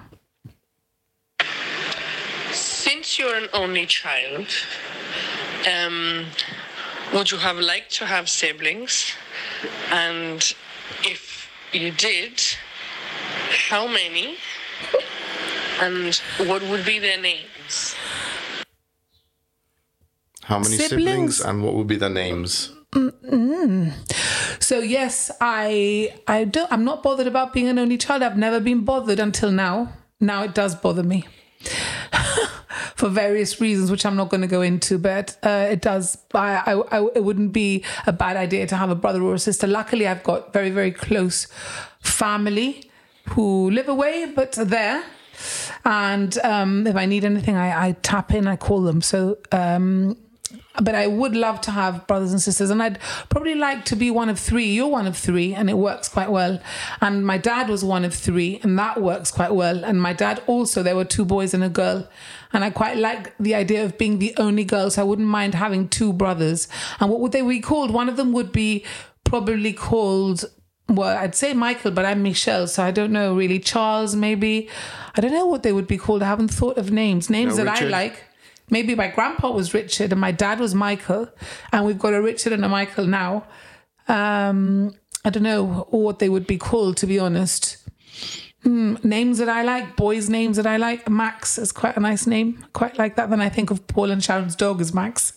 Since 2.52 3.18
you're 3.20 3.36
an 3.36 3.50
only 3.54 3.86
child, 3.88 4.48
um, 5.76 6.26
would 7.14 7.32
you 7.32 7.38
have 7.40 7.58
liked 7.58 7.92
to 7.96 8.06
have 8.06 8.30
siblings? 8.30 9.14
And 9.92 10.40
if 11.04 11.50
you 11.74 11.92
did, 11.92 12.42
how 13.70 13.88
many? 13.88 14.38
And 15.82 16.16
what 16.50 16.62
would 16.70 16.86
be 16.86 17.00
their 17.00 17.20
names? 17.20 17.96
How 20.44 20.60
many 20.60 20.78
siblings, 20.78 21.38
Siblings? 21.38 21.42
and 21.42 21.64
what 21.64 21.74
would 21.74 21.88
be 21.88 21.96
their 21.98 22.10
names? 22.10 22.72
Mm. 22.94 23.92
So 24.66 24.80
yes, 24.80 25.30
I 25.40 26.12
I 26.28 26.44
don't 26.46 26.72
I'm 26.72 26.84
not 26.84 27.04
bothered 27.04 27.28
about 27.28 27.54
being 27.54 27.68
an 27.68 27.78
only 27.78 28.00
child. 28.00 28.24
I've 28.24 28.36
never 28.36 28.60
been 28.60 28.84
bothered 28.84 29.20
until 29.20 29.52
now. 29.52 29.94
Now 30.20 30.42
it 30.42 30.56
does 30.56 30.74
bother 30.74 31.04
me. 31.04 31.28
For 32.96 33.08
various 33.10 33.62
reasons, 33.62 33.92
which 33.92 34.08
I'm 34.08 34.16
not 34.16 34.30
going 34.30 34.42
to 34.42 34.48
go 34.48 34.64
into, 34.64 34.98
but 34.98 35.38
uh, 35.44 35.68
it 35.70 35.84
does. 35.84 36.18
I, 36.34 36.56
I, 36.66 36.98
I, 36.98 37.08
it 37.14 37.24
wouldn't 37.24 37.54
be 37.54 37.84
a 38.08 38.12
bad 38.12 38.38
idea 38.38 38.66
to 38.66 38.76
have 38.76 38.90
a 38.90 38.96
brother 38.96 39.22
or 39.22 39.36
a 39.36 39.40
sister. 39.40 39.68
Luckily, 39.68 40.08
I've 40.08 40.24
got 40.24 40.52
very, 40.52 40.72
very 40.72 40.92
close 40.92 41.46
family 42.00 42.90
who 43.30 43.70
live 43.70 43.88
away, 43.88 44.32
but 44.36 44.58
are 44.58 44.66
there. 44.66 45.04
And 45.84 46.36
um, 46.40 46.88
if 46.88 46.96
I 46.96 47.06
need 47.06 47.24
anything, 47.24 47.56
I, 47.56 47.90
I 47.90 47.92
tap 48.02 48.34
in, 48.34 48.48
I 48.48 48.56
call 48.56 48.82
them. 48.82 49.02
So 49.02 49.38
um, 49.52 50.18
but 50.82 50.94
I 50.96 51.08
would 51.08 51.36
love 51.36 51.62
to 51.62 51.72
have 51.72 52.06
brothers 52.08 52.32
and 52.32 52.42
sisters, 52.42 52.70
and 52.70 52.82
I'd 52.82 53.00
probably 53.30 53.56
like 53.56 53.86
to 53.86 53.96
be 53.96 54.12
one 54.12 54.30
of 54.30 54.40
three. 54.40 54.66
You're 54.66 54.88
one 54.88 55.08
of 55.08 55.18
three, 55.18 55.54
and 55.54 55.70
it 55.70 55.78
works 55.78 56.08
quite 56.10 56.30
well. 56.32 56.62
And 57.02 57.26
my 57.26 57.38
dad 57.38 57.70
was 57.70 57.84
one 57.84 58.06
of 58.06 58.14
three, 58.14 58.60
and 58.64 58.78
that 58.78 59.02
works 59.02 59.32
quite 59.32 59.54
well. 59.54 59.84
And 59.84 60.02
my 60.02 60.14
dad 60.14 60.44
also, 60.48 60.84
there 60.84 60.96
were 60.96 61.06
two 61.06 61.26
boys 61.26 61.54
and 61.54 61.64
a 61.64 61.70
girl, 61.70 62.08
and 62.54 62.64
I 62.64 62.70
quite 62.70 62.98
like 62.98 63.36
the 63.38 63.56
idea 63.56 63.84
of 63.86 63.98
being 63.98 64.20
the 64.20 64.34
only 64.38 64.64
girl, 64.64 64.90
so 64.90 65.02
I 65.02 65.06
wouldn't 65.06 65.28
mind 65.28 65.56
having 65.56 65.88
two 65.90 66.14
brothers. 66.14 66.68
And 67.00 67.10
what 67.10 67.20
would 67.22 67.32
they 67.32 67.42
be 67.42 67.60
called? 67.60 67.92
One 67.92 68.10
of 68.10 68.18
them 68.18 68.34
would 68.34 68.52
be 68.52 68.86
probably 69.24 69.74
called. 69.74 70.46
Well, 70.88 71.18
I'd 71.18 71.34
say 71.34 71.54
Michael, 71.54 71.90
but 71.92 72.06
I'm 72.06 72.22
Michelle, 72.22 72.68
so 72.68 72.84
I 72.84 72.92
don't 72.92 73.12
know 73.12 73.36
really. 73.36 73.60
Charles, 73.60 74.16
maybe. 74.16 74.70
I 75.16 75.22
don't 75.22 75.32
know 75.34 75.48
what 75.48 75.64
they 75.64 75.72
would 75.72 75.88
be 75.88 75.98
called. 75.98 76.22
I 76.22 76.28
haven't 76.28 76.50
thought 76.50 76.78
of 76.78 76.92
names. 76.92 77.30
Names 77.30 77.58
No, 77.58 77.64
that 77.64 77.72
Richard. 77.80 77.88
I 77.88 78.04
like. 78.04 78.25
Maybe 78.70 78.96
my 78.96 79.08
grandpa 79.08 79.52
was 79.52 79.74
Richard 79.74 80.12
and 80.12 80.20
my 80.20 80.32
dad 80.32 80.60
was 80.60 80.74
Michael, 80.74 81.30
and 81.72 81.86
we've 81.86 82.00
got 82.00 82.14
a 82.14 82.22
Richard 82.22 82.54
and 82.54 82.66
a 82.66 82.70
Michael 82.70 83.06
now. 83.06 83.46
Um, 84.08 84.94
I 85.24 85.30
don't 85.30 85.44
know 85.44 85.88
what 85.90 86.20
they 86.20 86.30
would 86.30 86.48
be 86.48 86.58
called, 86.58 86.98
to 86.98 87.08
be 87.08 87.20
honest. 87.20 87.78
Hmm, 88.66 88.96
names 89.04 89.38
that 89.38 89.48
I 89.48 89.62
like, 89.62 89.96
boys' 89.96 90.28
names 90.28 90.58
that 90.58 90.66
I 90.66 90.78
like. 90.78 91.08
Max 91.08 91.60
is 91.60 91.72
quite 91.72 91.96
a 91.96 92.00
nice 92.00 92.26
name. 92.26 92.66
Quite 92.74 92.98
like 92.98 93.16
that. 93.16 93.30
Then 93.30 93.40
I 93.40 93.48
think 93.48 93.70
of 93.70 93.86
Paul 93.86 94.10
and 94.10 94.24
Sharon's 94.24 94.56
dog 94.56 94.82
as 94.82 94.92
Max. 94.92 95.34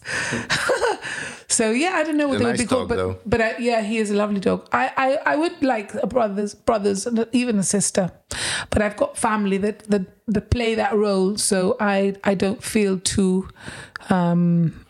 so 1.46 1.70
yeah, 1.70 1.92
I 1.96 2.04
don't 2.04 2.16
know 2.16 2.28
what 2.28 2.38
He's 2.38 2.40
they 2.40 2.50
nice 2.52 2.58
would 2.58 2.64
be 2.64 2.74
called, 2.74 2.88
dog, 2.88 2.96
but 2.96 2.96
though. 2.96 3.18
but 3.26 3.40
uh, 3.42 3.52
yeah, 3.58 3.82
he 3.82 3.98
is 3.98 4.10
a 4.10 4.14
lovely 4.14 4.40
dog. 4.40 4.66
I, 4.72 4.92
I 4.96 5.32
I 5.32 5.36
would 5.36 5.62
like 5.62 5.92
a 5.94 6.06
brothers, 6.06 6.54
brothers, 6.54 7.06
and 7.06 7.26
even 7.32 7.58
a 7.58 7.62
sister, 7.62 8.12
but 8.70 8.80
I've 8.80 8.96
got 8.96 9.18
family 9.18 9.58
that 9.58 9.80
that, 9.90 10.06
that 10.28 10.50
play 10.50 10.74
that 10.76 10.94
role, 10.94 11.36
so 11.36 11.76
I 11.80 12.14
I 12.24 12.34
don't 12.34 12.62
feel 12.64 12.98
too 12.98 13.46
um 14.08 14.86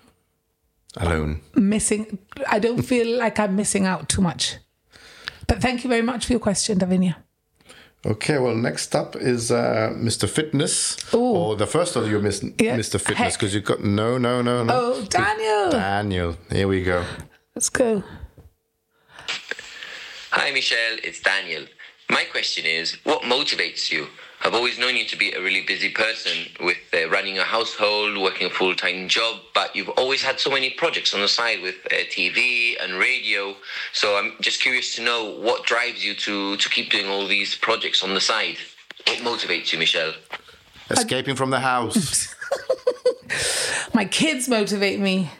Alone. 0.96 1.40
missing. 1.56 2.18
I 2.48 2.60
don't 2.60 2.82
feel 2.82 3.18
like 3.18 3.40
I'm 3.40 3.56
missing 3.56 3.84
out 3.84 4.08
too 4.08 4.22
much. 4.22 4.58
But 5.48 5.60
thank 5.60 5.82
you 5.82 5.90
very 5.90 6.02
much 6.02 6.26
for 6.26 6.32
your 6.34 6.40
question, 6.40 6.78
Davinia. 6.78 7.16
Okay, 8.06 8.38
well, 8.38 8.54
next 8.54 8.94
up 8.94 9.16
is 9.16 9.50
uh, 9.50 9.92
Mr. 9.96 10.28
Fitness. 10.28 10.96
Or 11.12 11.56
the 11.56 11.66
first 11.66 11.96
of 11.96 12.08
you, 12.08 12.20
Miss, 12.20 12.42
Yeah. 12.58 12.76
Mr. 12.78 13.00
Fitness, 13.00 13.36
because 13.36 13.54
you've 13.54 13.64
got 13.64 13.82
no, 13.82 14.16
no, 14.18 14.40
no, 14.40 14.62
no. 14.62 14.72
Oh, 14.72 15.04
Daniel. 15.04 15.70
Daniel. 15.70 16.36
Here 16.50 16.68
we 16.68 16.82
go. 16.84 17.04
Let's 17.56 17.68
go. 17.68 18.04
Hi, 20.30 20.52
Michelle. 20.52 20.98
It's 21.02 21.20
Daniel. 21.20 21.64
My 22.08 22.24
question 22.24 22.64
is 22.66 22.96
what 23.04 23.22
motivates 23.22 23.90
you? 23.90 24.06
I've 24.42 24.54
always 24.54 24.78
known 24.78 24.94
you 24.96 25.04
to 25.06 25.16
be 25.16 25.32
a 25.32 25.42
really 25.42 25.62
busy 25.62 25.90
person 25.90 26.46
with 26.60 26.76
uh, 26.94 27.08
running 27.10 27.38
a 27.38 27.44
household, 27.44 28.16
working 28.18 28.46
a 28.46 28.50
full 28.50 28.74
time 28.74 29.08
job, 29.08 29.40
but 29.52 29.74
you've 29.74 29.88
always 29.90 30.22
had 30.22 30.38
so 30.38 30.50
many 30.50 30.70
projects 30.70 31.12
on 31.12 31.20
the 31.20 31.28
side 31.28 31.60
with 31.60 31.74
uh, 31.86 31.96
TV 32.10 32.76
and 32.80 32.94
radio. 32.94 33.56
So 33.92 34.16
I'm 34.16 34.34
just 34.40 34.62
curious 34.62 34.94
to 34.96 35.02
know 35.02 35.24
what 35.40 35.64
drives 35.66 36.04
you 36.04 36.14
to, 36.14 36.56
to 36.56 36.68
keep 36.70 36.90
doing 36.90 37.08
all 37.08 37.26
these 37.26 37.56
projects 37.56 38.02
on 38.02 38.14
the 38.14 38.20
side. 38.20 38.58
What 39.06 39.18
motivates 39.18 39.72
you, 39.72 39.78
Michelle? 39.78 40.12
Escaping 40.90 41.34
from 41.34 41.50
the 41.50 41.60
house. 41.60 42.34
My 43.94 44.04
kids 44.04 44.48
motivate 44.48 45.00
me. 45.00 45.30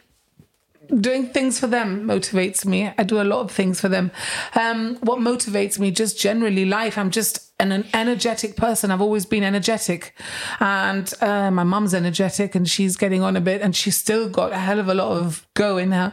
Doing 0.88 1.28
things 1.28 1.60
for 1.60 1.66
them 1.66 2.04
motivates 2.06 2.64
me. 2.64 2.92
I 2.96 3.04
do 3.04 3.20
a 3.20 3.24
lot 3.24 3.40
of 3.40 3.50
things 3.50 3.80
for 3.80 3.88
them. 3.88 4.10
Um, 4.54 4.96
what 4.96 5.18
motivates 5.18 5.78
me, 5.78 5.90
just 5.90 6.18
generally 6.18 6.64
life. 6.64 6.96
I'm 6.98 7.10
just 7.10 7.47
an, 7.60 7.72
an 7.72 7.84
energetic 7.92 8.56
person. 8.56 8.90
I've 8.90 9.00
always 9.00 9.26
been 9.26 9.42
energetic, 9.42 10.14
and 10.60 11.12
uh, 11.20 11.50
my 11.50 11.64
mum's 11.64 11.94
energetic, 11.94 12.54
and 12.54 12.68
she's 12.68 12.96
getting 12.96 13.22
on 13.22 13.36
a 13.36 13.40
bit, 13.40 13.62
and 13.62 13.74
she's 13.74 13.96
still 13.96 14.28
got 14.28 14.52
a 14.52 14.58
hell 14.58 14.78
of 14.78 14.88
a 14.88 14.94
lot 14.94 15.16
of 15.16 15.47
go 15.58 15.76
in 15.76 15.90
her. 15.90 16.12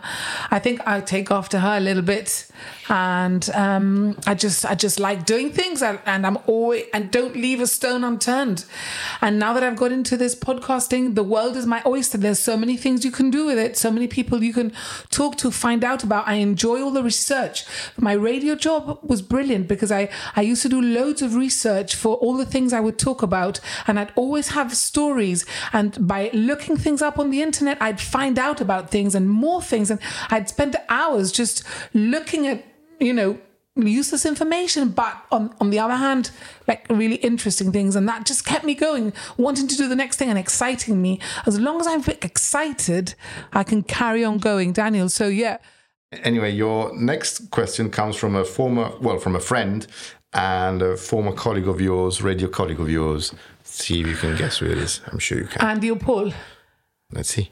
I 0.50 0.60
think 0.60 0.82
I 0.88 1.00
take 1.02 1.30
after 1.32 1.60
her 1.60 1.78
a 1.78 1.80
little 1.80 2.02
bit, 2.02 2.48
and 2.90 3.48
um, 3.54 4.18
I 4.26 4.34
just 4.34 4.66
I 4.66 4.74
just 4.76 5.00
like 5.00 5.26
doing 5.26 5.52
things, 5.52 5.82
and, 5.82 6.00
and 6.06 6.26
I'm 6.26 6.38
always 6.48 6.86
and 6.94 7.12
don't 7.12 7.36
leave 7.36 7.62
a 7.62 7.68
stone 7.68 8.04
unturned. 8.04 8.66
And 9.22 9.40
now 9.40 9.54
that 9.54 9.64
I've 9.64 9.76
got 9.76 9.92
into 9.92 10.18
this 10.18 10.36
podcasting, 10.36 11.14
the 11.16 11.24
world 11.24 11.56
is 11.56 11.66
my 11.66 11.82
oyster. 11.86 12.18
There's 12.18 12.40
so 12.40 12.58
many 12.58 12.76
things 12.76 13.06
you 13.06 13.12
can 13.12 13.30
do 13.30 13.46
with 13.46 13.60
it, 13.60 13.78
so 13.78 13.92
many 13.92 14.08
people 14.08 14.44
you 14.44 14.54
can 14.54 14.74
talk 15.12 15.38
to, 15.38 15.52
find 15.52 15.84
out 15.84 16.04
about. 16.04 16.28
I 16.28 16.36
enjoy 16.36 16.82
all 16.82 16.92
the 16.92 17.04
research. 17.04 17.66
My 17.98 18.14
radio 18.14 18.56
job 18.56 19.00
was 19.04 19.22
brilliant 19.22 19.68
because 19.68 19.92
I 19.92 20.10
I 20.36 20.42
used 20.42 20.64
to 20.64 20.70
do 20.70 20.82
loads 20.82 21.22
of 21.22 21.36
research 21.36 21.96
for 21.96 22.16
all 22.16 22.36
the 22.36 22.52
things 22.54 22.74
I 22.74 22.80
would 22.80 22.98
talk 22.98 23.22
about, 23.22 23.60
and 23.86 24.00
I'd 24.00 24.12
always 24.16 24.50
have 24.50 24.76
stories. 24.76 25.46
And 25.72 26.08
by 26.08 26.32
looking 26.34 26.78
things 26.78 27.02
up 27.02 27.20
on 27.20 27.30
the 27.30 27.42
internet, 27.42 27.78
I'd 27.80 28.02
find 28.02 28.40
out 28.40 28.60
about 28.60 28.90
things 28.90 29.14
and 29.14 29.35
more 29.36 29.62
things. 29.62 29.92
And 29.92 30.00
I'd 30.30 30.50
spent 30.50 30.76
hours 30.90 31.32
just 31.32 31.64
looking 31.94 32.48
at, 32.48 32.64
you 33.00 33.14
know, 33.14 33.38
useless 33.76 34.26
information, 34.26 34.90
but 34.90 35.18
on, 35.32 35.54
on 35.60 35.70
the 35.70 35.80
other 35.80 35.96
hand, 35.96 36.32
like 36.68 36.86
really 36.90 37.16
interesting 37.18 37.72
things. 37.72 37.96
And 37.96 38.08
that 38.08 38.26
just 38.26 38.46
kept 38.46 38.64
me 38.64 38.74
going, 38.74 39.12
wanting 39.38 39.68
to 39.68 39.76
do 39.76 39.88
the 39.88 39.96
next 39.96 40.18
thing 40.18 40.30
and 40.30 40.40
exciting 40.40 41.02
me. 41.02 41.20
As 41.46 41.60
long 41.60 41.80
as 41.82 41.88
I'm 41.88 42.04
excited, 42.22 43.16
I 43.52 43.64
can 43.64 43.84
carry 43.84 44.24
on 44.24 44.38
going, 44.38 44.72
Daniel. 44.72 45.10
So, 45.10 45.28
yeah. 45.28 45.58
Anyway, 46.24 46.52
your 46.52 46.96
next 46.98 47.52
question 47.52 47.90
comes 47.90 48.16
from 48.16 48.36
a 48.36 48.46
former, 48.46 48.92
well, 49.02 49.18
from 49.18 49.36
a 49.36 49.42
friend 49.42 49.86
and 50.32 50.82
a 50.82 50.96
former 50.96 51.34
colleague 51.34 51.68
of 51.68 51.82
yours, 51.82 52.22
radio 52.22 52.48
colleague 52.48 52.80
of 52.80 52.90
yours. 52.90 53.34
See 53.64 54.02
if 54.02 54.08
you 54.08 54.16
can 54.16 54.38
guess 54.38 54.60
who 54.60 54.68
it 54.68 54.78
is. 54.78 55.02
I'm 55.08 55.20
sure 55.20 55.38
you 55.40 55.48
can. 55.48 55.62
Andy 55.62 55.92
or 55.92 55.98
Paul? 55.98 56.32
Let's 57.12 57.30
see. 57.30 57.52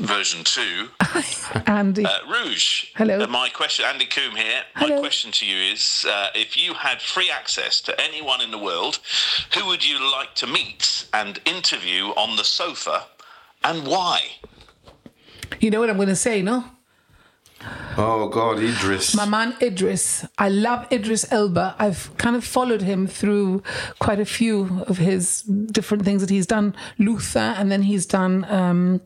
Version 0.00 0.42
two. 0.44 0.88
Andy. 1.66 2.06
Uh, 2.06 2.10
Rouge. 2.26 2.86
Hello. 2.96 3.20
Uh, 3.20 3.26
my 3.26 3.50
question, 3.50 3.84
Andy 3.84 4.06
Coombe 4.06 4.34
here. 4.34 4.62
Hello. 4.74 4.94
My 4.96 5.00
question 5.00 5.30
to 5.32 5.46
you 5.46 5.72
is 5.72 6.06
uh, 6.08 6.28
if 6.34 6.56
you 6.56 6.72
had 6.72 7.02
free 7.02 7.30
access 7.30 7.82
to 7.82 8.00
anyone 8.00 8.40
in 8.40 8.50
the 8.50 8.58
world, 8.58 8.98
who 9.54 9.66
would 9.66 9.86
you 9.86 9.98
like 10.10 10.34
to 10.36 10.46
meet 10.46 11.06
and 11.12 11.38
interview 11.44 12.06
on 12.16 12.36
the 12.36 12.44
sofa 12.44 13.04
and 13.62 13.86
why? 13.86 14.20
You 15.60 15.70
know 15.70 15.80
what 15.80 15.90
I'm 15.90 15.96
going 15.96 16.08
to 16.08 16.16
say, 16.16 16.40
no? 16.40 16.64
Oh 17.96 18.28
God, 18.28 18.58
Idris. 18.58 19.14
My 19.14 19.26
man 19.26 19.54
Idris. 19.60 20.24
I 20.38 20.48
love 20.48 20.90
Idris 20.90 21.30
Elba. 21.30 21.76
I've 21.78 22.10
kind 22.16 22.34
of 22.34 22.44
followed 22.44 22.80
him 22.82 23.06
through 23.06 23.62
quite 23.98 24.18
a 24.18 24.24
few 24.24 24.82
of 24.86 24.96
his 24.96 25.42
different 25.42 26.04
things 26.04 26.22
that 26.22 26.30
he's 26.30 26.46
done. 26.46 26.74
Luther, 26.98 27.38
and 27.58 27.70
then 27.70 27.82
he's 27.82 28.06
done 28.06 28.46
um, 28.48 29.02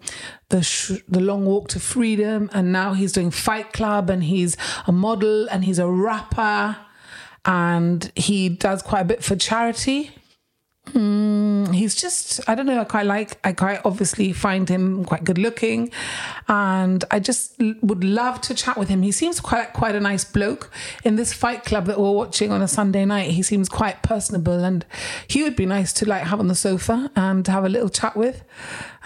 the 0.51 0.63
sh- 0.63 1.03
the 1.09 1.21
Long 1.21 1.45
Walk 1.45 1.69
to 1.69 1.81
Freedom, 1.81 2.49
and 2.53 2.71
now 2.73 2.93
he's 2.93 3.13
doing 3.13 3.31
Fight 3.33 3.73
Club, 3.73 4.09
and 4.09 4.23
he's 4.23 4.57
a 4.87 4.93
model, 4.93 5.49
and 5.51 5.65
he's 5.65 5.81
a 5.81 5.89
rapper, 5.89 6.77
and 7.45 8.13
he 8.15 8.49
does 8.49 8.83
quite 8.83 9.01
a 9.01 9.05
bit 9.07 9.25
for 9.25 9.35
charity. 9.35 10.13
Mm, 10.93 11.75
he's 11.75 11.95
just 11.95 12.41
I 12.49 12.55
don't 12.55 12.67
know 12.67 12.79
I 12.81 12.85
quite 12.85 13.07
like 13.07 13.39
I 13.43 13.53
quite 13.53 13.81
obviously 13.85 14.33
find 14.33 14.69
him 14.69 15.05
quite 15.05 15.25
good 15.25 15.39
looking. 15.39 15.91
And 16.47 17.03
I 17.11 17.21
just 17.21 17.55
would 17.83 18.05
love 18.05 18.41
to 18.43 18.55
chat 18.55 18.77
with 18.77 18.89
him. 18.91 19.03
He 19.03 19.11
seems 19.11 19.41
quite 19.41 19.73
quite 19.73 19.95
a 19.95 20.01
nice 20.01 20.25
bloke. 20.25 20.71
In 21.03 21.17
this 21.17 21.33
fight 21.33 21.65
club 21.65 21.87
that 21.87 21.99
we're 21.99 22.13
watching 22.13 22.53
on 22.53 22.61
a 22.61 22.69
Sunday 22.69 23.05
night 23.07 23.31
he 23.31 23.43
seems 23.43 23.69
quite 23.69 24.03
personable 24.03 24.63
and 24.63 24.85
he 25.27 25.43
would 25.43 25.57
be 25.57 25.67
nice 25.67 25.93
to 25.95 26.09
like 26.09 26.25
have 26.25 26.39
on 26.39 26.49
the 26.49 26.55
sofa 26.55 27.11
and 27.17 27.47
have 27.47 27.65
a 27.65 27.69
little 27.69 27.89
chat 27.89 28.15
with. 28.15 28.45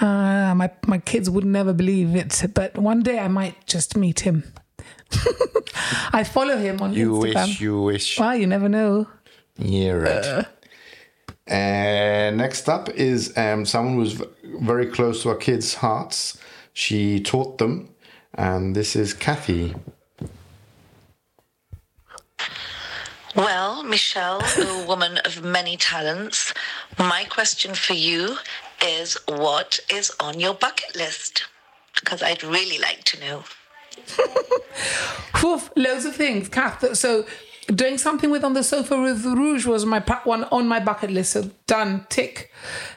Uh, 0.01 0.55
my 0.57 0.71
my 0.87 0.99
kids 0.99 1.31
would 1.31 1.45
never 1.45 1.73
believe 1.73 2.17
it 2.17 2.43
but 2.55 2.77
one 2.77 3.03
day 3.03 3.19
I 3.21 3.29
might 3.29 3.67
just 3.67 3.97
meet 3.97 4.21
him. 4.21 4.43
I 6.13 6.25
follow 6.25 6.57
him 6.59 6.83
on 6.83 6.93
You 6.93 7.13
Instagram. 7.13 7.47
wish, 7.47 7.61
you 7.61 7.81
wish. 7.83 8.19
well 8.19 8.35
you 8.37 8.47
never 8.49 8.69
know. 8.69 9.07
Yeah, 9.57 9.91
right. 9.93 10.25
Uh, 10.25 10.43
next 11.57 12.69
up 12.69 12.89
is 12.91 13.37
um, 13.37 13.65
someone 13.65 13.95
who's 13.95 14.13
v- 14.13 14.27
very 14.61 14.87
close 14.87 15.23
to 15.23 15.31
our 15.31 15.37
kids' 15.37 15.75
hearts. 15.75 16.39
She 16.73 17.21
taught 17.21 17.59
them, 17.59 17.91
and 18.35 18.75
this 18.75 18.95
is 18.95 19.15
Kathy. 19.15 19.75
Well, 23.37 23.83
Michelle, 23.85 24.43
a 24.43 24.85
woman 24.89 25.19
of 25.19 25.45
many 25.45 25.77
talents, 25.77 26.53
my 26.99 27.25
question 27.25 27.75
for 27.75 27.93
you 27.93 28.37
is 28.83 29.17
what 29.29 29.79
is 29.93 30.11
on 30.19 30.41
your 30.41 30.55
bucket 30.55 30.97
list? 30.97 31.45
Because 31.95 32.23
I'd 32.23 32.43
really 32.43 32.79
like 32.79 33.05
to 33.05 33.21
know. 33.21 33.45
Whew, 35.41 35.61
loads 35.77 36.05
of 36.05 36.17
things, 36.17 36.49
Kath. 36.49 36.97
So, 36.97 37.27
doing 37.75 37.99
something 37.99 38.31
with 38.31 38.45
on 38.45 38.55
the 38.55 38.63
sofa 38.63 39.01
with 39.01 39.25
Rouge 39.25 39.67
was 39.67 39.85
my 39.85 40.01
one 40.25 40.45
on 40.45 40.69
my 40.69 40.81
bucket 40.81 41.11
list. 41.11 41.33
So 41.33 41.51
done, 41.67 42.07
tick. 42.09 42.51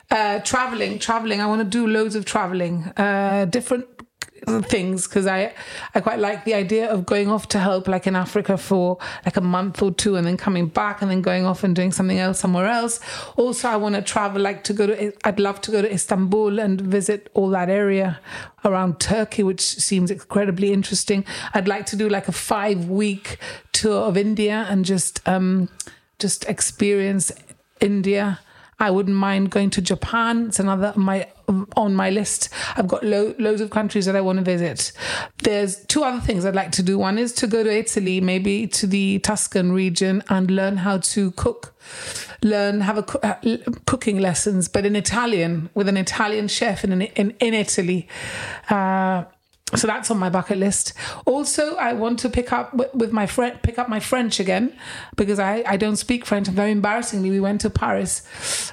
Uh, 0.10 0.40
traveling, 0.40 1.00
traveling. 1.00 1.40
I 1.40 1.46
want 1.46 1.62
to 1.62 1.66
do 1.66 1.88
loads 1.88 2.16
of 2.16 2.26
traveling, 2.26 2.92
uh, 2.98 3.46
different 3.46 3.86
things 4.48 5.08
because 5.08 5.28
I 5.28 5.54
I 5.94 6.00
quite 6.00 6.20
like 6.20 6.46
the 6.46 6.54
idea 6.54 6.90
of 6.90 7.06
going 7.06 7.30
off 7.30 7.48
to 7.50 7.60
help 7.60 7.88
like 7.88 8.08
in 8.08 8.16
Africa 8.16 8.58
for 8.58 8.98
like 9.26 9.38
a 9.38 9.42
month 9.42 9.82
or 9.82 9.92
two 9.92 10.16
and 10.16 10.26
then 10.26 10.38
coming 10.38 10.68
back 10.68 11.02
and 11.02 11.12
then 11.12 11.22
going 11.22 11.46
off 11.46 11.64
and 11.64 11.76
doing 11.76 11.92
something 11.92 12.20
else 12.20 12.40
somewhere 12.40 12.68
else. 12.68 13.00
Also, 13.38 13.70
I 13.70 13.76
want 13.76 13.96
to 13.96 14.02
travel 14.02 14.42
like 14.42 14.64
to 14.66 14.74
go 14.74 14.88
to. 14.88 15.14
I'd 15.28 15.40
love 15.40 15.62
to 15.62 15.72
go 15.72 15.82
to 15.82 15.92
Istanbul 15.92 16.60
and 16.60 16.82
visit 16.82 17.30
all 17.34 17.50
that 17.50 17.70
area 17.70 18.20
around 18.66 19.00
Turkey, 19.00 19.44
which 19.44 19.62
seems 19.62 20.12
incredibly 20.12 20.74
interesting. 20.74 21.26
I'd 21.54 21.68
like 21.68 21.86
to 21.88 21.96
do 21.96 22.10
like 22.10 22.28
a 22.28 22.32
five 22.34 22.86
week 22.86 23.38
tour 23.72 24.04
of 24.04 24.18
India 24.18 24.66
and 24.70 24.86
just 24.86 25.28
um 25.28 25.70
just 26.20 26.46
experience 26.46 27.32
India. 27.80 28.40
I 28.80 28.90
wouldn't 28.90 29.16
mind 29.16 29.52
going 29.52 29.70
to 29.72 29.82
Japan. 29.82 30.48
It's 30.48 30.60
another 30.60 30.94
my 30.96 31.28
on 31.76 31.96
my 31.96 32.10
list. 32.10 32.50
I've 32.76 32.88
got 32.88 33.04
lo- 33.04 33.36
loads 33.40 33.62
of 33.62 33.70
countries 33.70 34.06
that 34.06 34.16
I 34.16 34.22
want 34.22 34.38
to 34.40 34.46
visit. 34.46 34.92
There's 35.44 35.86
two 35.86 36.04
other 36.04 36.20
things 36.20 36.46
I'd 36.46 36.56
like 36.56 36.72
to 36.74 36.84
do. 36.84 36.98
One 36.98 37.18
is 37.18 37.34
to 37.34 37.48
go 37.48 37.64
to 37.64 37.72
Italy, 37.72 38.22
maybe 38.22 38.68
to 38.68 38.88
the 38.88 39.20
Tuscan 39.20 39.72
region, 39.72 40.24
and 40.30 40.50
learn 40.52 40.78
how 40.78 40.98
to 40.98 41.32
cook. 41.32 41.74
Learn 42.44 42.82
have 42.82 42.98
a 42.98 43.26
uh, 43.26 43.58
cooking 43.86 44.20
lessons, 44.20 44.68
but 44.68 44.86
in 44.86 44.96
Italian 44.96 45.70
with 45.74 45.88
an 45.88 45.98
Italian 45.98 46.48
chef 46.48 46.84
in 46.84 47.02
in, 47.02 47.32
in 47.40 47.54
Italy. 47.54 48.08
Uh, 48.70 49.26
so 49.76 49.88
that's 49.88 50.12
on 50.12 50.18
my 50.18 50.30
bucket 50.30 50.58
list. 50.58 50.94
Also, 51.26 51.76
I 51.76 51.94
want 51.94 52.20
to 52.20 52.30
pick 52.30 52.52
up 52.52 52.74
with, 52.94 53.12
my 53.12 53.26
friend, 53.26 53.60
pick 53.62 53.80
up 53.80 53.90
my 53.90 54.00
French 54.00 54.40
again 54.40 54.74
because 55.16 55.40
I, 55.40 55.64
I 55.68 55.78
don't 55.78 55.96
speak 55.98 56.26
French. 56.26 56.48
And 56.48 56.56
very 56.56 56.72
embarrassingly, 56.72 57.30
we 57.30 57.40
went 57.40 57.62
to 57.62 57.70
Paris 57.70 58.22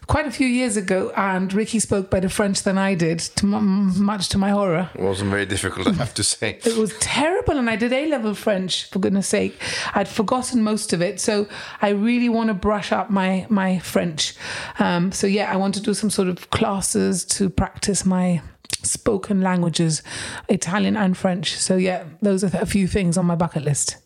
quite 0.06 0.26
a 0.26 0.30
few 0.30 0.46
years 0.46 0.76
ago, 0.76 1.12
and 1.16 1.52
Ricky 1.52 1.78
spoke 1.78 2.10
better 2.10 2.28
French 2.28 2.62
than 2.62 2.78
I 2.78 2.94
did, 2.94 3.18
to 3.20 3.46
m- 3.46 4.02
much 4.02 4.28
to 4.30 4.38
my 4.38 4.50
horror. 4.50 4.90
It 4.94 5.00
wasn't 5.00 5.30
very 5.30 5.46
difficult, 5.46 5.88
I 5.88 5.92
have 5.92 6.14
to 6.14 6.22
say. 6.22 6.58
It 6.64 6.76
was 6.76 6.96
terrible, 6.98 7.56
and 7.58 7.68
I 7.70 7.76
did 7.76 7.92
A 7.92 8.06
level 8.06 8.34
French 8.34 8.90
for 8.90 8.98
goodness 8.98 9.28
sake. 9.28 9.60
I'd 9.94 10.08
forgotten 10.08 10.62
most 10.62 10.92
of 10.92 11.02
it, 11.02 11.20
so 11.20 11.46
I 11.80 11.90
really 11.90 12.28
want 12.28 12.48
to 12.48 12.54
brush 12.54 12.92
up 12.92 13.10
my 13.10 13.46
my 13.48 13.78
French. 13.78 14.34
Um, 14.78 15.12
so 15.12 15.26
yeah, 15.26 15.52
I 15.52 15.56
want 15.56 15.74
to 15.74 15.80
do 15.80 15.94
some 15.94 16.10
sort 16.10 16.28
of 16.28 16.50
classes 16.50 17.24
to 17.26 17.48
practice 17.50 18.04
my 18.04 18.40
spoken 18.82 19.40
languages, 19.40 20.02
Italian 20.48 20.96
and 20.96 21.16
French. 21.16 21.56
So 21.56 21.76
yeah, 21.76 22.04
those 22.22 22.44
are 22.44 22.50
a 22.60 22.66
few 22.66 22.86
things 22.86 23.18
on 23.18 23.26
my 23.26 23.34
bucket 23.34 23.64
list. 23.64 23.96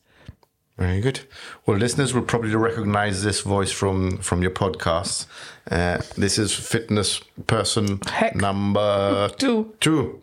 Very 0.78 1.00
good. 1.00 1.20
Well, 1.66 1.76
listeners 1.76 2.14
will 2.14 2.22
probably 2.22 2.54
recognize 2.56 3.22
this 3.22 3.42
voice 3.42 3.70
from 3.70 4.18
from 4.18 4.42
your 4.42 4.50
podcasts. 4.50 5.26
Uh, 5.70 6.00
this 6.16 6.38
is 6.38 6.54
fitness 6.54 7.20
person 7.46 8.00
number 8.34 9.28
two. 9.38 9.74
Two. 9.80 10.22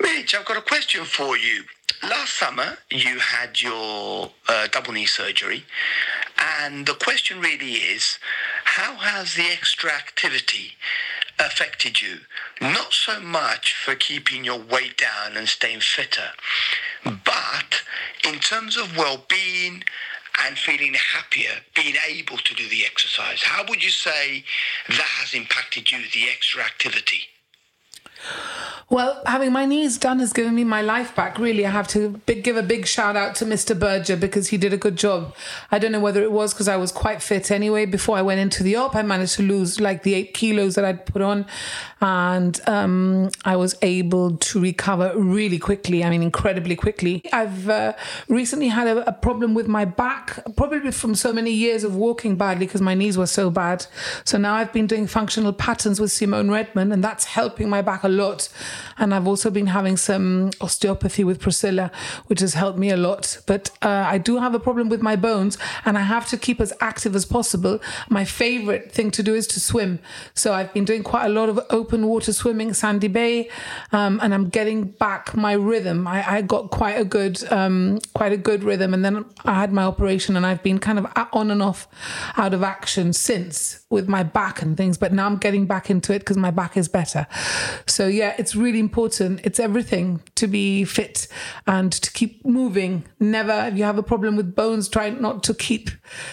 Mitch, 0.00 0.34
I've 0.34 0.44
got 0.46 0.56
a 0.56 0.62
question 0.62 1.04
for 1.04 1.36
you. 1.36 1.64
Last 2.02 2.38
summer, 2.38 2.78
you 2.90 3.18
had 3.18 3.60
your 3.60 4.30
uh, 4.48 4.68
double 4.68 4.92
knee 4.92 5.04
surgery, 5.04 5.64
and 6.40 6.86
the 6.86 6.94
question 6.94 7.40
really 7.40 7.72
is 7.72 8.18
how 8.64 8.94
has 8.96 9.34
the 9.34 9.46
extra 9.50 9.90
activity 9.90 10.72
affected 11.38 12.00
you? 12.00 12.18
Not 12.60 12.92
so 12.92 13.20
much 13.20 13.74
for 13.74 13.94
keeping 13.94 14.44
your 14.44 14.58
weight 14.58 14.96
down 14.96 15.36
and 15.36 15.48
staying 15.48 15.80
fitter, 15.80 16.30
but 17.04 17.82
in 18.26 18.38
terms 18.38 18.76
of 18.76 18.96
well 18.96 19.24
being 19.28 19.82
and 20.46 20.56
feeling 20.56 20.94
happier, 20.94 21.50
being 21.74 21.96
able 22.08 22.38
to 22.38 22.54
do 22.54 22.68
the 22.68 22.84
exercise. 22.84 23.42
How 23.42 23.64
would 23.68 23.82
you 23.82 23.90
say 23.90 24.44
that 24.88 24.96
has 24.96 25.34
impacted 25.34 25.90
you, 25.90 25.98
the 26.12 26.30
extra 26.30 26.62
activity? 26.62 27.22
Well, 28.90 29.22
having 29.24 29.52
my 29.52 29.66
knees 29.66 29.98
done 29.98 30.18
has 30.18 30.32
given 30.32 30.52
me 30.56 30.64
my 30.64 30.82
life 30.82 31.14
back. 31.14 31.38
Really, 31.38 31.64
I 31.64 31.70
have 31.70 31.86
to 31.88 32.20
big, 32.26 32.42
give 32.42 32.56
a 32.56 32.62
big 32.62 32.88
shout 32.88 33.14
out 33.14 33.36
to 33.36 33.44
Mr. 33.44 33.78
Berger 33.78 34.16
because 34.16 34.48
he 34.48 34.56
did 34.56 34.72
a 34.72 34.76
good 34.76 34.96
job. 34.96 35.32
I 35.70 35.78
don't 35.78 35.92
know 35.92 36.00
whether 36.00 36.24
it 36.24 36.32
was 36.32 36.52
because 36.52 36.66
I 36.66 36.76
was 36.76 36.90
quite 36.90 37.22
fit 37.22 37.52
anyway. 37.52 37.86
Before 37.86 38.16
I 38.16 38.22
went 38.22 38.40
into 38.40 38.64
the 38.64 38.74
op, 38.74 38.96
I 38.96 39.02
managed 39.02 39.36
to 39.36 39.44
lose 39.44 39.80
like 39.80 40.02
the 40.02 40.14
eight 40.14 40.34
kilos 40.34 40.74
that 40.74 40.84
I'd 40.84 41.06
put 41.06 41.22
on, 41.22 41.46
and 42.00 42.60
um, 42.66 43.30
I 43.44 43.54
was 43.54 43.76
able 43.80 44.36
to 44.36 44.60
recover 44.60 45.12
really 45.16 45.60
quickly. 45.60 46.02
I 46.02 46.10
mean, 46.10 46.24
incredibly 46.24 46.74
quickly. 46.74 47.22
I've 47.32 47.68
uh, 47.68 47.92
recently 48.26 48.68
had 48.68 48.88
a, 48.88 49.08
a 49.08 49.12
problem 49.12 49.54
with 49.54 49.68
my 49.68 49.84
back, 49.84 50.40
probably 50.56 50.90
from 50.90 51.14
so 51.14 51.32
many 51.32 51.52
years 51.52 51.84
of 51.84 51.94
walking 51.94 52.34
badly 52.34 52.66
because 52.66 52.82
my 52.82 52.94
knees 52.94 53.16
were 53.16 53.28
so 53.28 53.50
bad. 53.50 53.86
So 54.24 54.36
now 54.36 54.54
I've 54.54 54.72
been 54.72 54.88
doing 54.88 55.06
functional 55.06 55.52
patterns 55.52 56.00
with 56.00 56.10
Simone 56.10 56.50
Redmond, 56.50 56.92
and 56.92 57.04
that's 57.04 57.26
helping 57.26 57.68
my 57.68 57.82
back 57.82 58.02
a 58.02 58.08
lot. 58.10 58.48
And 58.98 59.14
I've 59.14 59.26
also 59.26 59.50
been 59.50 59.68
having 59.68 59.96
some 59.96 60.50
osteopathy 60.60 61.24
with 61.24 61.40
Priscilla, 61.40 61.90
which 62.26 62.40
has 62.40 62.54
helped 62.54 62.78
me 62.78 62.90
a 62.90 62.96
lot. 62.96 63.38
But 63.46 63.70
uh, 63.82 64.04
I 64.06 64.18
do 64.18 64.38
have 64.38 64.54
a 64.54 64.60
problem 64.60 64.88
with 64.88 65.02
my 65.02 65.16
bones 65.16 65.58
and 65.84 65.96
I 65.96 66.02
have 66.02 66.28
to 66.28 66.36
keep 66.36 66.60
as 66.60 66.72
active 66.80 67.14
as 67.14 67.24
possible. 67.24 67.80
My 68.08 68.24
favorite 68.24 68.92
thing 68.92 69.10
to 69.12 69.22
do 69.22 69.34
is 69.34 69.46
to 69.48 69.60
swim. 69.60 70.00
So 70.34 70.52
I've 70.52 70.72
been 70.72 70.84
doing 70.84 71.02
quite 71.02 71.26
a 71.26 71.30
lot 71.30 71.48
of 71.48 71.60
open 71.70 72.06
water 72.06 72.32
swimming, 72.32 72.72
Sandy 72.74 73.08
Bay, 73.08 73.48
um, 73.92 74.20
and 74.22 74.34
I'm 74.34 74.48
getting 74.48 74.84
back 74.84 75.36
my 75.36 75.52
rhythm. 75.52 76.06
I, 76.06 76.36
I 76.36 76.42
got 76.42 76.70
quite 76.70 76.98
a 76.98 77.04
good, 77.04 77.50
um, 77.52 78.00
quite 78.14 78.32
a 78.32 78.36
good 78.36 78.64
rhythm. 78.64 78.94
And 78.94 79.04
then 79.04 79.24
I 79.44 79.54
had 79.54 79.72
my 79.72 79.84
operation 79.84 80.36
and 80.36 80.46
I've 80.46 80.62
been 80.62 80.78
kind 80.78 80.98
of 80.98 81.06
on 81.32 81.50
and 81.50 81.62
off 81.62 81.88
out 82.36 82.54
of 82.54 82.62
action 82.62 83.12
since 83.12 83.79
with 83.90 84.08
my 84.08 84.22
back 84.22 84.62
and 84.62 84.76
things. 84.76 84.96
But 84.96 85.12
now 85.12 85.26
I'm 85.26 85.36
getting 85.36 85.66
back 85.66 85.90
into 85.90 86.14
it 86.14 86.20
because 86.20 86.36
my 86.36 86.50
back 86.50 86.76
is 86.76 86.88
better. 86.88 87.26
So 87.86 88.06
yeah, 88.06 88.34
it's 88.38 88.54
really 88.56 88.78
important. 88.78 89.40
It's 89.44 89.60
everything 89.60 90.22
to 90.36 90.46
be 90.46 90.84
fit 90.84 91.26
and 91.66 91.92
to 91.92 92.12
keep 92.12 92.44
moving. 92.46 93.04
Never, 93.18 93.66
if 93.66 93.76
you 93.76 93.84
have 93.84 93.98
a 93.98 94.02
problem 94.02 94.36
with 94.36 94.54
bones, 94.54 94.88
try 94.88 95.10
not 95.10 95.42
to 95.44 95.54
keep 95.54 95.90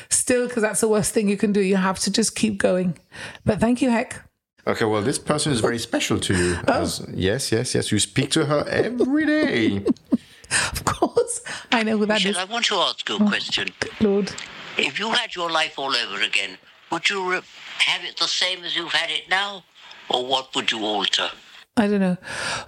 still 0.09 0.47
because 0.47 0.61
that's 0.61 0.81
the 0.81 0.87
worst 0.87 1.13
thing 1.13 1.27
you 1.27 1.37
can 1.37 1.51
do. 1.51 1.61
You 1.61 1.77
have 1.77 1.99
to 1.99 2.11
just 2.11 2.35
keep 2.35 2.57
going. 2.57 2.97
But 3.43 3.59
thank 3.59 3.81
you, 3.81 3.89
Heck. 3.89 4.23
Okay, 4.67 4.83
well, 4.83 5.01
this 5.01 5.17
person 5.17 5.53
is 5.53 5.61
very 5.61 5.79
special 5.79 6.19
to 6.19 6.35
you. 6.35 6.57
Oh. 6.67 6.81
As, 6.81 7.05
yes, 7.13 7.53
yes, 7.53 7.73
yes. 7.73 7.91
You 7.91 7.99
speak 7.99 8.31
to 8.31 8.45
her 8.45 8.65
every 8.67 9.25
day. 9.25 9.77
of 10.71 10.83
course. 10.83 11.41
I 11.71 11.83
know 11.83 11.97
who 11.97 12.05
that 12.05 12.15
Michelle, 12.15 12.31
is. 12.31 12.37
I 12.37 12.43
want 12.43 12.65
to 12.65 12.75
ask 12.75 13.07
you 13.07 13.15
a 13.15 13.23
oh. 13.23 13.27
question. 13.27 13.69
Lord. 14.01 14.31
If 14.77 14.99
you 14.99 15.09
had 15.09 15.33
your 15.33 15.49
life 15.49 15.79
all 15.79 15.95
over 15.95 16.21
again, 16.21 16.57
would 16.91 17.09
you 17.09 17.29
re- 17.29 17.41
have 17.79 18.03
it 18.03 18.17
the 18.17 18.27
same 18.27 18.63
as 18.63 18.75
you've 18.75 18.91
had 18.91 19.09
it 19.09 19.29
now? 19.29 19.63
Or 20.09 20.25
what 20.25 20.55
would 20.55 20.71
you 20.71 20.83
alter? 20.85 21.29
I 21.75 21.87
don't 21.87 21.99
know. 21.99 22.17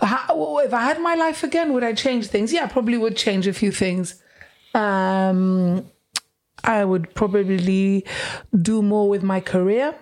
How, 0.02 0.60
if 0.60 0.74
I 0.74 0.82
had 0.82 1.02
my 1.02 1.16
life 1.16 1.44
again, 1.44 1.74
would 1.74 1.84
I 1.84 1.94
change 1.94 2.28
things? 2.28 2.54
Yeah, 2.54 2.66
I 2.66 2.68
probably 2.68 2.98
would 2.98 3.18
change 3.18 3.48
a 3.48 3.54
few 3.54 3.72
things. 3.72 4.22
Um, 4.76 5.90
I 6.64 6.86
would 6.86 7.16
probably 7.16 8.06
do 8.62 8.82
more 8.82 9.10
with 9.10 9.24
my 9.24 9.40
career. 9.40 9.96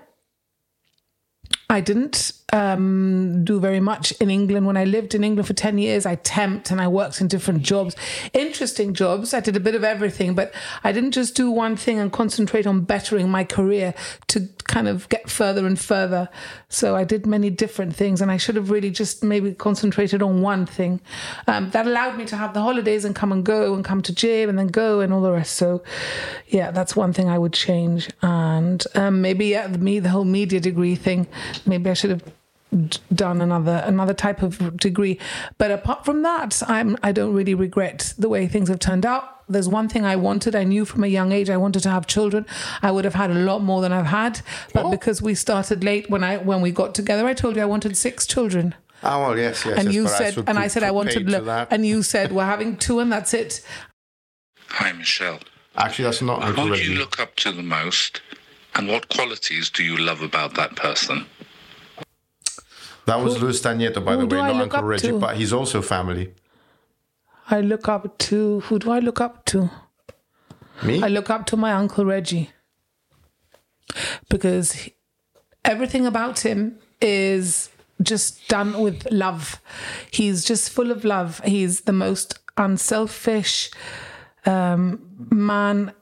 I 1.69 1.79
didn't 1.79 2.33
um, 2.53 3.43
do 3.43 3.59
very 3.59 3.81
much 3.81 4.11
in 4.13 4.29
England. 4.29 4.65
When 4.65 4.77
I 4.77 4.85
lived 4.85 5.13
in 5.13 5.23
England 5.23 5.47
for 5.47 5.53
10 5.53 5.77
years, 5.77 6.05
I 6.05 6.15
temped 6.15 6.71
and 6.71 6.79
I 6.79 6.87
worked 6.87 7.19
in 7.19 7.27
different 7.27 7.61
jobs, 7.61 7.95
interesting 8.33 8.93
jobs. 8.93 9.33
I 9.33 9.41
did 9.41 9.57
a 9.57 9.59
bit 9.59 9.75
of 9.75 9.83
everything, 9.83 10.33
but 10.33 10.53
I 10.83 10.93
didn't 10.93 11.11
just 11.11 11.35
do 11.35 11.51
one 11.51 11.75
thing 11.75 11.99
and 11.99 12.11
concentrate 12.11 12.65
on 12.65 12.81
bettering 12.81 13.29
my 13.29 13.43
career 13.43 13.93
to 14.27 14.47
kind 14.63 14.87
of 14.87 15.09
get 15.09 15.29
further 15.29 15.65
and 15.65 15.77
further. 15.77 16.29
So 16.69 16.95
I 16.95 17.03
did 17.03 17.25
many 17.25 17.49
different 17.49 17.95
things 17.95 18.21
and 18.21 18.31
I 18.31 18.37
should 18.37 18.55
have 18.55 18.69
really 18.69 18.91
just 18.91 19.23
maybe 19.23 19.53
concentrated 19.53 20.21
on 20.21 20.41
one 20.41 20.65
thing. 20.65 21.01
Um, 21.47 21.69
that 21.71 21.85
allowed 21.85 22.17
me 22.17 22.25
to 22.25 22.37
have 22.37 22.53
the 22.53 22.61
holidays 22.61 23.03
and 23.03 23.13
come 23.13 23.33
and 23.33 23.43
go 23.43 23.73
and 23.73 23.83
come 23.83 24.01
to 24.03 24.13
gym 24.13 24.49
and 24.49 24.57
then 24.57 24.67
go 24.67 25.01
and 25.01 25.11
all 25.11 25.21
the 25.21 25.31
rest. 25.31 25.55
So 25.55 25.83
yeah, 26.47 26.71
that's 26.71 26.95
one 26.95 27.11
thing 27.11 27.27
I 27.27 27.37
would 27.37 27.53
change. 27.53 28.09
And 28.21 28.83
um, 28.95 29.21
maybe 29.21 29.47
yeah, 29.47 29.67
me, 29.67 29.99
the 29.99 30.09
whole 30.09 30.25
media 30.25 30.61
degree 30.61 30.95
thing, 30.95 31.27
maybe 31.65 31.89
I 31.89 31.93
should 31.93 32.11
have 32.11 32.36
done 33.13 33.41
another 33.41 33.81
another 33.85 34.13
type 34.13 34.41
of 34.41 34.77
degree. 34.77 35.19
But 35.57 35.71
apart 35.71 36.05
from 36.05 36.21
that 36.23 36.61
i'm 36.67 36.97
i 37.03 37.11
don't 37.11 37.33
really 37.33 37.53
regret 37.53 38.13
the 38.17 38.29
way 38.29 38.47
things 38.47 38.69
have 38.69 38.79
turned 38.79 39.05
out. 39.05 39.47
There's 39.49 39.69
one 39.69 39.87
thing 39.87 40.05
i 40.05 40.15
wanted. 40.15 40.55
I 40.55 40.63
knew 40.63 40.83
from 40.85 41.03
a 41.03 41.07
young 41.07 41.31
age 41.31 41.49
i 41.49 41.57
wanted 41.57 41.83
to 41.83 41.89
have 41.89 42.07
children. 42.07 42.45
I 42.81 42.91
would 42.91 43.05
have 43.05 43.15
had 43.15 43.31
a 43.31 43.35
lot 43.35 43.63
more 43.63 43.81
than 43.81 43.93
i've 43.93 44.07
had. 44.07 44.41
But 44.73 44.85
oh. 44.85 44.91
because 44.91 45.21
we 45.21 45.35
started 45.35 45.83
late 45.83 46.09
when 46.09 46.23
i 46.23 46.37
when 46.37 46.61
we 46.61 46.71
got 46.71 46.93
together 46.93 47.25
i 47.25 47.33
told 47.33 47.55
you 47.55 47.61
i 47.61 47.65
wanted 47.65 47.95
six 47.95 48.27
children. 48.27 48.75
Oh, 49.03 49.21
well, 49.21 49.37
yes, 49.37 49.63
yes. 49.63 49.77
and 49.77 49.85
yes, 49.85 49.95
you 49.95 50.07
said 50.07 50.33
should 50.33 50.49
and 50.49 50.57
i 50.57 50.67
said 50.67 50.83
i 50.83 50.91
wanted 50.91 51.27
paid 51.27 51.29
lo- 51.29 51.67
and 51.69 51.85
you 51.85 52.03
said 52.03 52.31
we're 52.31 52.45
having 52.45 52.77
two 52.77 52.99
and 52.99 53.11
that's 53.11 53.33
it. 53.33 53.61
Hi, 54.69 54.91
Michelle. 54.91 55.39
Actually, 55.77 56.05
that's 56.05 56.21
not 56.21 56.43
Who 56.43 56.75
do 56.75 56.83
you 56.83 56.97
look 56.97 57.19
up 57.19 57.35
to 57.37 57.51
the 57.51 57.63
most, 57.63 58.21
and 58.75 58.87
what 58.87 59.09
qualities 59.09 59.69
do 59.69 59.83
you 59.83 59.95
love 59.95 60.21
about 60.21 60.55
that 60.55 60.75
person? 60.75 61.27
That 63.07 63.23
was 63.23 63.41
Luis 63.41 63.61
Stanieto, 63.61 64.03
by 64.03 64.17
the 64.17 64.25
way, 64.25 64.37
not 64.37 64.61
Uncle 64.61 64.83
Reggie, 64.83 65.07
to? 65.07 65.19
but 65.19 65.37
he's 65.37 65.53
also 65.53 65.81
family. 65.81 66.33
i 67.49 67.61
look 67.61 67.87
up 67.87 68.17
to 68.17 68.59
who 68.65 68.77
do 68.77 68.91
i 68.91 68.99
look 68.99 69.21
up 69.21 69.45
to 69.45 69.69
Me? 70.83 71.01
I 71.01 71.07
look 71.07 71.29
up 71.29 71.45
to 71.47 71.57
my 71.57 71.71
uncle 71.71 72.05
Reggie 72.05 72.51
because 74.29 74.73
he- 74.73 74.93
everything 75.63 76.05
about 76.05 76.39
him 76.41 76.77
is 77.01 77.69
just 78.01 78.47
done 78.47 78.79
with 78.79 79.07
love. 79.09 79.61
He's 80.11 80.43
just 80.45 80.69
full 80.69 80.91
of 80.91 81.03
love. 81.03 81.41
He's 81.45 81.81
the 81.81 81.93
most 81.93 82.39
unselfish 82.57 83.71
um, 84.45 84.99
man, 85.31 85.93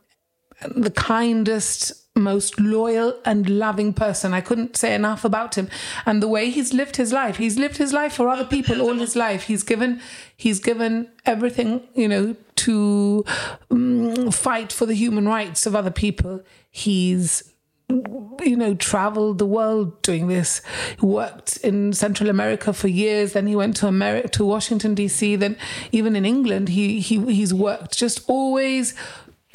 the 0.76 0.92
kindest, 0.92 2.05
most 2.16 2.60
loyal 2.60 3.20
and 3.26 3.50
loving 3.50 3.94
person. 3.94 4.34
I 4.34 4.42
couldn't 4.42 4.78
say 4.78 4.96
enough 4.96 5.26
about 5.26 5.56
him. 5.56 5.70
And 6.06 6.24
the 6.24 6.28
way 6.28 6.50
he's 6.50 6.74
lived 6.74 6.96
his 6.96 7.12
life, 7.12 7.38
he's 7.38 7.58
lived 7.58 7.78
his 7.78 7.92
life 7.92 8.14
for 8.14 8.30
other 8.30 8.46
people 8.46 8.82
all 8.82 8.96
his 8.96 9.16
life. 9.16 9.44
He's 9.44 9.64
given, 9.64 10.02
he's 10.36 10.60
given 10.60 11.10
everything, 11.26 11.82
you 11.94 12.08
know, 12.08 12.36
to 12.56 13.26
um, 13.70 14.32
fight 14.32 14.72
for 14.72 14.86
the 14.86 14.94
human 14.94 15.28
rights 15.28 15.66
of 15.66 15.76
other 15.76 15.92
people. 15.92 16.42
He's 16.72 17.52
you 17.88 18.56
know, 18.56 18.74
traveled 18.74 19.38
the 19.38 19.46
world 19.46 20.02
doing 20.02 20.28
this. 20.28 20.62
He 21.00 21.06
worked 21.06 21.58
in 21.58 21.94
Central 21.94 22.30
America 22.30 22.74
for 22.74 22.88
years. 22.88 23.34
Then 23.34 23.46
he 23.48 23.56
went 23.56 23.76
to 23.78 23.88
America, 23.88 24.28
to 24.30 24.46
Washington 24.46 24.96
D.C. 24.96 25.36
Then 25.36 25.56
even 25.92 26.16
in 26.16 26.26
England, 26.26 26.70
he 26.70 27.00
he 27.00 27.20
he's 27.32 27.54
worked. 27.54 27.96
Just 27.98 28.28
always 28.28 28.96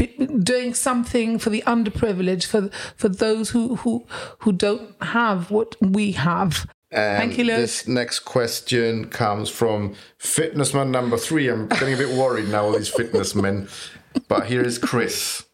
doing 0.07 0.75
something 0.75 1.39
for 1.39 1.51
the 1.51 1.63
underprivileged, 1.67 2.47
for 2.47 2.69
for 2.97 3.09
those 3.09 3.51
who 3.51 3.77
who 3.77 4.07
who 4.41 4.53
don't 4.53 4.95
have 5.03 5.51
what 5.51 5.77
we 5.81 6.13
have. 6.13 6.67
Thank 6.93 7.39
you, 7.39 7.45
Lewis. 7.45 7.57
Um, 7.57 7.63
This 7.63 7.89
next 7.89 8.21
question 8.21 9.07
comes 9.09 9.49
from 9.49 9.95
fitnessman 10.19 10.91
number 10.91 11.17
three. 11.17 11.49
I'm 11.49 11.69
getting 11.69 11.95
a 11.95 11.97
bit 11.97 12.09
worried 12.17 12.49
now, 12.49 12.65
all 12.65 12.73
these 12.73 12.89
fitness 12.89 13.35
men. 13.35 13.69
But 14.27 14.47
here 14.47 14.63
is 14.63 14.77
Chris. 14.79 15.45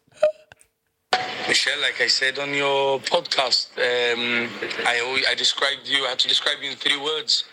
Michelle, 1.47 1.79
like 1.81 2.01
I 2.01 2.07
said 2.07 2.39
on 2.39 2.53
your 2.53 2.99
podcast, 2.99 3.67
um, 3.77 4.49
I 4.85 4.99
always, 5.05 5.25
I 5.29 5.35
described 5.35 5.81
you. 5.85 6.05
I 6.05 6.09
had 6.09 6.19
to 6.19 6.27
describe 6.27 6.57
you 6.61 6.71
in 6.71 6.75
three 6.75 6.97
words, 6.97 7.45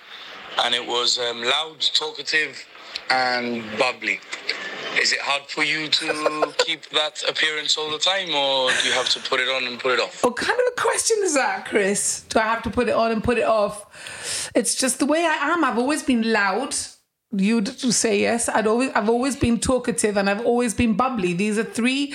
and 0.65 0.75
it 0.75 0.85
was 0.85 1.19
um, 1.19 1.43
loud, 1.43 1.81
talkative, 1.81 2.57
and 3.11 3.63
bubbly. 3.79 4.21
Is 5.01 5.13
it 5.13 5.19
hard 5.21 5.43
for 5.49 5.65
you 5.65 5.89
to 5.89 6.55
keep 6.59 6.89
that 6.91 7.25
appearance 7.29 7.77
all 7.77 7.91
the 7.91 7.99
time, 7.99 8.33
or 8.35 8.71
do 8.81 8.89
you 8.89 8.95
have 8.95 9.09
to 9.11 9.21
put 9.29 9.41
it 9.41 9.49
on 9.49 9.65
and 9.67 9.79
put 9.79 9.93
it 9.93 10.01
off? 10.01 10.23
What 10.23 10.37
kind 10.37 10.53
of 10.59 10.67
a 10.77 10.81
question 10.81 11.17
is 11.23 11.35
that, 11.35 11.67
Chris? 11.67 12.25
Do 12.29 12.39
I 12.39 12.43
have 12.45 12.63
to 12.63 12.71
put 12.71 12.89
it 12.89 12.95
on 12.95 13.11
and 13.11 13.23
put 13.23 13.37
it 13.37 13.45
off? 13.45 14.51
It's 14.55 14.77
just 14.77 15.01
the 15.01 15.07
way 15.07 15.25
I 15.25 15.53
am. 15.53 15.65
I've 15.65 15.79
always 15.79 16.05
been 16.05 16.33
loud. 16.33 16.77
You'd 17.37 17.69
say 17.69 18.21
yes. 18.21 18.49
I'd 18.49 18.69
always, 18.69 18.91
I've 18.95 19.09
always 19.09 19.35
been 19.35 19.59
talkative, 19.59 20.17
and 20.17 20.31
I've 20.31 20.47
always 20.47 20.75
been 20.75 20.95
bubbly. 20.95 21.33
These 21.33 21.59
are 21.59 21.65
three 21.65 22.15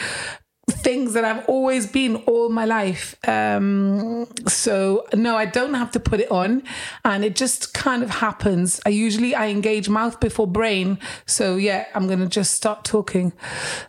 things 0.89 1.13
that 1.13 1.23
I've 1.23 1.45
always 1.47 1.86
been 1.86 2.15
all 2.25 2.49
my 2.49 2.65
life. 2.65 3.15
Um, 3.28 4.28
so 4.47 5.06
no, 5.13 5.38
I 5.38 5.45
don't 5.45 5.75
have 5.75 5.91
to 5.91 5.99
put 5.99 6.19
it 6.19 6.32
on, 6.32 6.63
and 7.06 7.23
it 7.23 7.36
just 7.36 7.75
kind 7.75 8.02
of 8.02 8.10
happens. 8.10 8.82
I 8.88 8.89
usually 8.89 9.36
I 9.36 9.47
engage 9.49 9.88
mouth 9.88 10.19
before 10.19 10.47
brain. 10.47 10.97
So 11.28 11.58
yeah, 11.58 11.86
I'm 11.93 12.08
gonna 12.08 12.32
just 12.39 12.54
start 12.56 12.84
talking. 12.84 13.34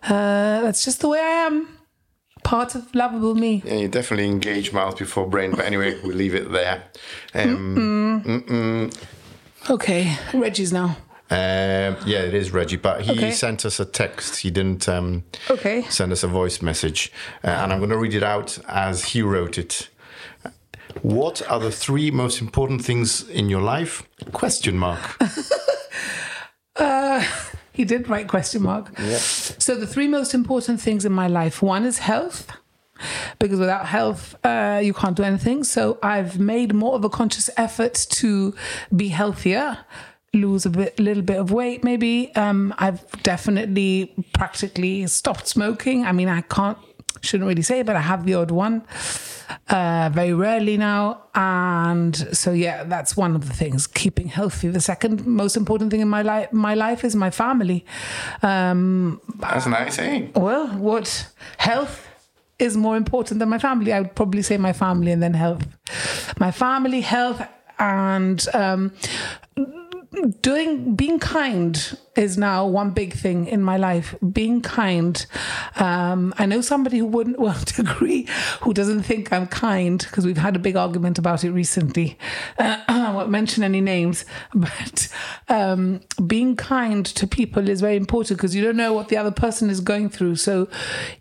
Uh, 0.03 0.61
that's 0.65 0.85
just 0.85 1.01
the 1.01 1.09
way 1.09 1.21
I 1.21 1.47
am. 1.49 1.57
Part 2.43 2.75
of 2.75 2.95
lovable 2.95 3.35
me. 3.35 3.63
Yeah, 3.65 3.77
you 3.83 3.89
definitely 3.89 4.27
engage 4.27 4.73
mouth 4.73 4.99
before 4.99 5.27
brain. 5.27 5.51
But 5.53 5.65
anyway, 5.65 5.99
we'll 6.03 6.17
leave 6.17 6.35
it 6.35 6.53
there. 6.53 6.85
Um, 7.35 8.23
mm-mm. 8.27 9.71
Okay, 9.71 10.17
Reggie's 10.35 10.73
now. 10.73 10.97
Um, 11.33 11.97
yeah, 12.07 12.23
it 12.23 12.35
is 12.35 12.51
Reggie, 12.53 12.77
but 12.77 13.03
he 13.03 13.13
Okay. 13.13 13.31
sent 13.31 13.65
us 13.65 13.79
a 13.79 13.85
text. 13.85 14.37
He 14.39 14.51
didn't 14.51 14.89
um, 14.89 15.23
Okay. 15.49 15.83
send 15.89 16.11
us 16.13 16.25
a 16.25 16.27
voice 16.29 16.61
message, 16.61 17.13
uh, 17.45 17.49
and 17.49 17.73
I'm 17.73 17.79
going 17.79 17.91
to 17.91 17.97
read 17.99 18.15
it 18.15 18.25
out 18.25 18.59
as 18.67 19.05
he 19.13 19.23
wrote 19.23 19.57
it. 19.57 19.89
What 21.03 21.41
are 21.49 21.61
the 21.61 21.71
three 21.71 22.11
most 22.11 22.41
important 22.41 22.85
things 22.85 23.29
in 23.29 23.49
your 23.49 23.63
life? 23.63 24.03
Question 24.33 24.77
mark. 24.79 25.17
Uh, 26.77 27.23
he 27.73 27.85
did 27.85 28.09
write 28.09 28.27
question 28.29 28.63
mark. 28.63 28.91
Yeah. 28.99 29.19
So 29.19 29.75
the 29.75 29.87
three 29.87 30.09
most 30.09 30.33
important 30.35 30.81
things 30.81 31.05
in 31.05 31.13
my 31.13 31.27
life: 31.27 31.61
one 31.61 31.85
is 31.85 31.99
health, 31.99 32.47
because 33.39 33.59
without 33.59 33.87
health, 33.87 34.35
uh, 34.45 34.81
you 34.83 34.95
can't 34.95 35.17
do 35.17 35.23
anything. 35.23 35.63
So 35.65 35.99
I've 36.03 36.39
made 36.39 36.73
more 36.73 36.95
of 36.95 37.05
a 37.05 37.11
conscious 37.11 37.51
effort 37.59 38.07
to 38.13 38.55
be 38.95 39.09
healthier, 39.09 39.79
lose 40.33 40.65
a 40.67 40.71
bit, 40.71 40.99
little 40.99 41.23
bit 41.23 41.39
of 41.39 41.51
weight, 41.53 41.83
maybe. 41.85 42.35
Um, 42.37 42.73
I've 42.79 43.05
definitely 43.23 44.15
practically 44.33 45.07
stopped 45.07 45.49
smoking. 45.49 46.05
I 46.07 46.13
mean, 46.13 46.29
I 46.29 46.43
can't, 46.43 46.79
shouldn't 47.21 47.49
really 47.49 47.63
say, 47.63 47.83
but 47.83 47.97
I 47.97 48.01
have 48.01 48.25
the 48.27 48.35
odd 48.35 48.51
one. 48.51 48.85
uh, 49.69 50.11
very 50.13 50.33
rarely 50.33 50.77
now. 50.77 51.23
And 51.35 52.17
so, 52.37 52.53
yeah, 52.53 52.85
that's 52.85 53.17
one 53.17 53.35
of 53.35 53.49
the 53.49 53.55
things. 53.55 53.87
Keeping 53.87 54.29
healthy. 54.29 54.69
The 54.69 54.81
second 54.81 55.27
most 55.27 55.57
important 55.57 55.91
thing 55.91 56.01
in 56.01 56.09
my 56.09 56.23
life, 56.23 56.53
my 56.53 56.75
life 56.75 57.05
is 57.05 57.17
my 57.17 57.31
family. 57.31 57.85
Um, 58.43 59.21
That's 59.39 59.67
nice, 59.67 59.99
eh? 59.99 60.29
well, 60.35 60.69
what 60.69 61.29
health 61.59 62.07
is 62.59 62.77
more 62.77 62.97
important 62.97 63.41
than 63.41 63.49
my 63.49 63.59
family? 63.59 63.93
I 63.93 64.01
would 64.01 64.15
probably 64.15 64.43
say 64.43 64.57
my 64.59 64.73
family 64.73 65.11
and 65.13 65.23
then 65.23 65.35
health. 65.35 65.67
My 66.39 66.51
family, 66.53 67.01
health, 67.01 67.43
and 67.79 68.47
um, 68.55 68.93
doing 70.41 70.97
being 70.97 71.19
kind 71.19 71.97
is 72.17 72.37
now 72.37 72.67
one 72.67 72.91
big 72.91 73.15
thing 73.15 73.47
in 73.47 73.63
my 73.63 73.77
life. 73.77 74.15
Being 74.33 74.61
kind. 74.61 75.25
Um, 75.77 76.35
I 76.37 76.47
know 76.47 76.61
somebody 76.61 76.99
who 76.99 77.07
wouldn't 77.07 77.39
won't 77.41 77.79
agree, 77.79 78.27
who 78.63 78.75
doesn't 78.75 79.03
think 79.05 79.33
I'm 79.33 79.47
kind 79.47 79.99
because 79.99 80.27
we've 80.27 80.37
had 80.37 80.57
a 80.57 80.59
big 80.59 80.77
argument 80.77 81.19
about 81.19 81.45
it 81.45 81.53
recently. 81.53 82.19
Uh, 82.59 82.83
I 82.89 83.13
won't 83.13 83.31
mention 83.31 83.63
any 83.63 83.81
names, 83.81 84.25
but 84.55 85.09
um, 85.49 86.01
being 86.27 86.57
kind 86.57 87.07
to 87.07 87.27
people 87.27 87.69
is 87.69 87.81
very 87.81 87.97
important 87.97 88.39
because 88.39 88.55
you 88.55 88.65
don't 88.65 88.77
know 88.77 88.93
what 88.93 89.09
the 89.09 89.17
other 89.17 89.33
person 89.33 89.71
is 89.71 89.81
going 89.81 90.11
through. 90.11 90.37
So 90.37 90.69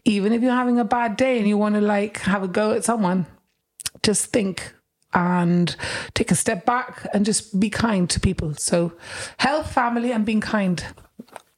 even 0.05 0.33
if 0.33 0.41
you're 0.41 0.51
having 0.51 0.79
a 0.79 0.85
bad 0.85 1.15
day 1.15 1.37
and 1.37 1.47
you 1.47 1.57
want 1.57 1.75
to 1.75 1.81
like 1.81 2.19
have 2.21 2.43
a 2.43 2.47
go 2.47 2.71
at 2.71 2.83
someone, 2.83 3.27
just 4.01 4.27
think 4.27 4.73
and 5.13 5.75
take 6.13 6.31
a 6.31 6.35
step 6.35 6.65
back 6.65 7.07
and 7.13 7.25
just 7.25 7.59
be 7.59 7.69
kind 7.69 8.09
to 8.09 8.19
people. 8.19 8.53
So, 8.55 8.93
health, 9.37 9.71
family, 9.71 10.11
and 10.11 10.25
being 10.25 10.41
kind. 10.41 10.83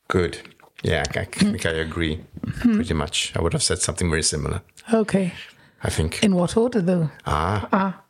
Good. 0.07 0.37
Yeah, 0.83 1.03
I 1.15 1.25
think 1.25 1.65
I 1.65 1.71
agree 1.71 2.21
pretty 2.59 2.93
much. 2.93 3.33
I 3.35 3.41
would 3.41 3.53
have 3.53 3.61
said 3.63 3.79
something 3.79 4.09
very 4.09 4.23
similar. 4.23 4.61
Okay. 4.93 5.33
I 5.83 5.89
think. 5.89 6.23
In 6.23 6.35
what 6.35 6.57
order, 6.57 6.81
though? 6.81 7.09
Ah. 7.25 7.67
Ah. 7.71 8.01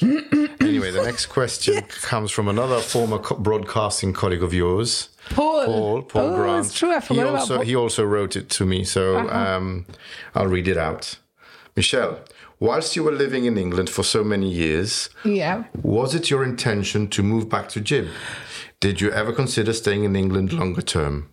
Anyway, 0.60 0.90
the 0.90 1.02
next 1.04 1.26
question 1.26 1.80
comes 2.02 2.30
from 2.32 2.48
another 2.48 2.80
former 2.80 3.18
co- 3.18 3.36
broadcasting 3.36 4.12
colleague 4.12 4.42
of 4.42 4.52
yours. 4.52 5.10
Paul. 5.30 5.64
Paul, 5.64 6.02
Paul 6.02 6.22
oh, 6.22 6.36
Grant. 6.36 6.66
it's 6.66 6.74
true. 6.76 6.90
I 6.90 6.98
he 7.00 7.06
forgot 7.06 7.22
about 7.28 7.34
also 7.40 7.56
Paul. 7.56 7.64
he 7.64 7.76
also 7.76 8.04
wrote 8.04 8.34
it 8.36 8.48
to 8.50 8.66
me, 8.66 8.82
so 8.84 9.16
Uh-huh. 9.16 9.56
um, 9.56 9.86
I'll 10.34 10.48
read 10.48 10.66
it 10.66 10.76
out. 10.76 11.18
Michelle, 11.76 12.20
whilst 12.58 12.96
you 12.96 13.04
were 13.04 13.12
living 13.12 13.44
in 13.44 13.58
England 13.58 13.90
for 13.90 14.02
so 14.02 14.24
many 14.24 14.50
years, 14.50 15.10
Yeah. 15.24 15.64
was 15.82 16.14
it 16.14 16.30
your 16.30 16.42
intention 16.42 17.06
to 17.08 17.22
move 17.22 17.48
back 17.50 17.68
to 17.70 17.80
Jib? 17.80 18.08
Did 18.80 19.00
you 19.00 19.10
ever 19.10 19.32
consider 19.32 19.72
staying 19.74 20.04
in 20.04 20.16
England 20.16 20.52
longer 20.52 20.82
term? 20.82 21.28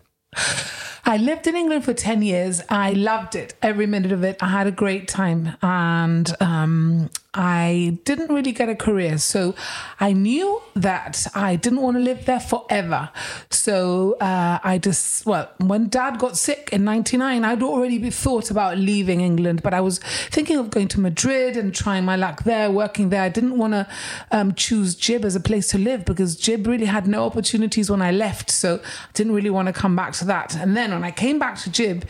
I 1.05 1.17
lived 1.17 1.47
in 1.47 1.55
England 1.55 1.83
for 1.85 1.93
10 1.93 2.21
years. 2.21 2.61
I 2.69 2.91
loved 2.93 3.35
it, 3.35 3.53
every 3.61 3.85
minute 3.85 4.11
of 4.11 4.23
it. 4.23 4.37
I 4.41 4.47
had 4.47 4.67
a 4.67 4.71
great 4.71 5.07
time. 5.07 5.55
And 5.61 6.33
um, 6.41 7.09
I 7.33 7.97
didn't 8.05 8.29
really 8.29 8.51
get 8.51 8.69
a 8.69 8.75
career. 8.75 9.17
So 9.17 9.55
I 9.99 10.13
knew 10.13 10.61
that 10.75 11.25
I 11.33 11.55
didn't 11.55 11.81
want 11.81 11.97
to 11.97 12.01
live 12.01 12.25
there 12.25 12.39
forever. 12.39 13.09
So 13.49 14.17
uh, 14.21 14.59
I 14.63 14.77
just, 14.77 15.25
well, 15.25 15.49
when 15.57 15.89
dad 15.89 16.19
got 16.19 16.37
sick 16.37 16.69
in 16.71 16.83
99, 16.83 17.43
I'd 17.43 17.63
already 17.63 18.09
thought 18.11 18.51
about 18.51 18.77
leaving 18.77 19.21
England, 19.21 19.63
but 19.63 19.73
I 19.73 19.81
was 19.81 19.97
thinking 19.99 20.57
of 20.57 20.69
going 20.69 20.87
to 20.89 20.99
Madrid 20.99 21.57
and 21.57 21.73
trying 21.73 22.05
my 22.05 22.15
luck 22.15 22.43
there, 22.43 22.69
working 22.69 23.09
there. 23.09 23.23
I 23.23 23.29
didn't 23.29 23.57
want 23.57 23.73
to 23.73 23.87
um, 24.31 24.53
choose 24.53 24.93
Jib 24.93 25.25
as 25.25 25.35
a 25.35 25.39
place 25.39 25.69
to 25.69 25.79
live 25.79 26.05
because 26.05 26.35
Jib 26.35 26.67
really 26.67 26.85
had 26.85 27.07
no 27.07 27.25
opportunities 27.25 27.89
when 27.89 28.01
I 28.03 28.11
left. 28.11 28.51
So 28.51 28.75
I 28.75 29.11
didn't 29.15 29.33
really 29.33 29.49
want 29.49 29.69
to 29.69 29.73
come 29.73 29.95
back 29.95 30.13
to 30.13 30.25
that. 30.25 30.55
And 30.55 30.77
then 30.77 30.91
when 30.91 31.03
I 31.03 31.11
came 31.11 31.39
back 31.39 31.57
to 31.59 31.71
Jib 31.71 32.05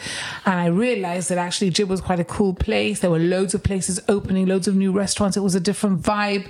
and 0.45 0.55
I 0.59 0.65
realized 0.65 1.30
that 1.30 1.38
actually 1.38 1.69
Jib 1.69 1.88
was 1.88 2.01
quite 2.01 2.19
a 2.19 2.26
cool 2.26 2.53
place, 2.53 2.99
there 2.99 3.09
were 3.09 3.19
loads 3.19 3.53
of 3.53 3.63
places 3.63 4.01
opening, 4.09 4.47
loads 4.47 4.67
of 4.67 4.76
new 4.76 4.91
restaurants. 4.91 5.12
It 5.38 5.41
was 5.41 5.55
a 5.55 5.59
different 5.59 6.01
vibe. 6.01 6.47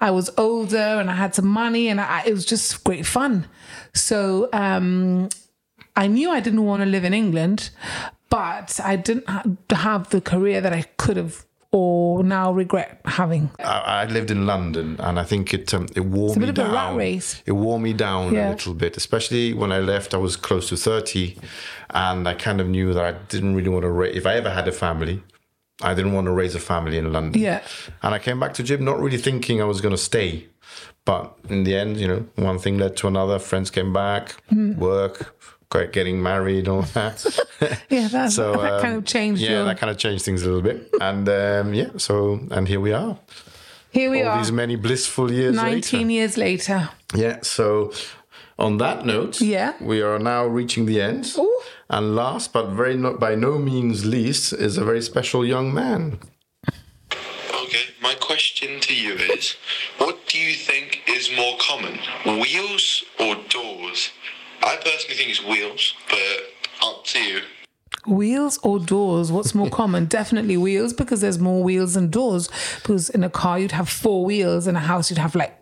I 0.00 0.10
was 0.12 0.30
older 0.38 0.76
and 1.00 1.10
I 1.10 1.14
had 1.14 1.34
some 1.34 1.46
money 1.46 1.88
and 1.88 2.00
I, 2.00 2.22
it 2.24 2.32
was 2.32 2.44
just 2.44 2.84
great 2.84 3.04
fun. 3.06 3.46
So 3.94 4.48
um, 4.52 5.28
I 5.96 6.06
knew 6.06 6.30
I 6.30 6.40
didn't 6.40 6.64
want 6.64 6.82
to 6.82 6.86
live 6.86 7.04
in 7.04 7.12
England, 7.12 7.70
but 8.30 8.78
I 8.84 8.96
didn't 8.96 9.28
ha- 9.28 9.44
have 9.70 10.10
the 10.10 10.20
career 10.20 10.60
that 10.60 10.72
I 10.72 10.82
could 10.98 11.16
have 11.16 11.44
or 11.70 12.22
now 12.24 12.50
regret 12.52 13.00
having. 13.04 13.50
I, 13.58 14.02
I 14.02 14.04
lived 14.06 14.30
in 14.30 14.46
London, 14.46 14.96
and 15.00 15.18
I 15.20 15.24
think 15.24 15.52
it 15.52 15.74
um, 15.74 15.86
it 15.94 16.00
wore 16.00 16.28
It's 16.28 16.36
a 16.36 16.40
me 16.40 16.46
bit 16.46 16.58
of 16.58 16.64
a 16.64 16.68
down. 16.72 16.74
rat 16.92 16.96
race. 16.96 17.42
It 17.44 17.52
wore 17.52 17.78
me 17.78 17.92
down 17.92 18.32
Yeah. 18.32 18.48
a 18.48 18.50
little 18.52 18.72
bit, 18.72 18.96
especially 18.96 19.52
when 19.52 19.70
I 19.70 19.78
left. 19.78 20.14
I 20.14 20.16
was 20.16 20.34
close 20.36 20.70
to 20.70 20.76
thirty, 20.78 21.36
and 21.90 22.26
I 22.26 22.32
kind 22.34 22.62
of 22.62 22.68
knew 22.68 22.94
that 22.94 23.04
I 23.04 23.12
didn't 23.28 23.54
really 23.54 23.68
want 23.68 23.82
to 23.82 23.90
raise. 23.90 24.16
If 24.16 24.24
I 24.24 24.34
ever 24.36 24.48
had 24.48 24.66
a 24.66 24.72
family, 24.72 25.22
I 25.82 25.94
didn't 25.94 26.12
want 26.12 26.26
to 26.26 26.32
raise 26.32 26.54
a 26.54 26.60
family 26.60 26.98
in 26.98 27.12
London. 27.12 27.40
Yeah. 27.40 27.60
And 28.02 28.14
I 28.14 28.18
came 28.18 28.40
back 28.40 28.54
to 28.54 28.62
Jib 28.62 28.80
not 28.80 28.98
really 29.00 29.18
thinking 29.18 29.60
I 29.60 29.64
was 29.64 29.80
going 29.80 29.94
to 29.94 30.02
stay, 30.02 30.48
but 31.04 31.36
in 31.48 31.64
the 31.64 31.76
end, 31.76 31.98
you 31.98 32.08
know, 32.08 32.26
one 32.36 32.58
thing 32.58 32.78
led 32.78 32.96
to 32.98 33.06
another. 33.06 33.38
Friends 33.38 33.70
came 33.70 33.92
back, 33.92 34.34
Mm. 34.52 34.76
work. 34.76 35.34
Getting 35.92 36.22
married, 36.22 36.66
all 36.66 36.82
that. 36.94 37.24
Yeah, 37.90 38.08
that, 38.08 38.32
so 38.32 38.52
that 38.52 38.72
um, 38.74 38.80
kind 38.82 38.96
of 38.96 39.04
changed 39.04 39.42
Yeah, 39.42 39.50
your. 39.50 39.64
that 39.64 39.78
kind 39.78 39.90
of 39.90 39.98
changed 39.98 40.24
things 40.24 40.42
a 40.42 40.46
little 40.46 40.62
bit, 40.62 40.88
and 41.00 41.28
um, 41.28 41.74
yeah. 41.74 41.90
So 41.98 42.40
and 42.50 42.66
here 42.66 42.80
we 42.80 42.92
are 42.94 43.18
Here 43.90 44.10
we 44.10 44.22
all 44.22 44.30
are, 44.32 44.38
these 44.38 44.50
many 44.50 44.76
blissful 44.76 45.30
years 45.30 45.54
19 45.56 45.74
later. 46.00 46.10
years 46.12 46.36
later. 46.38 46.88
Yeah. 47.14 47.40
So, 47.42 47.92
on 48.58 48.78
that 48.78 49.06
note, 49.06 49.40
Yeah. 49.40 49.74
we 49.80 50.02
are 50.02 50.18
now 50.18 50.44
reaching 50.46 50.86
the 50.86 51.00
end. 51.00 51.34
And 51.90 52.14
last, 52.16 52.52
but 52.52 52.66
very 52.70 52.96
not 52.96 53.18
by 53.20 53.34
no 53.34 53.58
means 53.58 54.04
least, 54.04 54.52
is 54.52 54.76
a 54.76 54.84
very 54.84 55.00
special 55.02 55.44
young 55.44 55.72
man. 55.72 56.18
Okay, 57.64 57.84
my 58.02 58.14
question 58.14 58.80
to 58.80 58.94
you 58.94 59.14
is 59.14 59.56
what 59.98 60.26
do 60.26 60.38
you 60.38 60.54
think 60.54 61.02
is 61.08 61.30
more 61.34 61.56
common, 61.58 61.98
wheels 62.40 63.04
or 63.20 63.36
doors? 63.48 64.10
I 64.62 64.76
personally 64.76 65.16
think 65.16 65.30
it's 65.30 65.44
wheels, 65.44 65.94
but 66.10 66.86
up 66.86 67.04
to 67.06 67.20
you. 67.22 67.40
Wheels 68.06 68.58
or 68.62 68.78
doors? 68.80 69.30
What's 69.30 69.54
more 69.54 69.70
common? 69.70 70.06
Definitely 70.20 70.56
wheels 70.56 70.92
because 70.92 71.20
there's 71.20 71.38
more 71.38 71.62
wheels 71.62 71.94
than 71.94 72.10
doors. 72.10 72.48
Because 72.76 73.08
in 73.10 73.22
a 73.22 73.30
car 73.30 73.58
you'd 73.58 73.72
have 73.72 73.88
four 73.88 74.24
wheels, 74.24 74.66
in 74.66 74.76
a 74.76 74.80
house 74.80 75.10
you'd 75.10 75.18
have 75.18 75.34
like, 75.34 75.54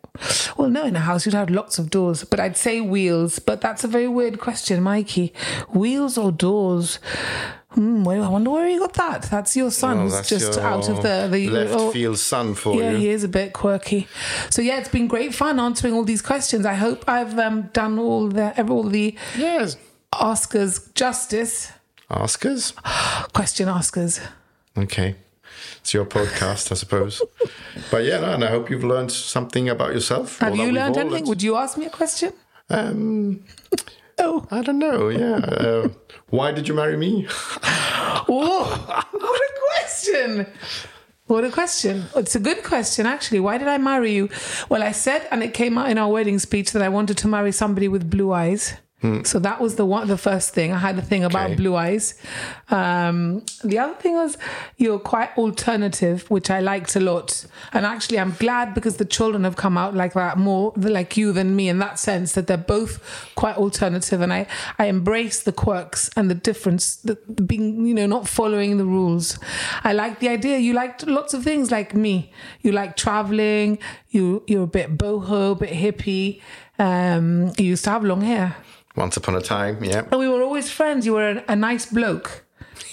well, 0.56 0.68
no, 0.68 0.84
in 0.84 0.96
a 0.96 1.00
house 1.00 1.26
you'd 1.26 1.34
have 1.34 1.50
lots 1.50 1.78
of 1.78 1.90
doors. 1.90 2.24
But 2.24 2.40
I'd 2.40 2.56
say 2.56 2.80
wheels. 2.80 3.38
But 3.38 3.60
that's 3.60 3.84
a 3.84 3.88
very 3.88 4.08
weird 4.08 4.40
question, 4.40 4.82
Mikey. 4.82 5.32
Wheels 5.70 6.18
or 6.18 6.32
doors? 6.32 6.98
Hmm, 7.70 8.04
well, 8.04 8.24
I 8.24 8.28
wonder 8.28 8.50
where 8.50 8.68
you 8.68 8.80
got 8.80 8.94
that. 8.94 9.22
That's 9.24 9.54
your 9.54 9.70
son 9.70 9.98
who's 9.98 10.26
just 10.26 10.58
out 10.58 10.88
of 10.88 11.02
the 11.02 11.28
the 11.30 11.50
left 11.50 11.74
oh, 11.74 11.90
field 11.90 12.18
son 12.18 12.54
for 12.54 12.74
yeah, 12.74 12.90
you. 12.90 12.96
Yeah, 12.96 12.98
he 12.98 13.08
is 13.10 13.22
a 13.22 13.28
bit 13.28 13.52
quirky. 13.52 14.08
So 14.50 14.62
yeah, 14.62 14.78
it's 14.78 14.88
been 14.88 15.08
great 15.08 15.34
fun 15.34 15.60
answering 15.60 15.92
all 15.92 16.04
these 16.04 16.22
questions. 16.22 16.64
I 16.64 16.74
hope 16.74 17.04
I've 17.06 17.38
um, 17.38 17.68
done 17.74 17.98
all 17.98 18.28
the 18.28 18.58
all 18.70 18.84
the 18.84 19.14
yes 19.36 19.76
askers 20.14 20.88
justice. 20.94 21.72
Askers? 22.08 22.72
Question 23.32 23.68
askers. 23.68 24.20
Okay. 24.78 25.16
It's 25.80 25.94
your 25.94 26.04
podcast, 26.04 26.72
I 26.72 26.74
suppose. 26.74 27.22
but 27.90 28.04
yeah, 28.04 28.20
no, 28.20 28.32
and 28.34 28.44
I 28.44 28.48
hope 28.48 28.70
you've 28.70 28.84
learned 28.84 29.12
something 29.12 29.68
about 29.68 29.92
yourself. 29.92 30.38
Have 30.38 30.56
you 30.56 30.72
learned 30.72 30.96
anything? 30.96 31.26
Would 31.26 31.42
you 31.42 31.56
ask 31.56 31.76
me 31.78 31.86
a 31.86 31.90
question? 31.90 32.32
Um, 32.68 33.44
oh, 34.18 34.46
I 34.50 34.62
don't 34.62 34.78
know. 34.78 35.08
Yeah. 35.08 35.36
Uh, 35.36 35.88
why 36.30 36.52
did 36.52 36.68
you 36.68 36.74
marry 36.74 36.96
me? 36.96 37.26
Oh, 38.28 39.06
what 39.12 39.40
a 39.40 39.52
question! 39.70 40.46
What 41.26 41.44
a 41.44 41.50
question. 41.50 42.04
It's 42.14 42.34
a 42.34 42.40
good 42.40 42.62
question, 42.64 43.04
actually. 43.06 43.40
Why 43.40 43.58
did 43.58 43.68
I 43.68 43.78
marry 43.78 44.12
you? 44.14 44.28
Well, 44.68 44.82
I 44.82 44.92
said, 44.92 45.26
and 45.30 45.42
it 45.42 45.54
came 45.54 45.76
out 45.78 45.90
in 45.90 45.98
our 45.98 46.10
wedding 46.10 46.38
speech, 46.38 46.72
that 46.72 46.82
I 46.82 46.88
wanted 46.88 47.18
to 47.18 47.28
marry 47.28 47.52
somebody 47.52 47.88
with 47.88 48.08
blue 48.10 48.32
eyes. 48.32 48.74
So 49.24 49.38
that 49.40 49.60
was 49.60 49.74
the 49.76 49.84
one, 49.84 50.06
the 50.08 50.16
first 50.18 50.48
thing. 50.54 50.72
I 50.72 50.78
had 50.78 50.96
a 50.98 51.02
thing 51.02 51.24
about 51.24 51.46
Okay. 51.46 51.56
blue 51.56 51.74
eyes. 51.76 52.14
Um, 52.70 53.42
the 53.64 53.78
other 53.78 53.94
thing 53.94 54.14
was 54.14 54.36
you're 54.76 54.98
quite 54.98 55.30
alternative, 55.36 56.24
which 56.30 56.50
I 56.50 56.60
liked 56.60 56.96
a 56.96 57.00
lot. 57.00 57.46
And 57.72 57.84
actually, 57.86 58.18
I'm 58.18 58.34
glad 58.38 58.74
because 58.74 58.96
the 58.96 59.04
children 59.04 59.44
have 59.44 59.56
come 59.56 59.76
out 59.78 59.94
like 59.94 60.14
that, 60.14 60.38
more 60.38 60.72
like 60.76 61.16
you 61.16 61.32
than 61.32 61.54
me, 61.56 61.68
in 61.68 61.78
that 61.78 61.98
sense 61.98 62.32
that 62.32 62.46
they're 62.46 62.56
both 62.78 62.92
quite 63.34 63.56
alternative. 63.56 64.20
And 64.20 64.32
I, 64.32 64.46
I 64.78 64.86
embrace 64.86 65.42
the 65.42 65.52
quirks 65.52 66.10
and 66.16 66.30
the 66.30 66.34
difference, 66.34 66.96
the, 66.96 67.16
the 67.28 67.42
being, 67.42 67.86
you 67.86 67.94
know, 67.94 68.06
not 68.06 68.28
following 68.28 68.78
the 68.78 68.84
rules. 68.86 69.38
I 69.84 69.92
like 69.92 70.20
the 70.20 70.28
idea. 70.28 70.58
You 70.58 70.72
liked 70.72 71.06
lots 71.06 71.34
of 71.34 71.42
things 71.44 71.70
like 71.70 71.94
me. 71.94 72.32
You 72.62 72.72
like 72.72 72.96
traveling. 72.96 73.78
You, 74.10 74.42
you're 74.46 74.64
a 74.64 74.66
bit 74.78 74.96
boho, 74.96 75.52
a 75.52 75.54
bit 75.54 75.70
hippie. 75.72 76.40
Um, 76.78 77.52
you 77.58 77.64
used 77.66 77.84
to 77.84 77.90
have 77.90 78.04
long 78.04 78.20
hair. 78.22 78.56
Once 78.96 79.16
upon 79.16 79.36
a 79.36 79.40
time, 79.42 79.84
yeah. 79.84 80.04
And 80.10 80.18
we 80.18 80.28
were 80.28 80.42
always 80.42 80.70
friends. 80.70 81.04
You 81.04 81.12
were 81.12 81.28
a, 81.30 81.44
a 81.48 81.56
nice 81.56 81.86
bloke. 81.86 82.45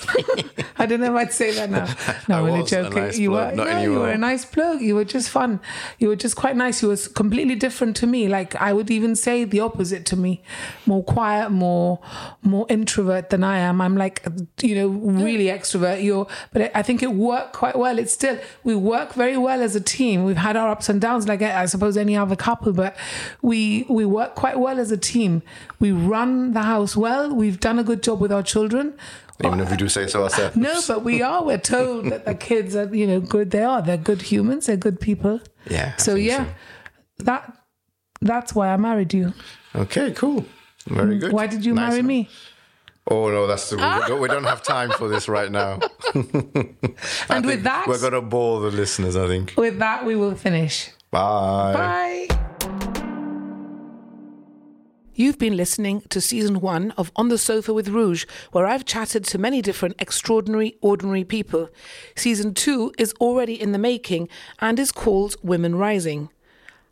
I 0.78 0.86
don't 0.86 1.00
know 1.00 1.16
if 1.16 1.28
I'd 1.28 1.34
say 1.34 1.52
that 1.52 1.70
now. 1.70 1.88
No, 2.28 2.36
I 2.36 2.40
I'm 2.40 2.46
only 2.48 2.62
was 2.62 2.72
a 2.72 2.84
joking. 2.84 3.04
nice 3.04 3.18
you 3.18 3.32
were 3.32 3.52
no, 3.54 3.80
you 3.80 3.94
were 3.94 4.10
a 4.10 4.18
nice 4.18 4.46
bloke. 4.46 4.82
You 4.82 4.96
were 4.96 5.06
just 5.06 5.30
fun. 5.30 5.60
You 6.00 6.08
were 6.10 6.16
just 6.16 6.36
quite 6.36 6.56
nice. 6.56 6.82
You 6.82 6.90
were 6.90 6.98
completely 7.14 7.56
different 7.56 7.96
to 7.98 8.08
me. 8.08 8.28
Like 8.28 8.56
I 8.56 8.72
would 8.74 8.90
even 8.92 9.16
say 9.16 9.44
the 9.44 9.60
opposite 9.60 10.06
to 10.08 10.16
me. 10.16 10.42
More 10.86 11.04
quiet, 11.04 11.50
more 11.52 12.00
more 12.42 12.66
introvert 12.70 13.30
than 13.30 13.44
I 13.44 13.58
am. 13.60 13.82
I'm 13.82 13.98
like 13.98 14.26
you 14.62 14.76
know 14.76 14.88
really 14.88 15.46
extrovert. 15.46 16.04
You're, 16.04 16.28
but 16.52 16.72
I 16.76 16.82
think 16.82 17.04
it 17.04 17.14
worked 17.14 17.54
quite 17.54 17.78
well. 17.78 17.98
It's 18.00 18.14
still 18.14 18.38
we 18.64 18.76
work 18.76 19.14
very 19.14 19.38
well 19.38 19.62
as 19.62 19.76
a 19.76 19.82
team. 19.82 20.24
We've 20.24 20.38
had 20.38 20.56
our 20.56 20.70
ups 20.70 20.90
and 20.90 21.00
downs, 21.02 21.28
like 21.28 21.42
I 21.42 21.64
I 21.64 21.66
suppose 21.66 21.98
any 21.98 22.16
other 22.16 22.36
couple, 22.36 22.74
but 22.74 22.96
we 23.42 23.86
we 23.90 24.06
work 24.06 24.36
quite 24.36 24.60
well 24.60 24.80
as 24.80 24.92
a 24.92 24.98
team. 24.98 25.42
We 25.80 25.92
run 25.92 26.54
the 26.54 26.62
house 26.64 26.96
well. 26.96 27.34
We've 27.34 27.60
done 27.60 27.80
a 27.80 27.84
good 27.84 28.02
job 28.04 28.22
with 28.22 28.32
our 28.32 28.44
children. 28.44 28.94
Even 29.44 29.60
if 29.60 29.72
we 29.72 29.78
do 29.78 29.90
say 29.90 30.08
so 30.08 30.24
ourselves. 30.24 30.56
No, 30.56 30.80
but 30.88 31.04
we 31.04 31.22
are. 31.22 31.44
We're 31.44 31.58
told 31.58 32.06
that 32.06 32.26
the 32.26 32.36
kids 32.36 32.76
are, 32.76 32.94
you 32.94 33.08
know, 33.08 33.20
good. 33.20 33.52
They 33.52 33.64
are. 33.64 33.82
They're 33.82 33.98
good 33.98 34.22
humans. 34.22 34.68
They're 34.68 34.78
good 34.78 35.00
people. 35.00 35.42
Yeah. 35.70 35.96
So 35.98 36.16
yeah, 36.16 36.48
that 37.20 37.58
that's 38.22 38.56
why 38.56 38.70
I 38.70 38.78
married 38.78 39.14
you. 39.14 39.34
Okay, 39.76 40.12
cool. 40.12 40.46
Very 40.88 41.16
mm. 41.16 41.22
good. 41.22 41.34
Why 41.34 41.48
did 41.48 41.66
you 41.66 41.74
Nice 41.74 41.90
marry 41.90 42.02
one. 42.02 42.08
me? 42.08 42.30
Oh 43.10 43.30
no, 43.30 43.48
that's 43.48 43.70
we, 43.72 43.78
ah. 43.82 44.06
don't, 44.08 44.22
we 44.22 44.30
don't 44.30 44.46
have 44.46 44.64
time 44.64 44.90
for 44.92 45.10
this 45.10 45.28
right 45.28 45.52
now. 45.52 45.80
And 47.30 47.46
with 47.46 47.64
that, 47.64 47.86
We're 47.88 48.00
gonna 48.00 48.22
bore 48.22 48.62
the 48.62 48.72
listeners. 48.72 49.16
I 49.16 49.28
think. 49.28 49.54
with 49.58 49.80
that, 49.80 50.06
we 50.06 50.16
will 50.16 50.36
finish. 50.36 50.90
Bye. 51.12 51.74
Bye. 52.30 52.40
You've 55.16 55.38
been 55.38 55.56
listening 55.56 56.02
to 56.10 56.20
season 56.20 56.60
one 56.60 56.90
of 56.98 57.12
On 57.16 57.30
the 57.30 57.38
Sofa 57.38 57.72
with 57.72 57.90
Rouge, 57.90 58.26
where 58.52 58.66
I've 58.66 58.84
chatted 58.84 59.24
to 59.26 59.38
many 59.38 59.62
different 59.62 59.96
extraordinary, 60.00 60.76
ordinary 60.82 61.24
people. 61.24 61.70
Season 62.16 62.56
two 62.56 62.92
is 62.98 63.14
already 63.22 63.54
in 63.54 63.74
the 63.74 63.78
making 63.78 64.28
and 64.58 64.80
is 64.80 64.92
called 64.92 65.36
Women 65.44 65.76
Rising. 65.76 66.30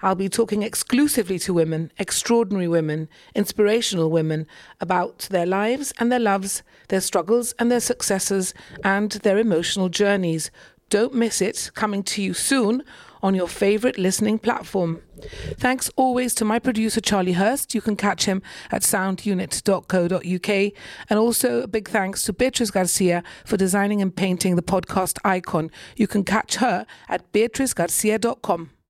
I'll 0.03 0.13
be 0.13 0.29
talking 0.29 0.61
exclusively 0.61 1.39
to 1.39 1.53
women, 1.55 1.91
extraordinary 1.97 2.67
women, 2.67 3.09
inspirational 3.33 4.11
women, 4.11 4.45
about 4.79 5.27
their 5.31 5.47
lives 5.47 5.91
and 5.97 6.11
their 6.11 6.19
loves, 6.19 6.61
their 6.89 7.01
struggles 7.01 7.53
and 7.57 7.71
their 7.71 7.79
successes, 7.79 8.53
and 8.83 9.13
their 9.13 9.39
emotional 9.39 9.89
journeys. 9.89 10.51
Don't 10.91 11.15
miss 11.15 11.41
it, 11.41 11.71
coming 11.73 12.03
to 12.03 12.21
you 12.21 12.35
soon 12.35 12.83
on 13.21 13.35
your 13.35 13.47
favourite 13.47 13.97
listening 13.97 14.39
platform. 14.39 15.01
Thanks 15.57 15.89
always 15.95 16.33
to 16.35 16.45
my 16.45 16.59
producer 16.59 17.01
Charlie 17.01 17.33
Hurst. 17.33 17.75
You 17.75 17.81
can 17.81 17.95
catch 17.95 18.25
him 18.25 18.41
at 18.71 18.81
soundunit.co.uk. 18.81 20.73
And 21.09 21.19
also 21.19 21.61
a 21.61 21.67
big 21.67 21.87
thanks 21.87 22.23
to 22.23 22.33
Beatrice 22.33 22.71
Garcia 22.71 23.23
for 23.45 23.57
designing 23.57 24.01
and 24.01 24.15
painting 24.15 24.55
the 24.55 24.63
podcast 24.63 25.19
icon. 25.23 25.69
You 25.95 26.07
can 26.07 26.23
catch 26.23 26.55
her 26.55 26.85
at 27.07 27.31
beatricegarcia.com. 27.31 28.80